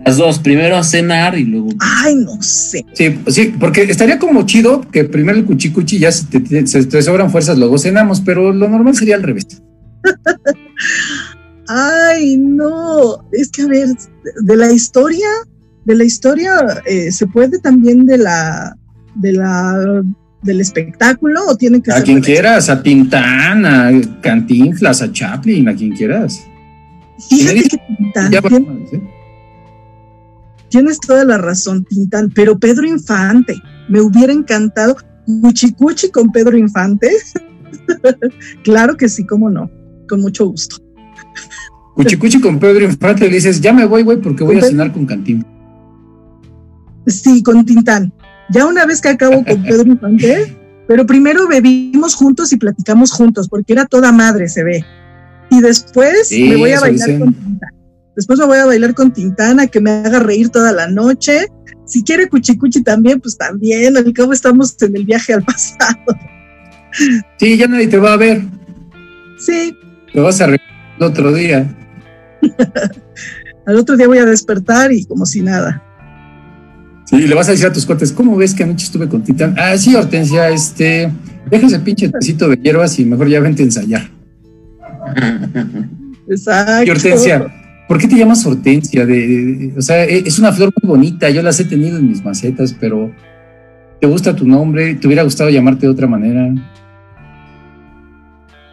Las 0.06 0.18
dos, 0.18 0.38
primero 0.38 0.78
a 0.78 0.84
cenar 0.84 1.40
y 1.40 1.46
luego. 1.46 1.70
Ay, 1.80 2.14
no 2.18 2.40
sé. 2.40 2.86
Sí, 2.94 3.20
sí, 3.26 3.56
porque 3.60 3.82
estaría 3.82 4.20
como 4.20 4.46
chido 4.46 4.82
que 4.92 5.06
primero 5.06 5.40
el 5.40 5.46
cuchicuchi 5.46 5.98
ya 5.98 6.12
se 6.12 6.28
te, 6.28 6.68
se 6.68 6.86
te 6.86 7.02
sobran 7.02 7.32
fuerzas, 7.32 7.58
luego 7.58 7.80
cenamos, 7.80 8.22
pero 8.22 8.54
lo 8.54 8.70
normal 8.70 8.96
sería 8.96 9.16
al 9.16 9.24
revés. 9.24 9.48
Ay, 11.68 12.38
no. 12.38 13.28
Es 13.32 13.50
que 13.50 13.64
a 13.64 13.68
ver, 13.68 13.88
de 14.44 14.56
la 14.56 14.72
historia, 14.72 15.26
de 15.86 15.96
la 15.96 16.04
historia 16.04 16.54
eh, 16.86 17.12
se 17.12 17.28
puede 17.28 17.60
también 17.60 18.06
de 18.06 18.18
la, 18.18 18.76
de 19.16 19.34
la, 19.34 20.04
del 20.44 20.62
espectáculo 20.62 21.42
o 21.48 21.56
tiene 21.56 21.82
que 21.82 21.92
a 21.92 21.96
ser. 21.96 22.04
quien 22.06 22.22
quieras, 22.22 22.70
a 22.70 22.82
Tintán, 22.84 23.66
a 23.66 23.92
Cantinflas, 24.22 25.02
a 25.02 25.12
Chaplin, 25.12 25.68
a 25.70 25.76
quien 25.76 25.92
quieras. 25.96 26.40
Fíjate 27.30 27.64
que 27.64 27.78
Tintán, 27.98 28.32
Ya 28.32 28.42
tien- 28.42 28.66
vamos, 28.66 28.94
¿eh? 28.94 29.02
tienes 30.70 31.00
toda 31.00 31.26
la 31.26 31.38
razón, 31.38 31.84
Tintán, 31.86 32.32
pero 32.34 32.58
Pedro 32.60 32.86
Infante, 32.88 33.56
me 33.90 34.02
hubiera 34.02 34.32
encantado. 34.34 34.96
Cuchicuchi 35.42 36.10
con 36.10 36.32
Pedro 36.32 36.58
Infante. 36.58 37.12
claro 38.64 38.96
que 38.98 39.10
sí, 39.10 39.26
cómo 39.26 39.50
no, 39.50 39.70
con 40.08 40.22
mucho 40.22 40.48
gusto. 40.48 40.78
Cuchicuchi 41.96 42.40
con 42.40 42.60
Pedro 42.60 42.86
Infante 42.86 43.26
le 43.28 43.36
dices, 43.36 43.60
ya 43.60 43.74
me 43.74 43.86
voy, 43.86 44.04
güey, 44.04 44.22
porque 44.22 44.44
voy 44.44 44.58
a 44.58 44.62
cenar 44.62 44.92
con 44.94 45.06
Cantinflas. 45.06 45.59
Sí, 47.08 47.42
con 47.44 47.66
Tintán. 47.66 48.14
Ya 48.52 48.66
una 48.66 48.86
vez 48.86 49.02
que 49.02 49.10
acabo 49.10 49.44
con 49.44 49.64
Pedro 49.64 49.84
Infante, 49.92 50.58
pero 50.88 51.06
primero 51.06 51.48
bebimos 51.48 52.16
juntos 52.16 52.52
y 52.52 52.58
platicamos 52.58 53.12
juntos, 53.12 53.48
porque 53.48 53.74
era 53.74 53.86
toda 53.86 54.12
madre, 54.12 54.48
se 54.50 54.64
ve. 54.64 54.84
Y 55.52 55.62
después 55.62 56.28
Sí, 56.28 56.50
me 56.50 56.56
voy 56.58 56.72
a 56.72 56.80
bailar 56.80 57.08
dicen. 57.08 57.20
con 57.20 57.34
Tintán. 57.34 57.70
Después 58.16 58.40
me 58.40 58.46
voy 58.46 58.58
a 58.58 58.66
bailar 58.66 58.94
con 58.96 59.14
Tintana, 59.14 59.68
que 59.68 59.80
me 59.80 59.92
haga 59.92 60.20
reír 60.20 60.50
toda 60.50 60.72
la 60.72 60.88
noche. 60.88 61.48
Si 61.86 62.04
quiere 62.04 62.28
Cuchicuchi 62.28 62.84
también, 62.84 63.20
pues 63.22 63.38
también. 63.38 63.96
Al 63.98 64.12
cabo 64.14 64.34
estamos 64.34 64.76
en 64.82 64.96
el 64.96 65.06
viaje 65.06 65.34
al 65.34 65.44
pasado. 65.46 65.98
Sí, 67.38 67.58
ya 67.58 67.68
nadie 67.68 67.88
te 67.88 67.98
va 67.98 68.14
a 68.14 68.18
ver. 68.18 68.42
Sí, 69.38 69.76
Te 70.12 70.20
vas 70.20 70.42
a 70.42 70.48
reír 70.48 70.62
el 70.98 71.04
otro 71.04 71.32
día. 71.34 71.76
al 73.66 73.76
otro 73.78 73.96
día 73.96 74.08
voy 74.08 74.18
a 74.18 74.26
despertar 74.26 74.92
y 74.92 75.06
como 75.06 75.26
si 75.26 75.42
nada. 75.42 75.82
Sí, 77.10 77.28
le 77.28 77.34
vas 77.34 77.48
a 77.48 77.52
decir 77.52 77.66
a 77.66 77.74
tus 77.74 77.86
cuates, 77.86 78.12
¿cómo 78.12 78.36
ves 78.36 78.54
que 78.54 78.64
anoche 78.64 78.86
estuve 78.86 79.08
con 79.08 79.24
Titán? 79.24 79.56
Ah, 79.58 79.76
sí, 79.78 79.96
Hortensia, 79.96 80.50
este, 80.50 81.10
deja 81.50 81.66
ese 81.68 81.80
pinche 81.80 82.08
tecito 82.10 82.48
de 82.48 82.58
hierbas 82.58 83.00
y 83.00 83.06
mejor 83.06 83.28
ya 83.28 83.40
vente 83.40 83.64
a 83.64 83.66
ensayar. 83.66 84.10
Exacto. 86.30 86.84
Y 86.86 86.90
Hortensia, 86.90 87.48
¿por 87.88 87.98
qué 87.98 88.08
te 88.08 88.16
llamas 88.16 88.46
Hortensia? 88.46 89.06
De, 89.06 89.28
de- 89.28 89.56
de- 89.56 89.74
o 89.78 89.82
sea, 89.82 90.06
e- 90.06 90.24
es 90.26 90.38
una 90.40 90.52
flor 90.52 90.72
muy 90.82 90.88
bonita, 90.88 91.30
yo 91.30 91.42
las 91.42 91.60
he 91.60 91.66
tenido 91.66 91.98
en 91.98 92.08
mis 92.10 92.24
macetas, 92.24 92.76
pero 92.80 93.12
¿te 94.00 94.06
gusta 94.08 94.36
tu 94.36 94.48
nombre? 94.48 94.94
¿Te 94.96 95.08
hubiera 95.08 95.24
gustado 95.24 95.50
llamarte 95.50 95.88
de 95.88 95.92
otra 95.92 96.06
manera? 96.08 96.54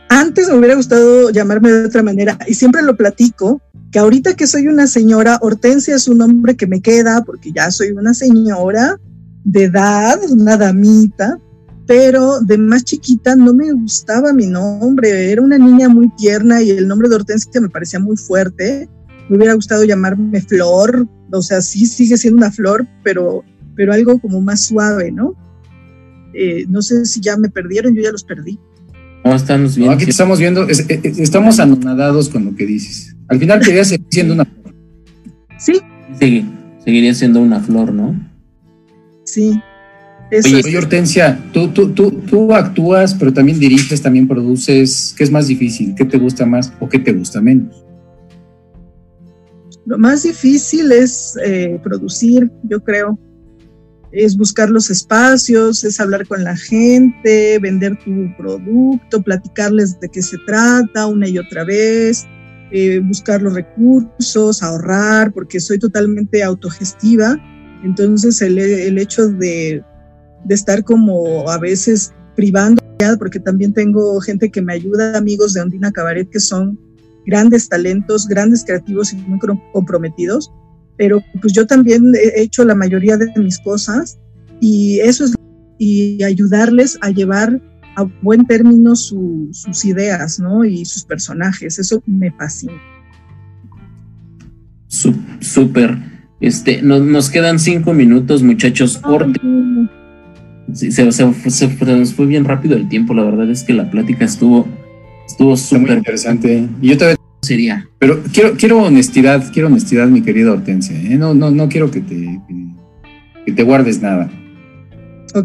Antes 0.09 0.49
me 0.49 0.59
hubiera 0.59 0.77
gustado 0.77 1.31
llamarme 1.31 1.73
de 1.73 1.87
otra 1.87 2.03
manera 2.03 2.39
y 2.47 2.55
siempre 2.55 2.83
lo 2.83 2.97
platico, 2.97 3.61
que 3.91 3.99
ahorita 3.99 4.35
que 4.35 4.47
soy 4.47 4.69
una 4.69 4.87
señora, 4.87 5.39
Hortensia 5.41 5.97
es 5.97 6.07
un 6.09 6.19
nombre 6.19 6.57
que 6.57 6.67
me 6.67 6.81
queda 6.81 7.23
porque 7.25 7.53
ya 7.53 7.71
soy 7.71 7.91
una 7.91 8.15
señora 8.15 9.01
de 9.45 9.65
edad, 9.65 10.19
una 10.31 10.57
damita, 10.57 11.39
pero 11.87 12.41
de 12.41 12.59
más 12.59 12.85
chiquita 12.85 13.37
no 13.37 13.55
me 13.55 13.73
gustaba 13.73 14.33
mi 14.33 14.47
nombre, 14.47 15.31
era 15.31 15.43
una 15.43 15.59
niña 15.59 15.89
muy 15.89 16.09
tierna 16.17 16.63
y 16.63 16.71
el 16.71 16.89
nombre 16.89 17.09
de 17.09 17.17
Hortensia 17.17 17.61
me 17.61 17.69
parecía 17.69 18.01
muy 18.01 18.17
fuerte. 18.17 18.89
Me 19.29 19.37
hubiera 19.37 19.55
gustado 19.55 19.85
llamarme 19.85 20.41
Flor, 20.41 21.07
o 21.33 21.43
sea, 21.43 21.61
sí 21.61 21.87
sigue 21.87 22.17
siendo 22.17 22.39
una 22.39 22.53
flor, 22.53 22.87
pero, 23.03 23.45
pero 23.75 23.93
algo 23.93 24.19
como 24.21 24.41
más 24.41 24.67
suave, 24.67 25.11
¿no? 25.11 25.35
Eh, 26.35 26.67
no 26.69 26.83
sé 26.83 27.05
si 27.07 27.21
ya 27.21 27.37
me 27.37 27.49
perdieron, 27.49 27.95
yo 27.95 28.03
ya 28.03 28.13
los 28.13 28.25
perdí. 28.25 28.59
¿Cómo 29.27 29.37
estamos 29.37 29.77
No, 29.77 29.83
bien? 29.83 29.93
aquí 29.95 30.05
te 30.05 30.11
estamos 30.13 30.39
viendo, 30.39 30.69
es- 30.69 30.89
es- 30.89 31.01
es- 31.05 31.19
estamos 31.19 31.59
anonadados 31.59 32.29
con 32.29 32.45
lo 32.45 32.55
que 32.55 32.65
dices. 32.65 33.17
Al 33.27 33.41
final 33.41 33.59
querías 33.61 33.89
seguir 33.89 34.07
siendo 34.09 34.35
una 34.35 34.45
flor. 34.45 34.73
Sí, 35.59 35.81
Sigue- 36.21 36.45
seguiría 36.85 37.13
siendo 37.13 37.41
una 37.43 37.59
flor, 37.59 37.93
¿no? 37.93 38.15
Sí. 39.25 39.61
Eso 40.31 40.49
Oye, 40.49 40.61
es. 40.61 40.67
Oye, 40.67 40.79
Hortensia, 40.79 41.41
tú, 41.53 41.69
tú, 41.69 41.89
tú, 41.91 42.11
tú 42.13 42.55
actúas, 42.55 43.15
pero 43.15 43.33
también 43.33 43.59
diriges, 43.59 44.01
también 44.01 44.29
produces. 44.29 45.13
¿Qué 45.19 45.25
es 45.25 45.31
más 45.33 45.49
difícil? 45.49 45.95
¿Qué 45.97 46.05
te 46.05 46.19
gusta 46.19 46.47
más 46.47 46.73
o 46.79 46.89
qué 46.89 47.01
te 47.01 47.13
gusta 47.13 47.41
menos? 47.41 47.85
Lo 49.87 49.99
más 49.99 50.23
difícil 50.23 50.91
es 50.93 51.37
eh, 51.45 51.81
producir, 51.83 52.49
yo 52.63 52.81
creo. 52.81 53.19
Es 54.13 54.37
buscar 54.37 54.71
los 54.71 54.91
espacios, 54.91 55.85
es 55.85 56.01
hablar 56.01 56.27
con 56.27 56.45
la 56.45 56.57
gente, 56.57 57.59
vender 57.59 57.99
tu 58.05 58.35
producto, 58.37 59.23
platicarles 59.23 59.99
de 60.01 60.09
qué 60.09 60.23
se 60.23 60.39
trata 60.47 61.07
una 61.07 61.29
y 61.29 61.39
otra 61.39 61.65
vez, 61.65 62.27
eh, 62.71 63.01
buscar 63.01 63.43
los 63.43 63.55
recursos, 63.55 64.63
ahorrar, 64.63 65.33
porque 65.33 65.61
soy 65.61 65.79
totalmente 65.79 66.43
autogestiva. 66.43 67.37
Entonces 67.85 68.41
el, 68.43 68.59
el 68.59 68.99
hecho 68.99 69.29
de, 69.29 69.83
de 70.45 70.55
estar 70.55 70.83
como 70.85 71.51
a 71.51 71.59
veces 71.59 72.13
privando 72.35 72.83
porque 73.19 73.39
también 73.39 73.73
tengo 73.73 74.21
gente 74.21 74.51
que 74.51 74.63
me 74.63 74.73
ayuda, 74.73 75.17
amigos 75.17 75.53
de 75.53 75.61
Ondina 75.61 75.93
Cabaret, 75.93 76.29
que 76.31 76.41
son 76.41 76.79
grandes 77.27 77.69
talentos, 77.69 78.27
grandes 78.27 78.65
creativos 78.65 79.13
y 79.13 79.17
muy 79.17 79.39
comprometidos, 79.73 80.51
pero 80.97 81.23
pues 81.41 81.53
yo 81.53 81.67
también 81.67 82.13
he 82.15 82.43
hecho 82.43 82.65
la 82.65 82.75
mayoría 82.75 83.17
de 83.17 83.31
mis 83.37 83.59
cosas 83.59 84.19
y 84.61 85.01
eso 85.01 85.25
es 85.25 85.35
y 85.79 86.23
ayudarles 86.23 86.99
a 87.03 87.11
llevar 87.11 87.61
a 87.97 88.05
buen 88.23 88.47
término 88.47 88.95
sus 88.95 89.85
ideas, 89.85 90.39
¿no? 90.39 90.65
Y 90.65 90.85
sus 90.85 91.05
personajes, 91.05 91.79
eso 91.79 92.03
me 92.07 92.31
fascina. 92.33 92.75
Súper. 95.41 95.99
Este, 96.41 96.83
nos 96.83 97.31
quedan 97.31 97.59
cinco 97.59 97.95
minutos, 97.95 98.43
muchachos. 98.43 98.99
Corte. 98.99 99.41
Sí, 100.73 100.93
se, 100.93 101.05
nos 101.05 102.15
fue 102.15 102.27
bien 102.27 102.45
rápido 102.45 102.77
el 102.77 102.89
tiempo. 102.89 103.15
La 103.15 103.25
verdad 103.25 103.51
es 103.51 103.65
que 103.65 103.73
la 103.73 103.91
plática 103.91 104.25
estuvo 104.25 104.67
estuvo 105.27 105.57
súper 105.57 105.99
interesante. 105.99 106.69
Y 106.81 106.89
yo 106.89 106.99
también 106.99 107.17
sería. 107.43 107.89
Pero 107.99 108.23
quiero, 108.33 108.55
quiero 108.57 108.83
honestidad, 108.83 109.53
quiero 109.53 109.69
honestidad, 109.69 110.09
mi 110.09 110.23
querida 110.23 110.53
Hortensia. 110.53 110.97
¿eh? 111.01 111.17
No, 111.17 111.35
no, 111.35 111.51
no 111.51 111.69
quiero 111.69 111.91
que 111.91 112.01
te, 112.01 112.41
que, 113.45 113.53
te 113.53 113.63
guardes 113.63 114.01
nada. 114.03 114.31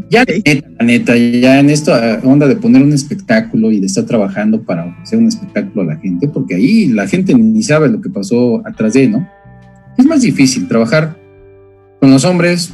Ya, 0.09 0.23
la 0.25 0.85
neta, 0.85 1.17
ya 1.17 1.59
en 1.59 1.69
esto 1.69 1.91
onda 2.23 2.47
de 2.47 2.55
poner 2.55 2.81
un 2.81 2.93
espectáculo 2.93 3.71
y 3.71 3.81
de 3.81 3.87
estar 3.87 4.05
trabajando 4.05 4.61
para 4.61 4.85
ofrecer 4.85 5.19
un 5.19 5.27
espectáculo 5.27 5.81
a 5.81 5.95
la 5.95 5.99
gente, 5.99 6.29
porque 6.29 6.55
ahí 6.55 6.87
la 6.87 7.07
gente 7.07 7.33
ni 7.33 7.61
sabe 7.61 7.89
lo 7.89 7.99
que 7.99 8.09
pasó 8.09 8.65
atrás 8.65 8.93
de, 8.93 9.09
¿no? 9.09 9.27
Es 9.97 10.05
más 10.05 10.21
difícil 10.21 10.69
trabajar 10.69 11.17
con 11.99 12.09
los 12.09 12.23
hombres, 12.23 12.71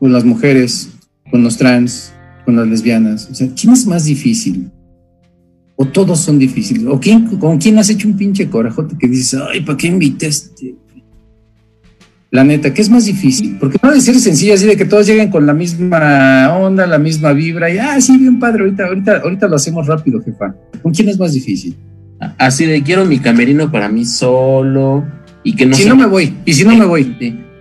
con 0.00 0.12
las 0.12 0.24
mujeres, 0.24 0.90
con 1.30 1.44
los 1.44 1.56
trans, 1.56 2.12
con 2.44 2.56
las 2.56 2.66
lesbianas. 2.66 3.28
O 3.30 3.34
sea, 3.34 3.48
¿quién 3.54 3.72
es 3.72 3.86
más 3.86 4.04
difícil? 4.04 4.70
O 5.76 5.86
todos 5.86 6.20
son 6.20 6.38
difíciles. 6.38 6.84
¿O 6.86 7.00
quién, 7.00 7.26
con 7.38 7.58
quién 7.58 7.78
has 7.78 7.90
hecho 7.90 8.08
un 8.08 8.16
pinche 8.16 8.48
corajote 8.48 8.96
que 8.98 9.08
dices, 9.08 9.40
ay, 9.50 9.60
¿para 9.62 9.76
qué 9.76 9.88
invitaste? 9.88 10.76
La 12.30 12.44
neta, 12.44 12.72
¿qué 12.72 12.80
es 12.80 12.88
más 12.88 13.04
difícil? 13.04 13.58
Porque 13.60 13.78
no 13.82 13.90
debe 13.90 14.00
ser 14.00 14.14
sencillo 14.18 14.54
así 14.54 14.66
de 14.66 14.76
que 14.76 14.86
todos 14.86 15.06
lleguen 15.06 15.30
con 15.30 15.46
la 15.46 15.52
misma 15.52 16.56
onda, 16.56 16.86
la 16.86 16.98
misma 16.98 17.34
vibra 17.34 17.70
y, 17.70 17.76
ah, 17.76 18.00
sí, 18.00 18.16
bien 18.16 18.38
padre, 18.38 18.62
ahorita, 18.62 18.86
ahorita, 18.86 19.16
ahorita 19.18 19.48
lo 19.48 19.56
hacemos 19.56 19.86
rápido, 19.86 20.22
jefa. 20.22 20.54
¿Con 20.82 20.94
quién 20.94 21.10
es 21.10 21.18
más 21.18 21.34
difícil? 21.34 21.76
Así 22.38 22.64
de 22.64 22.82
quiero 22.82 23.04
mi 23.04 23.18
camerino 23.18 23.70
para 23.70 23.88
mí 23.88 24.04
solo 24.04 25.04
y 25.44 25.54
que 25.54 25.66
no 25.66 25.74
si 25.74 25.86
no 25.86 25.96
me 25.96 26.06
voy, 26.06 26.34
y 26.46 26.52
si 26.54 26.64
no 26.64 26.74
me 26.74 26.86
voy. 26.86 27.16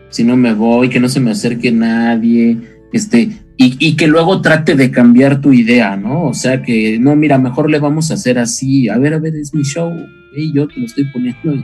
Si 0.09 0.24
no 0.24 0.38
me 0.38 0.53
voy, 0.53 0.89
que 0.89 0.99
no 0.99 1.09
se 1.09 1.20
me 1.20 1.32
acerque 1.32 1.72
nadie, 1.72 2.57
este, 2.93 3.30
y, 3.64 3.95
que 3.95 4.07
luego 4.07 4.41
trate 4.41 4.76
de 4.76 4.89
cambiar 4.89 5.39
tu 5.41 5.53
idea, 5.53 5.95
¿no? 5.95 6.26
O 6.26 6.34
sea, 6.34 6.64
que 6.64 6.97
no, 6.99 7.16
mira, 7.16 7.38
mejor 7.38 7.70
le 7.70 7.80
vamos 7.80 8.09
a 8.09 8.16
hacer 8.16 8.39
así, 8.39 8.89
a 8.89 8.97
ver, 8.97 9.14
a 9.14 9.20
ver, 9.20 9.36
es 9.36 9.53
mi 9.53 9.64
show, 9.64 9.93
y 10.36 10.53
yo 10.53 10.68
te 10.68 10.80
lo 10.80 10.86
estoy 10.86 11.05
poniendo. 11.12 11.64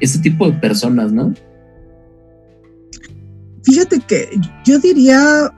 Ese 0.00 0.18
tipo 0.20 0.50
de 0.50 0.58
personas, 0.58 1.12
¿no? 1.12 1.34
Fíjate 3.64 4.00
que 4.00 4.28
yo 4.64 4.78
diría 4.78 5.52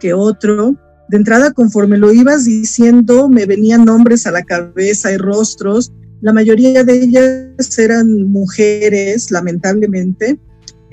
que 0.00 0.14
otro, 0.14 0.74
de 1.08 1.16
entrada, 1.16 1.52
conforme 1.52 1.98
lo 1.98 2.12
ibas 2.12 2.44
diciendo, 2.44 3.28
me 3.28 3.46
venían 3.46 3.84
nombres 3.84 4.26
a 4.26 4.32
la 4.32 4.42
cabeza 4.42 5.12
y 5.12 5.16
rostros. 5.16 5.92
La 6.20 6.32
mayoría 6.32 6.84
de 6.84 7.02
ellas 7.02 7.78
eran 7.78 8.30
mujeres, 8.30 9.30
lamentablemente, 9.30 10.38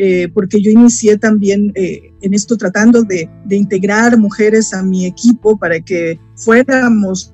eh, 0.01 0.29
porque 0.33 0.61
yo 0.61 0.71
inicié 0.71 1.17
también 1.17 1.73
eh, 1.75 2.13
en 2.21 2.33
esto 2.33 2.55
tratando 2.55 3.03
de, 3.03 3.29
integrar 3.49 4.17
mujeres 4.17 4.73
a 4.73 4.81
mi 4.81 5.05
equipo 5.05 5.59
para 5.59 5.81
que 5.81 6.17
fuéramos 6.37 7.33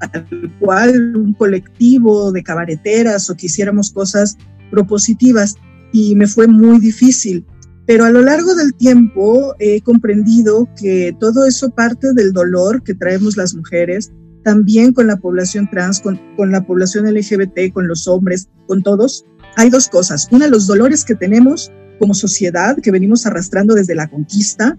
tal 0.00 0.26
cual 0.58 1.16
un 1.16 1.34
colectivo 1.34 2.32
de 2.32 2.42
cabareteras 2.42 3.30
o 3.30 3.36
que 3.36 3.46
hiciéramos 3.46 3.92
cosas 3.92 4.36
propositivas 4.72 5.54
y 5.92 6.16
me 6.16 6.26
fue 6.26 6.48
muy 6.48 6.80
difícil. 6.80 7.46
Pero 7.86 8.06
a 8.06 8.10
lo 8.10 8.22
largo 8.22 8.56
del 8.56 8.74
tiempo 8.74 9.54
he 9.60 9.80
comprendido 9.82 10.68
que 10.76 11.14
todo 11.20 11.46
eso 11.46 11.70
parte 11.70 12.12
del 12.14 12.32
dolor 12.32 12.82
que 12.82 12.94
traemos 12.94 13.36
las 13.36 13.54
mujeres, 13.54 14.10
también 14.42 14.92
con 14.92 15.06
la 15.06 15.16
población 15.16 15.70
trans, 15.70 16.00
con, 16.00 16.20
con 16.36 16.50
la 16.50 16.66
población 16.66 17.06
LGBT, 17.06 17.72
con 17.72 17.86
los 17.86 18.08
hombres, 18.08 18.48
con 18.66 18.82
todos, 18.82 19.24
hay 19.56 19.70
dos 19.70 19.88
cosas. 19.88 20.28
Una, 20.30 20.46
los 20.48 20.66
dolores 20.66 21.04
que 21.04 21.14
tenemos 21.14 21.72
como 21.98 22.14
sociedad, 22.14 22.76
que 22.82 22.90
venimos 22.90 23.26
arrastrando 23.26 23.74
desde 23.74 23.94
la 23.94 24.06
conquista, 24.06 24.78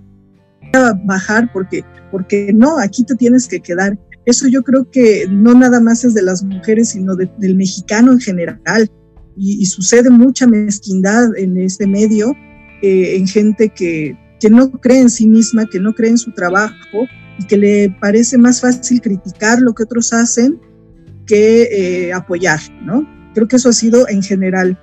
bajar 1.05 1.51
porque, 1.51 1.83
porque 2.11 2.51
no, 2.53 2.77
aquí 2.79 3.03
te 3.03 3.15
tienes 3.15 3.47
que 3.47 3.59
quedar. 3.59 3.97
Eso 4.25 4.47
yo 4.47 4.63
creo 4.63 4.89
que 4.91 5.25
no 5.29 5.53
nada 5.53 5.79
más 5.79 6.03
es 6.03 6.13
de 6.13 6.21
las 6.21 6.43
mujeres, 6.43 6.89
sino 6.89 7.15
del 7.15 7.55
mexicano 7.55 8.11
en 8.11 8.19
general. 8.19 8.89
Y, 9.35 9.65
sucede 9.67 10.09
mucha 10.09 10.47
mezquindad 10.47 11.35
en 11.37 11.57
este 11.57 11.85
medio, 11.85 12.33
eh, 12.81 13.15
en 13.17 13.27
gente 13.27 13.69
que, 13.69 14.17
que 14.39 14.49
no 14.49 14.71
cree 14.71 14.99
en 14.99 15.09
sí 15.09 15.27
misma, 15.27 15.65
que 15.65 15.79
no 15.79 15.93
cree 15.93 16.11
en 16.11 16.17
su 16.17 16.31
trabajo 16.31 17.05
y 17.39 17.45
que 17.45 17.57
le 17.57 17.95
parece 18.01 18.37
más 18.37 18.61
fácil 18.61 18.99
criticar 18.99 19.61
lo 19.61 19.73
que 19.73 19.83
otros 19.83 20.11
hacen 20.11 20.59
que 21.27 21.63
eh, 22.07 22.13
apoyar, 22.13 22.59
¿no? 22.83 23.16
Creo 23.37 23.47
que 23.47 23.57
eso 23.57 23.69
ha 23.69 23.73
sido 23.73 24.09
en 24.09 24.23
general. 24.23 24.79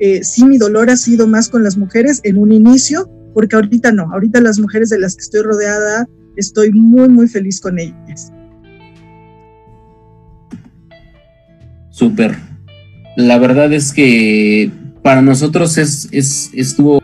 Eh, 0.00 0.24
sí, 0.24 0.44
mi 0.44 0.58
dolor 0.58 0.90
ha 0.90 0.96
sido 0.96 1.28
más 1.28 1.48
con 1.48 1.62
las 1.62 1.78
mujeres 1.78 2.20
en 2.24 2.36
un 2.36 2.50
inicio, 2.50 3.08
porque 3.32 3.54
ahorita 3.54 3.92
no, 3.92 4.12
ahorita 4.12 4.40
las 4.40 4.58
mujeres 4.58 4.90
de 4.90 4.98
las 4.98 5.14
que 5.14 5.20
estoy 5.20 5.42
rodeada, 5.42 6.08
estoy 6.34 6.72
muy, 6.72 7.08
muy 7.08 7.28
feliz 7.28 7.60
con 7.60 7.78
ellas. 7.78 8.32
Súper. 11.90 12.34
La 13.16 13.38
verdad 13.38 13.72
es 13.72 13.92
que 13.92 14.72
para 15.04 15.22
nosotros 15.22 15.78
es, 15.78 16.08
es 16.10 16.50
estuvo, 16.54 17.00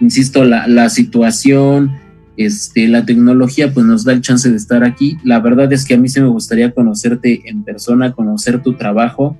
insisto, 0.00 0.44
la, 0.44 0.68
la 0.68 0.90
situación, 0.90 1.90
este, 2.36 2.86
la 2.86 3.04
tecnología 3.04 3.74
pues 3.74 3.84
nos 3.84 4.04
da 4.04 4.12
el 4.12 4.20
chance 4.20 4.48
de 4.48 4.56
estar 4.56 4.84
aquí. 4.84 5.16
La 5.24 5.40
verdad 5.40 5.72
es 5.72 5.84
que 5.84 5.94
a 5.94 5.98
mí 5.98 6.08
se 6.08 6.20
me 6.20 6.28
gustaría 6.28 6.70
conocerte 6.70 7.40
en 7.46 7.64
persona, 7.64 8.12
conocer 8.12 8.62
tu 8.62 8.76
trabajo 8.76 9.36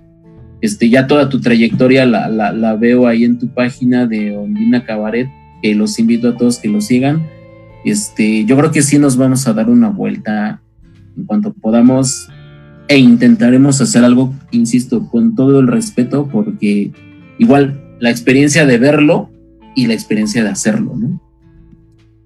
este, 0.60 0.88
ya 0.90 1.06
toda 1.06 1.28
tu 1.28 1.40
trayectoria 1.40 2.04
la, 2.06 2.28
la, 2.28 2.76
veo 2.76 3.06
ahí 3.06 3.24
en 3.24 3.38
tu 3.38 3.48
página 3.48 4.06
de 4.06 4.36
Ondina 4.36 4.84
Cabaret, 4.84 5.28
que 5.62 5.74
los 5.74 5.98
invito 5.98 6.28
a 6.28 6.36
todos 6.36 6.58
que 6.58 6.68
lo 6.68 6.80
sigan. 6.80 7.26
Este, 7.84 8.44
yo 8.44 8.56
creo 8.56 8.70
que 8.70 8.82
sí 8.82 8.98
nos 8.98 9.16
vamos 9.16 9.46
a 9.46 9.52
dar 9.52 9.70
una 9.70 9.88
vuelta 9.88 10.60
en 11.16 11.24
cuanto 11.24 11.52
podamos 11.52 12.28
e 12.88 12.98
intentaremos 12.98 13.80
hacer 13.80 14.04
algo, 14.04 14.34
insisto, 14.50 15.08
con 15.08 15.34
todo 15.34 15.60
el 15.60 15.68
respeto, 15.68 16.28
porque 16.30 16.90
igual 17.38 17.80
la 18.00 18.10
experiencia 18.10 18.66
de 18.66 18.78
verlo 18.78 19.30
y 19.76 19.86
la 19.86 19.94
experiencia 19.94 20.42
de 20.42 20.50
hacerlo, 20.50 20.96
¿no? 20.96 21.29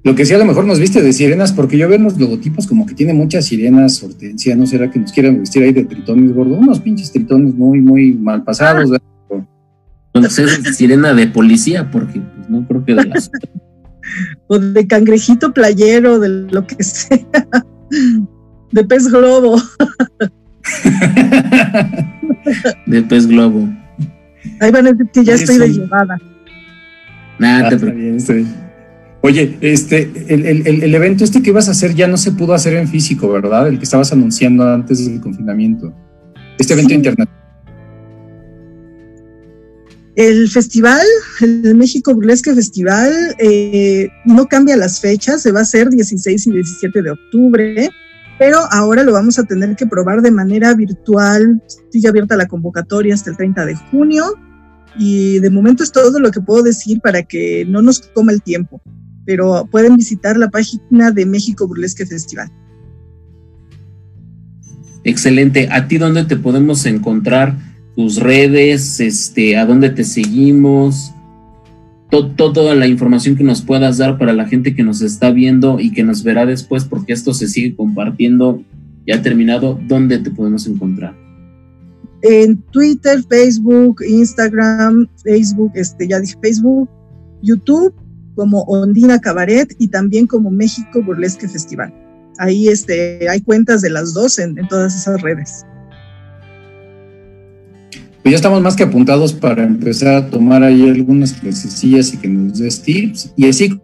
Lo 0.05 0.15
que 0.15 0.27
sí 0.27 0.35
a 0.35 0.39
lo 0.39 0.45
mejor 0.45 0.67
nos 0.67 0.79
viste 0.79 1.01
de 1.01 1.15
sirenas, 1.15 1.55
porque 1.55 1.79
yo 1.79 1.89
veo 1.89 1.99
los 1.99 2.21
logotipos 2.21 2.67
como 2.67 2.85
que 2.85 2.95
tiene 2.95 3.15
muchas 3.15 3.47
sirenas, 3.47 4.03
Hortensia, 4.03 4.55
¿no 4.55 4.67
será 4.67 4.91
que 4.91 4.99
nos 4.99 5.13
quieran 5.13 5.41
vestir 5.41 5.63
ahí 5.63 5.73
de 5.73 5.85
tritones, 5.85 6.35
gordo? 6.35 6.57
Unos 6.57 6.79
pinches 6.81 7.11
tritones 7.11 7.55
muy, 7.55 7.81
muy 7.81 8.13
mal 8.13 8.45
pasados. 8.45 8.91
Entonces 10.13 10.61
es 10.63 10.77
sirena 10.77 11.15
de 11.15 11.27
policía, 11.27 11.91
porque 11.91 12.21
pues, 12.21 12.51
no 12.51 12.69
creo 12.69 12.85
que 12.85 12.95
de 12.95 13.05
las... 13.07 13.31
o 14.47 14.59
de 14.59 14.87
cangrejito 14.87 15.55
playero, 15.55 16.21
de 16.21 16.29
lo 16.29 16.67
que 16.67 16.85
sea. 16.85 17.19
De 18.73 18.85
pez 18.85 19.09
globo. 19.09 19.57
de 22.87 23.03
pez 23.05 23.27
globo. 23.27 23.71
Ahí 24.61 24.71
van 24.71 24.87
a 24.87 24.93
decir 24.93 25.09
que 25.15 25.25
ya 25.25 25.33
estoy 25.33 25.57
de 25.57 25.73
llevada. 25.73 26.19
Nada, 27.39 27.71
te 27.71 27.77
ah, 27.77 28.64
Oye, 29.27 29.57
este, 29.63 30.13
el, 30.29 30.95
evento 30.95 31.25
este 31.25 31.43
que 31.43 31.49
ibas 31.49 31.69
a 31.69 31.71
hacer 31.71 31.95
ya 31.95 32.07
no 32.07 32.19
se 32.19 32.33
pudo 32.33 32.53
hacer 32.53 32.75
en 32.75 32.87
físico, 32.87 33.33
¿verdad? 33.33 33.69
El 33.69 33.79
que 33.79 33.85
estabas 33.85 34.13
anunciando 34.13 34.69
antes 34.69 35.07
del 35.07 35.19
confinamiento. 35.19 35.95
Este 36.59 36.75
evento 36.75 36.93
internacional. 36.93 37.35
El 40.15 40.51
festival, 40.51 41.07
el 41.41 41.75
México 41.75 42.15
Burlesque 42.15 42.55
Festival, 42.55 43.35
eh, 43.39 44.11
no 44.27 44.45
cambia 44.45 44.77
las 44.77 45.01
fechas, 45.01 45.41
se 45.41 45.53
va 45.53 45.61
a 45.61 45.63
hacer 45.63 45.89
16 45.89 46.47
y 46.47 46.53
17 46.53 47.01
de 47.01 47.11
octubre, 47.11 47.89
pero 48.39 48.59
ahora 48.73 49.05
lo 49.05 49.15
vamos 49.15 49.39
a 49.39 49.45
tener 49.45 49.75
que 49.75 49.87
probar 49.87 50.21
de 50.21 50.33
manera 50.33 50.75
virtual. 50.75 51.63
Sigue 51.91 52.09
abierta 52.09 52.37
la 52.37 52.47
convocatoria 52.47 53.15
hasta 53.15 53.31
el 53.31 53.39
30 53.39 53.65
de 53.65 53.75
junio 53.91 54.35
y 54.99 55.39
de 55.39 55.49
momento 55.49 55.83
es 55.83 55.93
todo 55.93 56.21
lo 56.21 56.31
que 56.31 56.43
puedo 56.43 56.63
decir 56.63 57.01
para 57.01 57.23
que 57.23 57.65
no 57.67 57.81
nos 57.81 58.03
coma 58.15 58.31
el 58.31 58.43
tiempo 58.43 58.83
pero 59.25 59.67
pueden 59.71 59.97
visitar 59.97 60.37
la 60.37 60.51
página 60.51 61.11
de 61.11 61.27
México 61.27 61.67
Burlesque 61.67 62.07
Festival. 62.07 62.51
Excelente. 65.05 65.69
¿A 65.71 65.87
ti 65.87 65.99
dónde 65.99 66.25
te 66.25 66.37
podemos 66.37 66.87
encontrar? 66.87 67.57
Tus 67.95 68.17
redes, 68.17 69.01
este, 69.01 69.57
a 69.57 69.67
dónde 69.67 69.91
te 69.91 70.03
seguimos, 70.03 71.13
toda 72.37 72.75
la 72.75 72.87
información 72.87 73.37
que 73.37 73.45
nos 73.45 73.63
puedas 73.63 73.99
dar 73.99 74.19
para 74.19 74.33
la 74.33 74.47
gente 74.47 74.75
que 74.75 74.83
nos 74.83 75.03
está 75.03 75.31
viendo 75.31 75.81
y 75.81 75.93
que 75.93 76.05
nos 76.05 76.23
verá 76.23 76.47
después, 76.47 76.85
porque 76.85 77.13
esto 77.13 77.35
se 77.35 77.49
sigue 77.49 77.75
compartiendo. 77.75 78.63
Ya 79.07 79.21
terminado, 79.21 79.79
¿dónde 79.87 80.19
te 80.19 80.31
podemos 80.31 80.67
encontrar? 80.67 81.15
En 82.23 82.57
Twitter, 82.71 83.23
Facebook, 83.29 84.01
Instagram, 84.07 85.07
Facebook, 85.23 85.73
este, 85.75 86.09
ya 86.09 86.21
dije 86.21 86.37
Facebook, 86.41 86.89
YouTube, 87.43 87.93
como 88.35 88.63
Ondina 88.63 89.21
Cabaret 89.21 89.75
y 89.79 89.89
también 89.89 90.27
como 90.27 90.51
México 90.51 91.03
Burlesque 91.03 91.49
Festival. 91.49 91.93
Ahí 92.39 92.69
este, 92.69 93.29
hay 93.29 93.41
cuentas 93.41 93.81
de 93.81 93.91
las 93.91 94.13
dos 94.13 94.39
en, 94.39 94.59
en 94.59 94.69
todas 94.69 94.95
esas 94.95 95.21
redes. 95.23 95.65
Pues 98.23 98.33
ya 98.33 98.37
estamos 98.37 98.63
más 98.63 98.75
que 98.75 98.85
apuntados 98.85 99.35
para 99.35 99.65
empezar 99.65 100.15
a 100.15 100.31
tomar 100.31 100.63
ahí 100.63 100.89
algunas 100.89 101.35
clasecillas 101.35 102.15
y 102.15 102.17
que 102.17 102.29
nos 102.29 102.59
des 102.59 102.81
tips. 102.81 103.35
Y 103.37 103.47
así 103.47 103.79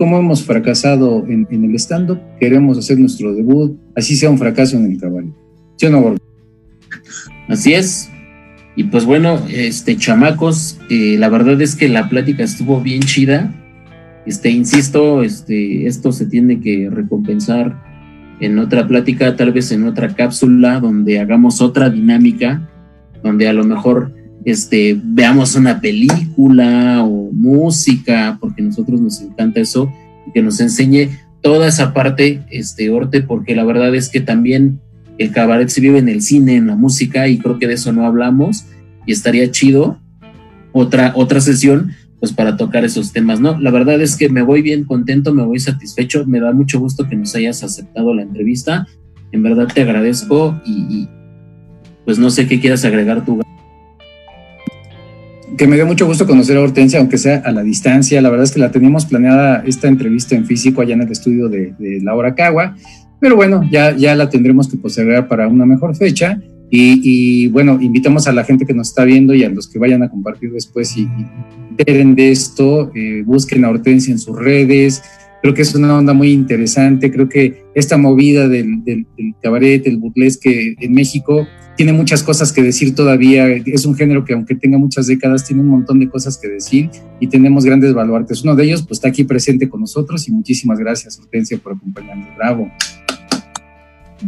como 0.00 0.18
hemos 0.18 0.42
fracasado 0.42 1.26
en, 1.28 1.46
el 1.50 1.74
stand-up, 1.74 2.18
queremos 2.40 2.78
hacer 2.78 2.98
nuestro 2.98 3.34
debut, 3.34 3.78
así 3.94 4.16
sea 4.16 4.30
un 4.30 4.38
fracaso 4.38 4.78
en 4.78 4.92
el 4.92 4.98
caballo. 4.98 5.36
¿Sí 5.76 5.84
o 5.84 5.90
no, 5.90 6.16
Así 7.48 7.74
es. 7.74 8.08
Y 8.76 8.84
pues 8.84 9.04
bueno, 9.04 9.46
este 9.50 9.98
chamacos, 9.98 10.80
eh, 10.88 11.16
la 11.18 11.28
verdad 11.28 11.60
es 11.60 11.76
que 11.76 11.90
la 11.90 12.08
plática 12.08 12.42
estuvo 12.42 12.80
bien 12.80 13.02
chida. 13.02 13.54
Este, 14.26 14.50
insisto, 14.50 15.22
este, 15.22 15.86
esto 15.86 16.12
se 16.12 16.26
tiene 16.26 16.60
que 16.60 16.88
recompensar 16.90 17.82
en 18.40 18.58
otra 18.58 18.86
plática, 18.86 19.36
tal 19.36 19.52
vez 19.52 19.70
en 19.72 19.84
otra 19.84 20.14
cápsula 20.14 20.80
donde 20.80 21.20
hagamos 21.20 21.60
otra 21.60 21.90
dinámica 21.90 22.66
donde 23.22 23.48
a 23.48 23.52
lo 23.52 23.64
mejor 23.64 24.12
este, 24.44 24.98
veamos 25.02 25.54
una 25.54 25.80
película 25.80 27.04
o 27.04 27.30
música, 27.32 28.38
porque 28.40 28.62
a 28.62 28.66
nosotros 28.66 29.00
nos 29.00 29.20
encanta 29.20 29.60
eso, 29.60 29.92
y 30.26 30.32
que 30.32 30.42
nos 30.42 30.60
enseñe 30.60 31.10
toda 31.42 31.68
esa 31.68 31.92
parte, 31.92 32.42
este, 32.50 32.90
Orte, 32.90 33.22
porque 33.22 33.54
la 33.54 33.64
verdad 33.64 33.94
es 33.94 34.08
que 34.08 34.20
también 34.20 34.80
el 35.18 35.32
cabaret 35.32 35.68
se 35.68 35.80
vive 35.80 35.98
en 35.98 36.08
el 36.08 36.22
cine, 36.22 36.56
en 36.56 36.66
la 36.66 36.76
música, 36.76 37.28
y 37.28 37.38
creo 37.38 37.58
que 37.58 37.66
de 37.66 37.74
eso 37.74 37.92
no 37.92 38.06
hablamos, 38.06 38.64
y 39.06 39.12
estaría 39.12 39.50
chido 39.50 39.98
otra, 40.72 41.12
otra 41.14 41.40
sesión, 41.40 41.92
pues 42.20 42.32
para 42.32 42.56
tocar 42.56 42.84
esos 42.84 43.12
temas, 43.12 43.40
¿no? 43.40 43.58
La 43.58 43.70
verdad 43.70 44.00
es 44.00 44.16
que 44.16 44.28
me 44.28 44.42
voy 44.42 44.62
bien 44.62 44.84
contento, 44.84 45.34
me 45.34 45.42
voy 45.42 45.58
satisfecho, 45.58 46.24
me 46.26 46.38
da 46.38 46.52
mucho 46.52 46.78
gusto 46.78 47.08
que 47.08 47.16
nos 47.16 47.34
hayas 47.34 47.64
aceptado 47.64 48.14
la 48.14 48.22
entrevista, 48.22 48.86
en 49.32 49.42
verdad 49.42 49.68
te 49.72 49.82
agradezco 49.82 50.60
y 50.64 51.08
pues 52.04 52.18
no 52.18 52.30
sé 52.30 52.46
qué 52.46 52.60
quieras 52.60 52.84
agregar 52.84 53.24
tú. 53.24 53.40
Que 55.56 55.66
me 55.66 55.76
dio 55.76 55.86
mucho 55.86 56.06
gusto 56.06 56.26
conocer 56.26 56.56
a 56.56 56.60
Hortensia, 56.60 57.00
aunque 57.00 57.18
sea 57.18 57.42
a 57.44 57.52
la 57.52 57.62
distancia. 57.62 58.20
La 58.22 58.30
verdad 58.30 58.44
es 58.44 58.52
que 58.52 58.60
la 58.60 58.70
teníamos 58.70 59.04
planeada 59.06 59.62
esta 59.66 59.88
entrevista 59.88 60.34
en 60.34 60.46
físico 60.46 60.80
allá 60.80 60.94
en 60.94 61.02
el 61.02 61.12
estudio 61.12 61.48
de, 61.48 61.74
Laura 62.02 62.34
Cagua, 62.34 62.74
pero 63.20 63.36
bueno, 63.36 63.62
ya, 63.70 63.94
ya 63.94 64.14
la 64.14 64.30
tendremos 64.30 64.68
que 64.68 64.76
postergar 64.76 65.28
para 65.28 65.48
una 65.48 65.66
mejor 65.66 65.94
fecha. 65.94 66.40
Y, 66.70 67.48
bueno, 67.48 67.78
invitamos 67.80 68.28
a 68.28 68.32
la 68.32 68.44
gente 68.44 68.64
que 68.64 68.74
nos 68.74 68.88
está 68.88 69.04
viendo 69.04 69.34
y 69.34 69.42
a 69.42 69.48
los 69.48 69.68
que 69.68 69.78
vayan 69.78 70.02
a 70.02 70.08
compartir 70.08 70.52
después 70.52 70.96
y, 70.96 71.02
y 71.02 71.84
de 71.84 72.30
esto, 72.30 72.92
eh, 72.94 73.22
busquen 73.24 73.64
a 73.64 73.70
Hortensia 73.70 74.12
en 74.12 74.18
sus 74.18 74.38
redes, 74.38 75.02
Creo 75.42 75.54
que 75.54 75.62
es 75.62 75.74
una 75.74 75.96
onda 75.96 76.12
muy 76.12 76.32
interesante. 76.32 77.10
Creo 77.10 77.28
que 77.28 77.64
esta 77.74 77.96
movida 77.96 78.48
del, 78.48 78.84
del, 78.84 79.06
cabaret, 79.42 79.86
el 79.86 79.96
burlesque 79.96 80.76
en 80.78 80.92
México, 80.92 81.46
tiene 81.76 81.94
muchas 81.94 82.22
cosas 82.22 82.52
que 82.52 82.62
decir 82.62 82.94
todavía. 82.94 83.48
Es 83.48 83.86
un 83.86 83.94
género 83.94 84.24
que, 84.24 84.34
aunque 84.34 84.54
tenga 84.54 84.76
muchas 84.76 85.06
décadas, 85.06 85.46
tiene 85.46 85.62
un 85.62 85.68
montón 85.68 85.98
de 85.98 86.10
cosas 86.10 86.36
que 86.36 86.48
decir 86.48 86.90
y 87.20 87.28
tenemos 87.28 87.64
grandes 87.64 87.94
baluartes. 87.94 88.42
Uno 88.42 88.54
de 88.54 88.64
ellos, 88.64 88.82
pues, 88.82 88.98
está 88.98 89.08
aquí 89.08 89.24
presente 89.24 89.68
con 89.68 89.80
nosotros 89.80 90.28
y 90.28 90.32
muchísimas 90.32 90.78
gracias, 90.78 91.18
Hortensia, 91.18 91.58
por 91.58 91.72
acompañarnos. 91.72 92.36
Bravo. 92.36 92.70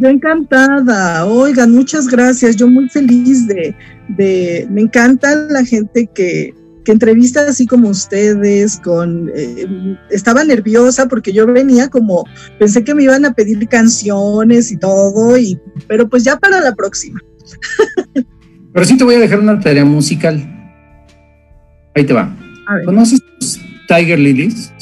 Yo 0.00 0.08
encantada. 0.08 1.26
Oigan, 1.26 1.72
muchas 1.72 2.08
gracias. 2.08 2.56
Yo 2.56 2.68
muy 2.68 2.88
feliz 2.88 3.46
de, 3.46 3.74
de 4.08 4.66
me 4.70 4.82
encanta 4.82 5.34
la 5.50 5.64
gente 5.64 6.08
que, 6.14 6.54
que 6.84 6.92
entrevistas 6.92 7.48
así 7.48 7.66
como 7.66 7.88
ustedes, 7.88 8.78
con 8.78 9.30
eh, 9.34 9.66
estaba 10.10 10.44
nerviosa 10.44 11.08
porque 11.08 11.32
yo 11.32 11.46
venía 11.46 11.88
como, 11.88 12.24
pensé 12.58 12.82
que 12.84 12.94
me 12.94 13.04
iban 13.04 13.24
a 13.24 13.32
pedir 13.32 13.66
canciones 13.68 14.72
y 14.72 14.76
todo, 14.76 15.36
y, 15.36 15.58
pero 15.86 16.08
pues 16.08 16.24
ya 16.24 16.36
para 16.36 16.60
la 16.60 16.74
próxima. 16.74 17.20
Pero 18.72 18.86
sí 18.86 18.96
te 18.96 19.04
voy 19.04 19.16
a 19.16 19.18
dejar 19.18 19.38
una 19.38 19.60
tarea 19.60 19.84
musical. 19.84 20.40
Ahí 21.94 22.04
te 22.04 22.14
va. 22.14 22.34
¿Conoces 22.86 23.20
Tiger 23.86 24.18
Lilies? 24.18 24.72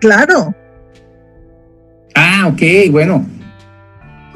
Claro. 0.00 0.54
Ah, 2.14 2.46
ok, 2.46 2.90
bueno. 2.90 3.26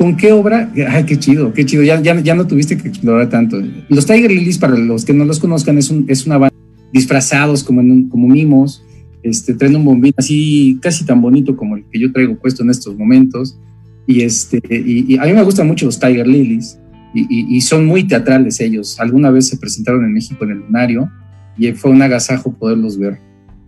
¿Con 0.02 0.16
qué 0.16 0.32
obra? 0.32 0.68
Ay, 0.88 1.04
qué 1.04 1.16
chido, 1.16 1.52
qué 1.52 1.64
chido. 1.64 1.84
Ya, 1.84 2.00
ya, 2.00 2.18
ya 2.18 2.34
no 2.34 2.44
tuviste 2.44 2.76
que 2.76 2.88
explorar 2.88 3.30
tanto. 3.30 3.62
Los 3.88 4.04
Tiger 4.04 4.32
Lilies, 4.32 4.58
para 4.58 4.76
los 4.76 5.04
que 5.04 5.14
no 5.14 5.24
los 5.24 5.38
conozcan, 5.38 5.78
es, 5.78 5.90
un, 5.90 6.06
es 6.08 6.26
una 6.26 6.38
banda 6.38 6.56
disfrazados 6.92 7.62
como, 7.62 7.82
en 7.82 8.08
como 8.08 8.26
mimos, 8.26 8.82
este, 9.22 9.54
traen 9.54 9.76
un 9.76 9.84
bombín 9.84 10.12
así 10.16 10.76
casi 10.82 11.04
tan 11.04 11.22
bonito 11.22 11.56
como 11.56 11.76
el 11.76 11.84
que 11.84 12.00
yo 12.00 12.10
traigo 12.10 12.36
puesto 12.36 12.64
en 12.64 12.70
estos 12.70 12.98
momentos. 12.98 13.56
Y, 14.04 14.22
este, 14.22 14.60
y, 14.70 15.16
a 15.18 15.22
mí 15.22 15.34
me 15.34 15.42
gustan 15.44 15.68
mucho 15.68 15.86
los 15.86 16.00
Tiger 16.00 16.26
Lilies 16.26 16.80
y, 17.14 17.60
son 17.60 17.86
muy 17.86 18.02
teatrales 18.02 18.58
ellos. 18.58 18.98
Alguna 18.98 19.30
vez 19.30 19.46
se 19.46 19.56
presentaron 19.56 20.04
en 20.04 20.12
México 20.14 20.42
en 20.42 20.50
el 20.50 20.58
Lunario 20.58 21.08
y 21.56 21.70
fue 21.74 21.92
un 21.92 22.02
agasajo 22.02 22.52
poderlos 22.52 22.98
ver. 22.98 23.20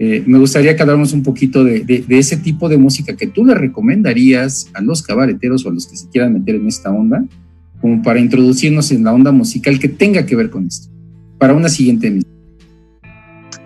Eh, 0.07 0.22
me 0.26 0.38
gustaría 0.38 0.76
que 0.76 0.82
habláramos 0.82 1.14
un 1.14 1.22
poquito 1.22 1.64
de, 1.64 2.05
ese 2.11 2.36
tipo 2.36 2.68
de 2.68 2.76
música 2.76 3.16
que 3.16 3.26
tú 3.26 3.42
le 3.42 3.55
recomendarías 3.55 4.70
a 4.74 4.82
los 4.82 5.02
cabareteros 5.02 5.64
o 5.64 5.70
a 5.70 5.72
los 5.72 5.86
que 5.86 5.96
se 5.96 6.11
quieran 6.11 6.34
meter 6.34 6.57
en 6.57 6.68
esta 6.68 6.90
onda, 6.90 7.24
como 7.80 8.02
para 8.02 8.20
introducirnos 8.20 8.92
en 8.92 9.02
la 9.02 9.14
onda 9.14 9.32
musical 9.32 9.78
que 9.78 9.88
tenga 9.88 10.26
que 10.26 10.36
ver 10.36 10.50
con 10.50 10.66
esto, 10.66 10.90
para 11.38 11.55
una 11.55 11.70
siguiente 11.70 12.09
emisión. 12.09 12.34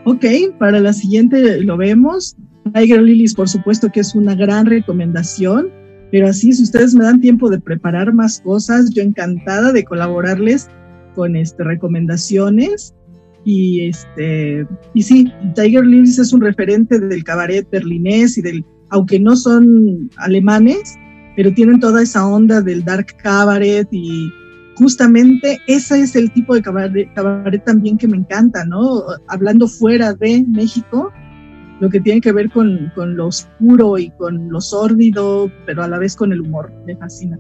Ok, 0.05 0.25
para 0.61 0.79
la 0.79 0.93
siguiente 0.93 1.61
lo 1.61 1.77
vemos. 1.77 2.37
Tiger 2.73 3.03
Lilies, 3.03 3.35
por 3.35 3.49
supuesto 3.49 3.91
que 3.91 3.99
es 3.99 4.15
una 4.15 4.37
gran 4.37 4.67
recomendación, 4.67 5.71
pero 6.13 6.29
así, 6.29 6.53
si 6.53 6.63
ustedes 6.63 6.95
me 6.95 7.03
dan 7.03 7.21
tiempo 7.21 7.51
de 7.51 7.59
preparar 7.59 8.13
más 8.13 8.41
cosas, 8.43 8.91
yo 8.91 9.03
encantada 9.03 9.73
de 9.73 9.83
colaborarles 9.83 10.69
con 11.17 11.35
este, 11.35 11.65
recomendaciones. 11.65 12.95
Y, 13.51 13.89
este, 13.89 14.67
y 14.93 15.03
sí, 15.03 15.33
Tiger 15.55 15.83
Lilies 15.83 16.19
es 16.19 16.35
un 16.35 16.43
referente 16.43 17.01
del 17.01 17.25
cabaret 17.25 17.67
berlinés 17.71 18.37
y 18.37 18.43
del, 18.43 18.63
aunque 18.91 19.19
no 19.19 19.37
son 19.37 20.11
alemanes, 20.19 20.99
pero 21.35 21.55
tienen 21.55 21.81
toda 21.81 22.03
esa 22.03 22.27
onda 22.29 22.61
del 22.61 22.85
dark 22.85 23.07
cabaret 23.23 23.89
y 23.91 24.31
justamente 24.77 25.59
ese 25.67 26.03
es 26.03 26.15
el 26.15 26.31
tipo 26.33 26.55
de 26.55 26.61
cabaret, 26.61 27.65
también 27.65 27.97
que 27.97 28.07
me 28.07 28.19
encanta, 28.19 28.67
¿no? 28.67 29.05
Hablando 29.29 29.67
fuera 29.67 30.13
de 30.13 30.45
México, 30.47 31.11
lo 31.81 31.89
que 31.89 32.03
tiene 32.03 32.21
que 32.21 32.33
ver 32.33 32.51
con, 32.51 32.93
lo 32.97 33.29
oscuro 33.29 33.97
y 33.97 34.11
con 34.11 34.51
lo 34.51 34.61
sórdido, 34.61 35.51
pero 35.65 35.83
a 35.83 35.89
la 35.89 35.99
vez 35.99 36.17
con 36.17 36.35
el 36.35 36.43
humor, 36.43 36.71
me 36.87 36.95
fascina. 36.97 37.39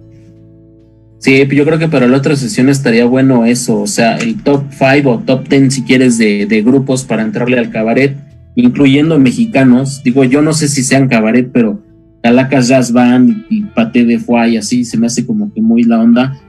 Sí, 1.18 1.44
yo 1.50 1.64
creo 1.64 1.78
que 1.78 1.88
para 1.88 2.06
la 2.06 2.16
otra 2.16 2.36
sesión 2.36 2.68
estaría 2.68 3.04
bueno 3.04 3.44
eso, 3.44 3.80
o 3.80 3.86
sea, 3.88 4.18
el 4.18 4.40
top 4.42 4.66
5 4.70 5.10
o 5.10 5.18
top 5.18 5.48
10 5.48 5.74
si 5.74 5.82
quieres 5.82 6.16
de, 6.16 6.62
grupos 6.64 7.04
para 7.04 7.22
entrarle 7.22 7.58
al 7.58 7.70
cabaret, 7.70 8.16
incluyendo 8.54 9.18
mexicanos. 9.18 10.02
Digo, 10.04 10.22
yo 10.22 10.42
no 10.42 10.52
sé 10.52 10.68
si 10.68 10.84
sean 10.84 11.08
cabaret, 11.08 11.50
pero 11.52 11.82
Calacas 12.22 12.68
Jazz 12.68 12.92
Band 12.92 13.46
y, 13.50 13.62
Pate 13.62 14.04
de 14.04 14.20
Foie 14.20 14.50
y 14.50 14.56
así 14.58 14.84
se 14.84 14.96
me 14.96 15.06
hace 15.06 15.26
como 15.26 15.52
que 15.52 15.60
muy 15.60 15.82
la 15.82 16.00
onda 16.00 16.40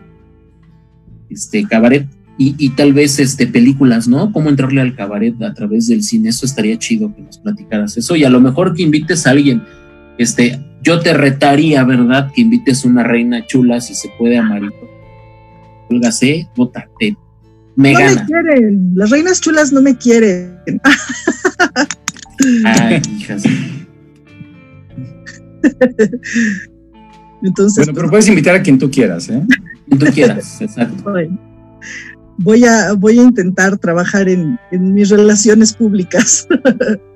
este, 1.30 1.64
cabaret 1.64 2.08
y, 2.42 2.70
tal 2.70 2.94
vez 2.94 3.20
este, 3.20 3.48
películas, 3.48 4.08
¿no? 4.08 4.32
Cómo 4.32 4.50
entrarle 4.50 4.80
al 4.80 4.96
cabaret 4.96 5.36
a 5.42 5.54
través 5.54 5.88
del 5.88 6.04
cine, 6.04 6.30
eso 6.30 6.46
estaría 6.46 6.80
chido 6.80 7.14
que 7.14 7.22
nos 7.22 7.38
platicaras 7.38 7.98
eso 7.98 8.16
y 8.16 8.24
a 8.24 8.30
lo 8.30 8.40
mejor 8.40 8.74
que 8.74 8.84
invites 8.84 9.28
a 9.28 9.32
alguien, 9.32 9.62
este, 10.18 10.58
yo 10.90 11.00
te 11.00 11.14
retaría, 11.14 11.84
¿verdad? 11.84 12.32
Que 12.34 12.42
invites 12.42 12.84
una 12.84 13.04
reina 13.04 13.46
chula, 13.46 13.80
si 13.80 13.94
se 13.94 14.10
puede, 14.18 14.40
a 14.40 14.42
Marito. 14.42 14.90
Póngase, 15.88 16.50
bótate. 16.56 17.16
Me 17.76 17.94
no 17.94 18.00
me 18.00 18.26
quieren, 18.26 18.92
las 18.96 19.12
reinas 19.12 19.40
chulas 19.40 19.72
no 19.72 19.84
me 19.84 19.96
quieren. 19.96 20.58
Ay, 22.66 23.02
hijas. 23.20 23.44
Entonces, 27.44 27.86
bueno, 27.86 27.94
pero 27.94 28.10
puedes 28.10 28.28
invitar 28.28 28.56
a 28.56 28.64
quien 28.64 28.80
tú 28.80 28.90
quieras, 28.90 29.30
¿eh? 29.30 29.46
Quien 29.88 30.00
tú 30.00 30.06
quieras, 30.08 30.60
exacto. 30.62 31.14
voy 32.38 32.66
a, 32.66 32.94
voy 32.94 33.20
a 33.20 33.24
intentar 33.24 33.78
trabajar 33.78 34.28
en, 34.28 34.58
mis 34.72 35.10
relaciones 35.10 35.74
públicas. 35.74 36.48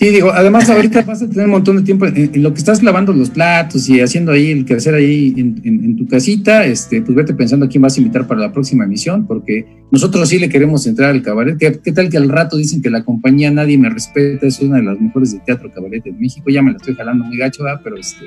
Sí, 0.00 0.08
digo, 0.08 0.32
además 0.32 0.70
ahorita 0.70 1.02
vas 1.02 1.20
a 1.20 1.28
tener 1.28 1.44
un 1.44 1.50
montón 1.50 1.76
de 1.76 1.82
tiempo 1.82 2.06
en, 2.06 2.42
lo 2.42 2.54
que 2.54 2.58
estás 2.58 2.82
lavando 2.82 3.12
los 3.12 3.28
platos 3.28 3.86
y 3.90 4.00
haciendo 4.00 4.32
ahí 4.32 4.50
el 4.50 4.64
quehacer 4.64 4.94
ahí 4.94 5.34
en, 5.36 5.94
tu 5.98 6.08
casita, 6.08 6.64
este, 6.64 7.02
pues 7.02 7.14
vete 7.14 7.34
pensando 7.34 7.66
a 7.66 7.68
quién 7.68 7.82
vas 7.82 7.98
a 7.98 8.00
invitar 8.00 8.26
para 8.26 8.40
la 8.40 8.50
próxima 8.50 8.86
emisión, 8.86 9.26
porque 9.26 9.66
nosotros 9.90 10.26
sí 10.30 10.38
le 10.38 10.48
queremos 10.48 10.86
entrar 10.86 11.10
al 11.10 11.20
cabaret. 11.20 11.58
¿Qué, 11.58 11.92
tal 11.92 12.08
que 12.08 12.16
al 12.16 12.30
rato 12.30 12.56
dicen 12.56 12.80
que 12.80 12.88
la 12.88 13.04
compañía 13.04 13.50
Nadie 13.50 13.76
Me 13.76 13.90
Respeta 13.90 14.46
es 14.46 14.58
una 14.60 14.78
de 14.78 14.84
las 14.84 14.98
mejores 14.98 15.34
de 15.34 15.40
teatro 15.40 15.70
cabaret 15.70 16.06
en 16.06 16.18
México? 16.18 16.48
Ya 16.48 16.62
me 16.62 16.70
la 16.70 16.78
estoy 16.78 16.94
jalando 16.94 17.26
muy 17.26 17.36
gacho, 17.36 17.64
pero 17.84 17.98
este, 17.98 18.24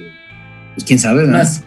pues 0.75 0.85
quién 0.85 0.99
sabe, 0.99 1.25
¿verdad? 1.25 1.39
Más, 1.39 1.63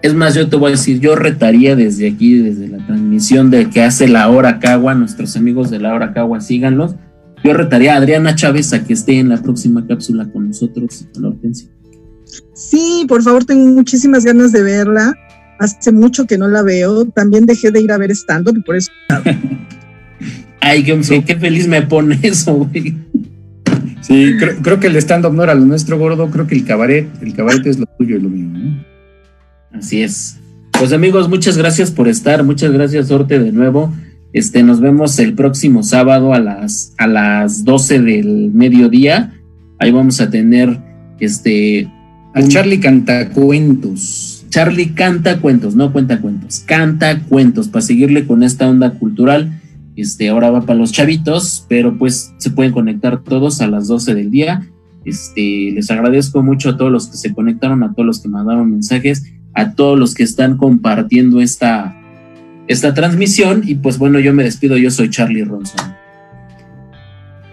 es 0.00 0.14
más, 0.14 0.34
yo 0.34 0.48
te 0.48 0.56
voy 0.56 0.68
a 0.68 0.70
decir, 0.70 0.98
yo 0.98 1.14
retaría 1.14 1.76
desde 1.76 2.08
aquí, 2.08 2.38
desde 2.38 2.68
la 2.68 2.78
transmisión 2.86 3.50
de 3.50 3.68
que 3.68 3.82
hace 3.82 4.08
la 4.08 4.30
hora 4.30 4.60
Cagua, 4.60 4.94
nuestros 4.94 5.36
amigos 5.36 5.68
de 5.68 5.78
la 5.78 5.92
hora 5.92 6.14
Cagua, 6.14 6.40
síganlos 6.40 6.96
yo 7.44 7.52
retaría 7.54 7.94
a 7.94 7.98
Adriana 7.98 8.34
Chávez 8.34 8.72
a 8.72 8.84
que 8.84 8.92
esté 8.92 9.18
en 9.18 9.28
la 9.28 9.42
próxima 9.42 9.86
cápsula 9.86 10.30
con 10.30 10.48
nosotros 10.48 11.06
con 11.14 11.24
Hortensia. 11.24 11.68
Sí, 12.54 13.04
por 13.08 13.22
favor, 13.22 13.44
tengo 13.44 13.70
muchísimas 13.70 14.24
ganas 14.24 14.52
de 14.52 14.62
verla. 14.62 15.14
Hace 15.58 15.92
mucho 15.92 16.26
que 16.26 16.38
no 16.38 16.48
la 16.48 16.62
veo. 16.62 17.04
También 17.06 17.46
dejé 17.46 17.70
de 17.70 17.80
ir 17.80 17.92
a 17.92 17.98
ver 17.98 18.10
stand-up 18.12 18.56
y 18.56 18.62
por 18.62 18.76
eso. 18.76 18.90
Ay, 20.60 20.84
qué, 20.84 21.24
qué 21.26 21.36
feliz 21.36 21.66
me 21.66 21.82
pone 21.82 22.18
eso, 22.22 22.54
güey. 22.54 22.96
Sí, 24.00 24.36
creo, 24.62 24.80
que 24.80 24.88
el 24.88 24.96
stand-up 24.96 25.32
no 25.32 25.44
era 25.44 25.54
lo 25.54 25.64
nuestro, 25.64 25.98
gordo. 25.98 26.30
Creo 26.30 26.46
que 26.46 26.54
el 26.54 26.64
cabaret, 26.64 27.08
el 27.20 27.34
cabaret 27.34 27.66
es 27.66 27.78
lo 27.78 27.86
tuyo 27.86 28.16
y 28.16 28.20
lo 28.20 28.28
mío. 28.28 28.84
Así 29.72 30.02
es. 30.02 30.36
Pues 30.72 30.92
amigos, 30.92 31.28
muchas 31.28 31.56
gracias 31.56 31.90
por 31.90 32.08
estar. 32.08 32.42
Muchas 32.44 32.72
gracias, 32.72 33.08
Sorte, 33.08 33.38
de 33.38 33.52
nuevo. 33.52 33.92
Este, 34.32 34.62
nos 34.62 34.80
vemos 34.80 35.18
el 35.18 35.34
próximo 35.34 35.82
sábado 35.82 36.32
a 36.32 36.40
las, 36.40 36.94
a 36.96 37.06
las 37.06 37.64
12 37.64 38.00
del 38.00 38.50
mediodía. 38.52 39.34
Ahí 39.78 39.90
vamos 39.90 40.20
a 40.20 40.30
tener 40.30 40.78
este. 41.20 41.88
Al 42.34 42.48
Charlie 42.48 42.80
canta 42.80 43.28
cuentos. 43.30 44.46
Charlie 44.48 44.92
canta 44.94 45.40
cuentos, 45.40 45.74
no 45.74 45.92
cuenta 45.92 46.20
cuentos, 46.20 46.60
canta 46.60 47.20
cuentos 47.20 47.68
para 47.68 47.82
seguirle 47.82 48.26
con 48.26 48.42
esta 48.42 48.68
onda 48.68 48.90
cultural. 48.98 49.60
Este, 49.96 50.28
ahora 50.28 50.50
va 50.50 50.62
para 50.62 50.78
los 50.78 50.92
chavitos, 50.92 51.66
pero 51.68 51.98
pues 51.98 52.34
se 52.38 52.50
pueden 52.50 52.72
conectar 52.72 53.22
todos 53.22 53.60
a 53.60 53.66
las 53.66 53.88
12 53.88 54.14
del 54.14 54.30
día. 54.30 54.66
Este, 55.04 55.72
les 55.72 55.90
agradezco 55.90 56.42
mucho 56.42 56.70
a 56.70 56.76
todos 56.76 56.92
los 56.92 57.08
que 57.08 57.16
se 57.16 57.32
conectaron, 57.32 57.82
a 57.82 57.92
todos 57.92 58.06
los 58.06 58.20
que 58.20 58.28
mandaron 58.28 58.70
mensajes, 58.70 59.24
a 59.54 59.72
todos 59.72 59.98
los 59.98 60.14
que 60.14 60.22
están 60.22 60.56
compartiendo 60.56 61.40
esta, 61.40 61.96
esta 62.68 62.94
transmisión. 62.94 63.62
Y 63.64 63.76
pues 63.76 63.98
bueno, 63.98 64.18
yo 64.20 64.32
me 64.32 64.44
despido, 64.44 64.76
yo 64.76 64.90
soy 64.90 65.10
Charlie 65.10 65.44
Ronson. 65.44 65.94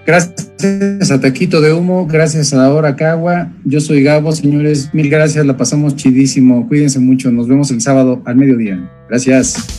Gracias 0.06 1.12
a 1.12 1.22
Taquito 1.22 1.62
de 1.62 1.72
Humo, 1.72 2.08
gracias 2.08 2.54
a 2.54 2.74
Hora 2.74 2.96
Cagua. 2.96 3.52
Yo 3.64 3.80
soy 3.80 4.02
Gabo, 4.02 4.32
señores. 4.32 4.90
Mil 4.92 5.10
gracias, 5.10 5.46
la 5.46 5.56
pasamos 5.56 5.96
chidísimo. 5.96 6.68
Cuídense 6.68 7.00
mucho. 7.00 7.32
Nos 7.32 7.48
vemos 7.48 7.70
el 7.70 7.80
sábado 7.80 8.22
al 8.26 8.36
mediodía. 8.36 8.90
Gracias. 9.08 9.79